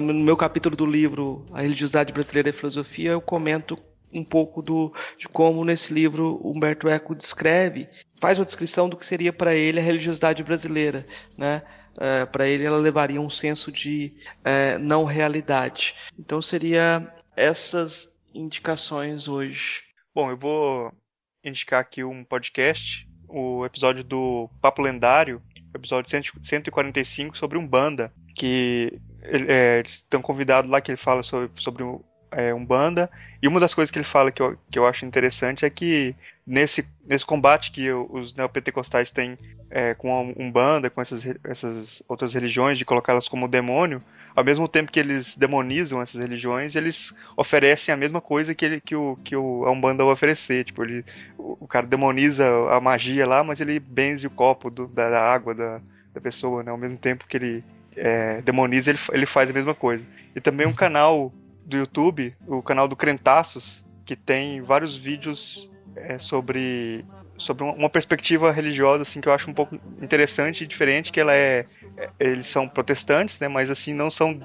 [0.00, 3.78] meu capítulo do livro A Religiosidade Brasileira e Filosofia, eu comento
[4.12, 7.88] um pouco do, de como nesse livro Humberto Eco descreve,
[8.20, 11.06] faz uma descrição do que seria para ele a religiosidade brasileira,
[11.36, 11.62] né?
[11.98, 14.12] É, para ele ela levaria um senso de
[14.44, 15.94] é, não realidade.
[16.18, 19.82] Então seria essas indicações hoje.
[20.14, 20.92] Bom, eu vou
[21.42, 25.42] indicar aqui um podcast, o episódio do Papo Lendário,
[25.74, 31.84] episódio 145 sobre Umbanda, que é, eles estão convidados lá que ele fala sobre, sobre
[32.30, 33.10] é, Umbanda.
[33.42, 36.14] E uma das coisas que ele fala que eu, que eu acho interessante é que
[36.46, 39.36] nesse, nesse combate que os neopentecostais têm
[39.70, 44.02] é, com a Umbanda, com essas, essas outras religiões, de colocá-las como demônio,
[44.36, 48.80] ao mesmo tempo que eles demonizam essas religiões, eles oferecem a mesma coisa que, ele,
[48.82, 50.62] que, o, que o, a Umbanda vai oferecer.
[50.62, 51.02] Tipo, ele,
[51.38, 55.22] o, o, cara demoniza a magia lá, mas ele benze o copo do, da, da,
[55.22, 55.80] água da,
[56.12, 56.70] da pessoa, né?
[56.70, 57.64] Ao mesmo tempo que ele
[57.96, 60.06] é, demoniza, ele, ele faz a mesma coisa.
[60.34, 61.32] E também um canal
[61.64, 67.04] do YouTube, o canal do Crentaços, que tem vários vídeos é, sobre
[67.38, 71.34] sobre uma perspectiva religiosa assim que eu acho um pouco interessante e diferente que ela
[71.34, 71.66] é,
[71.96, 74.40] é eles são protestantes né mas assim não são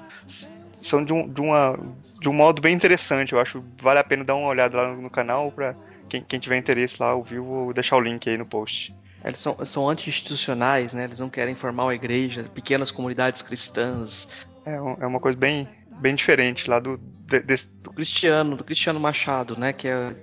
[0.78, 1.78] são de um, de, uma,
[2.20, 5.08] de um modo bem interessante eu acho vale a pena dar uma olhada lá no,
[5.08, 5.74] canal para
[6.08, 9.38] quem, quem, tiver interesse lá ao vivo vou deixar o link aí no post eles
[9.38, 11.04] são, são anti-institucionais, né?
[11.04, 14.28] Eles não querem formar uma igreja, pequenas comunidades cristãs.
[14.66, 15.68] É, é uma coisa bem,
[16.02, 17.68] bem diferente lá do, desse...
[17.68, 19.72] do Cristiano, do Cristiano Machado, né?
[19.72, 20.14] Que, é,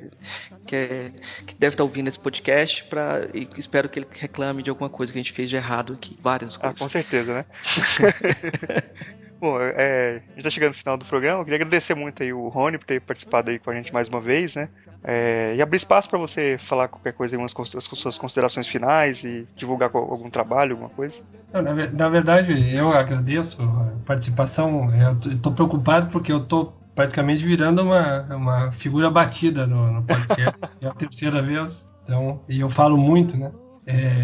[0.67, 1.11] que, é,
[1.47, 5.11] que deve estar ouvindo esse podcast para e espero que ele reclame de alguma coisa
[5.11, 6.75] que a gente fez de errado aqui, várias coisas.
[6.75, 7.45] Ah, com certeza, né?
[9.39, 11.39] Bom, é, a gente está chegando no final do programa.
[11.39, 14.09] Eu queria agradecer muito aí o Rony por ter participado aí com a gente mais
[14.09, 14.69] uma vez, né?
[15.01, 19.47] É, e abrir espaço para você falar qualquer coisa, umas as suas considerações finais e
[19.55, 21.23] divulgar algum trabalho, alguma coisa.
[21.53, 24.89] Na, na, verdade, eu agradeço a participação.
[24.93, 30.59] Eu estou preocupado porque eu estou praticamente virando uma, uma figura batida no, no podcast.
[30.81, 31.81] é a terceira vez.
[32.03, 33.51] Então, e eu falo muito, né?
[33.89, 34.23] É...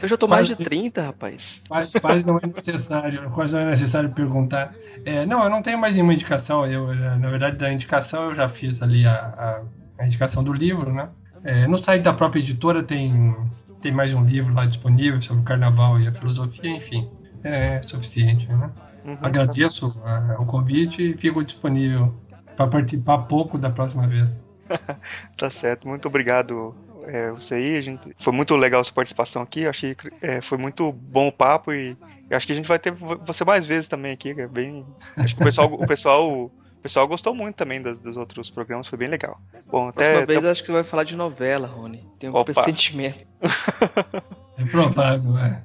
[0.00, 1.62] Eu já tô mais de 30, rapaz.
[1.68, 4.74] Quase, quase não é necessário, quase não é necessário perguntar.
[5.04, 6.66] É, não, eu não tenho mais nenhuma indicação.
[6.66, 10.90] Eu, na verdade, da indicação eu já fiz ali a, a, a indicação do livro,
[10.90, 11.10] né?
[11.44, 13.36] É, no site da própria editora tem,
[13.82, 17.10] tem mais um livro lá disponível sobre o carnaval e a filosofia, enfim.
[17.44, 18.70] É suficiente, né?
[19.04, 22.14] Uhum, Agradeço a, o convite e fico disponível
[22.56, 24.40] para participar pouco da próxima vez.
[25.36, 26.74] tá certo, muito obrigado
[27.06, 27.76] é, você aí.
[27.76, 29.66] A gente, foi muito legal a sua participação aqui.
[29.66, 31.96] Achei é, foi muito bom o papo e
[32.30, 34.30] acho que a gente vai ter você mais vezes também aqui.
[34.30, 36.50] É bem, acho que o pessoal, o pessoal, o
[36.82, 39.40] pessoal gostou muito também dos, dos outros programas, foi bem legal.
[39.66, 40.18] Bom, até.
[40.18, 40.50] Uma vez até...
[40.50, 42.06] acho que você vai falar de novela, Rony.
[42.18, 42.52] Tem um Opa.
[42.52, 43.24] pressentimento.
[44.58, 45.62] é provável, é.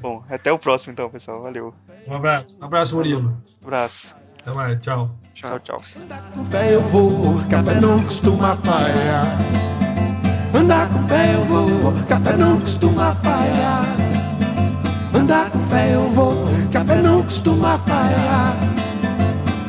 [0.00, 1.42] Bom, até o próximo então, pessoal.
[1.42, 1.72] Valeu.
[2.08, 2.56] Um abraço.
[2.60, 3.40] Um abraço, Murilo.
[3.62, 4.14] Um abraço.
[4.44, 5.08] Até mais, tchau.
[5.34, 5.80] Tchau, tchau.
[6.34, 9.38] Com fé eu vou, café não costuma falhar.
[10.52, 13.84] Andar com fé eu vou, café não costuma falhar.
[15.14, 18.56] Andar com fé eu vou, café não costuma falhar.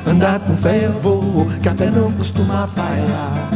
[0.08, 3.50] Andar com fé eu vou, café não costuma falhar.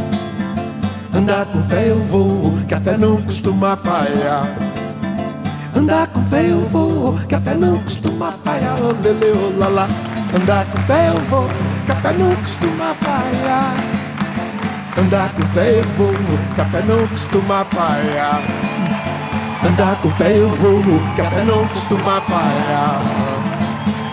[1.12, 4.46] Andar com fé eu vou, café não costuma falhar.
[5.74, 8.78] Andar com fé eu vou, café não costuma falhar.
[9.02, 9.88] Lele, oh, lá.
[10.34, 11.48] Andar com fé eu vou,
[11.86, 13.74] café não costuma falhar.
[14.98, 16.14] Andar com fé eu vou,
[16.56, 18.40] café não costuma falhar.
[19.66, 20.82] Andar com fé eu vou,
[21.16, 23.00] café não costuma falhar.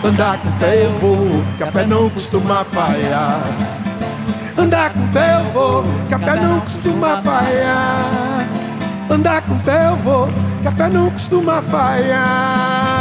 [0.04, 3.40] Andar com fé eu vou, café não costuma falhar.
[4.56, 8.48] Andar com fé eu vou, café não costuma falhar.
[9.10, 10.28] Andar com fé eu vou,
[10.64, 12.95] café não costuma falhar.